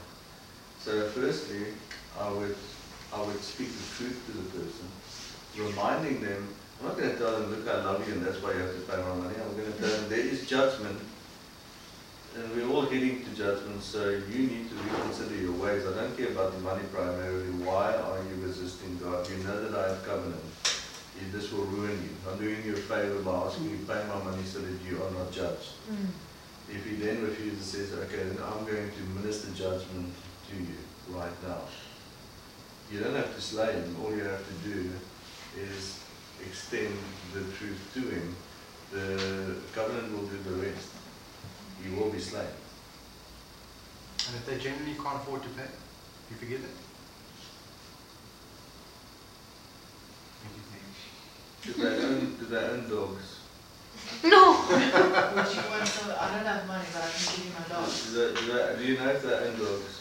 [0.80, 1.65] so firstly,
[2.19, 2.56] I would,
[3.14, 4.88] I would speak the truth to the person,
[5.56, 6.48] reminding them,
[6.80, 8.73] I'm not going to tell them, look, I love you and that's why you have
[8.73, 9.36] to pay my money.
[9.38, 10.99] I'm going to tell them there is judgment
[12.36, 15.86] and we're all heading to judgment, so you need to reconsider your ways.
[15.86, 17.52] I don't care about the money primarily.
[17.65, 19.30] Why are you resisting God?
[19.30, 20.41] You know that I have covenant.
[21.22, 22.10] You- This will ruin you.
[22.30, 25.02] I'm doing you a favor by asking you to pay my money so that you
[25.03, 25.69] are not judged.
[25.89, 26.07] Mm.
[26.69, 30.14] If he then refuses, says, okay, then I'm going to minister judgment
[30.49, 30.77] to you
[31.10, 31.61] right now.
[32.91, 33.95] You don't have to slay him.
[34.03, 34.89] All you have to do
[35.57, 35.99] is
[36.45, 36.98] extend
[37.34, 38.35] the truth to him.
[38.91, 40.89] The covenant will do the rest.
[41.84, 42.52] He will be slain.
[44.27, 45.69] And if they genuinely can't afford to pay,
[46.30, 46.76] you forgive it?
[50.41, 50.93] Thank you, thank you.
[51.66, 53.28] Do they own, do they own dogs?
[54.24, 54.58] No!
[54.66, 56.12] Would you want some?
[56.20, 57.86] I don't have money, but I can give you my dog.
[57.86, 59.94] Do, they, do, they, do you know if they own dogs?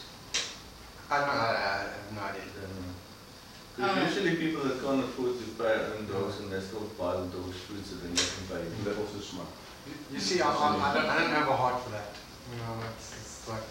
[1.09, 2.43] I, don't know, I, I have no idea.
[2.51, 4.03] Because Oh.
[4.03, 7.57] usually people that can't afford to buy own dogs and they still buy the dogs
[7.65, 8.63] food so then they can pay.
[8.85, 9.47] Dat was dus maar.
[9.87, 12.11] You, you see, I'm, I'm, I, don't, I don't have a heart for that.
[12.51, 13.63] You know, it's, it's like,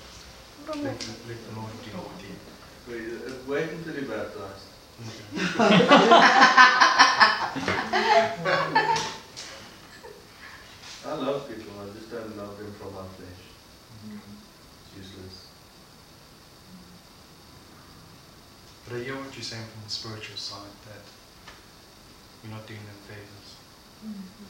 [0.83, 2.33] let, the- let the Lord do what he
[2.89, 4.70] Wait, uh, wait until you're baptized.
[11.07, 13.43] I love people, I just don't love them from my flesh.
[14.11, 15.47] It's useless.
[18.87, 21.05] But I hear what you're saying from the spiritual side, that
[22.43, 23.57] you're not doing them favors.
[24.05, 24.45] Mm-hmm.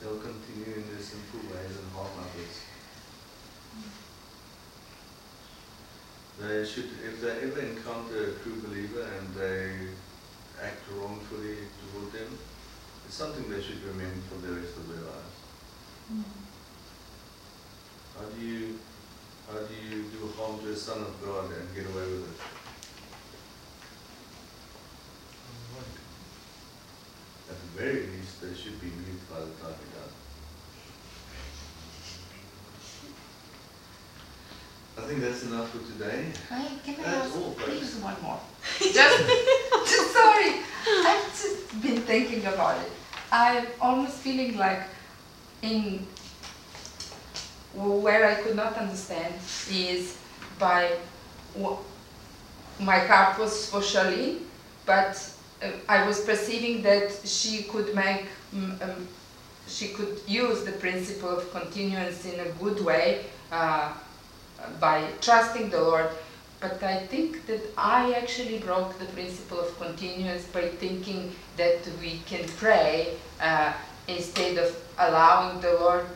[0.00, 2.62] They'll continue in their sinful ways and harm others.
[3.76, 4.07] Mm-hmm.
[6.40, 9.74] They should, if they ever encounter a true believer and they
[10.62, 12.38] act wrongfully toward them,
[13.06, 15.38] it's something they should remember for the rest of their lives.
[16.12, 16.22] Mm.
[18.16, 18.78] How do you,
[19.50, 22.40] how do you do harm to a son of God and get away with it?
[27.50, 30.14] At the very least, they should be moved by the time you're done.
[34.98, 36.26] I think that's enough for today.
[36.50, 38.04] Hey, can I That's ask all, please folks.
[38.04, 38.40] one more?
[38.78, 39.26] Just,
[39.86, 40.54] just sorry.
[40.86, 42.90] I've just been thinking about it.
[43.30, 44.82] I'm almost feeling like
[45.62, 46.06] in
[47.74, 49.34] where I could not understand
[49.70, 50.18] is
[50.58, 50.92] by
[51.60, 51.78] wh-
[52.80, 54.40] my card was for Charlene,
[54.84, 55.14] but
[55.62, 59.08] uh, I was perceiving that she could make mm, um,
[59.66, 63.26] she could use the principle of continuance in a good way.
[63.52, 63.92] Uh,
[64.80, 66.08] by trusting the Lord.
[66.60, 72.20] But I think that I actually broke the principle of continuance by thinking that we
[72.26, 73.72] can pray uh,
[74.08, 76.06] instead of allowing the Lord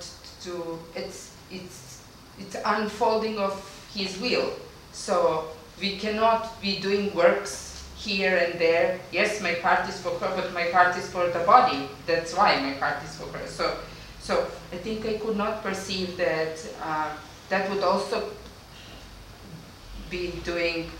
[0.42, 0.78] to.
[0.96, 2.02] It's it's
[2.38, 3.54] it's unfolding of
[3.94, 4.50] His will.
[4.92, 5.48] So
[5.80, 8.98] we cannot be doing works here and there.
[9.12, 11.88] Yes, my part is for her, but my part is for the body.
[12.06, 13.46] That's why my part is for her.
[13.46, 13.76] So,
[14.20, 17.10] so I think I could not perceive that uh,
[17.52, 18.30] that would also
[20.08, 20.90] be doing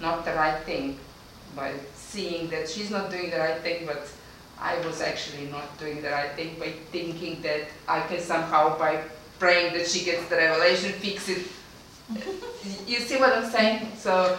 [0.00, 0.98] not the right thing
[1.54, 4.10] by seeing that she's not doing the right thing, but
[4.58, 9.04] I was actually not doing the right thing by thinking that I can somehow, by
[9.38, 11.46] praying that she gets the revelation, fix it.
[12.88, 13.92] you see what I'm saying?
[13.96, 14.36] So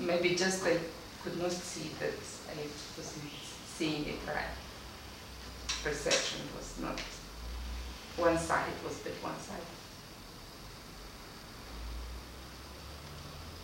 [0.00, 0.78] maybe just I
[1.22, 2.18] could not see that
[2.50, 2.58] I
[2.96, 3.30] wasn't
[3.76, 4.52] seeing it right.
[5.84, 6.98] Perception was not
[8.16, 9.71] one side, it was but one side.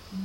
[0.08, 0.22] Pretty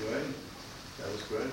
[0.00, 0.34] good.
[0.98, 1.50] That was good.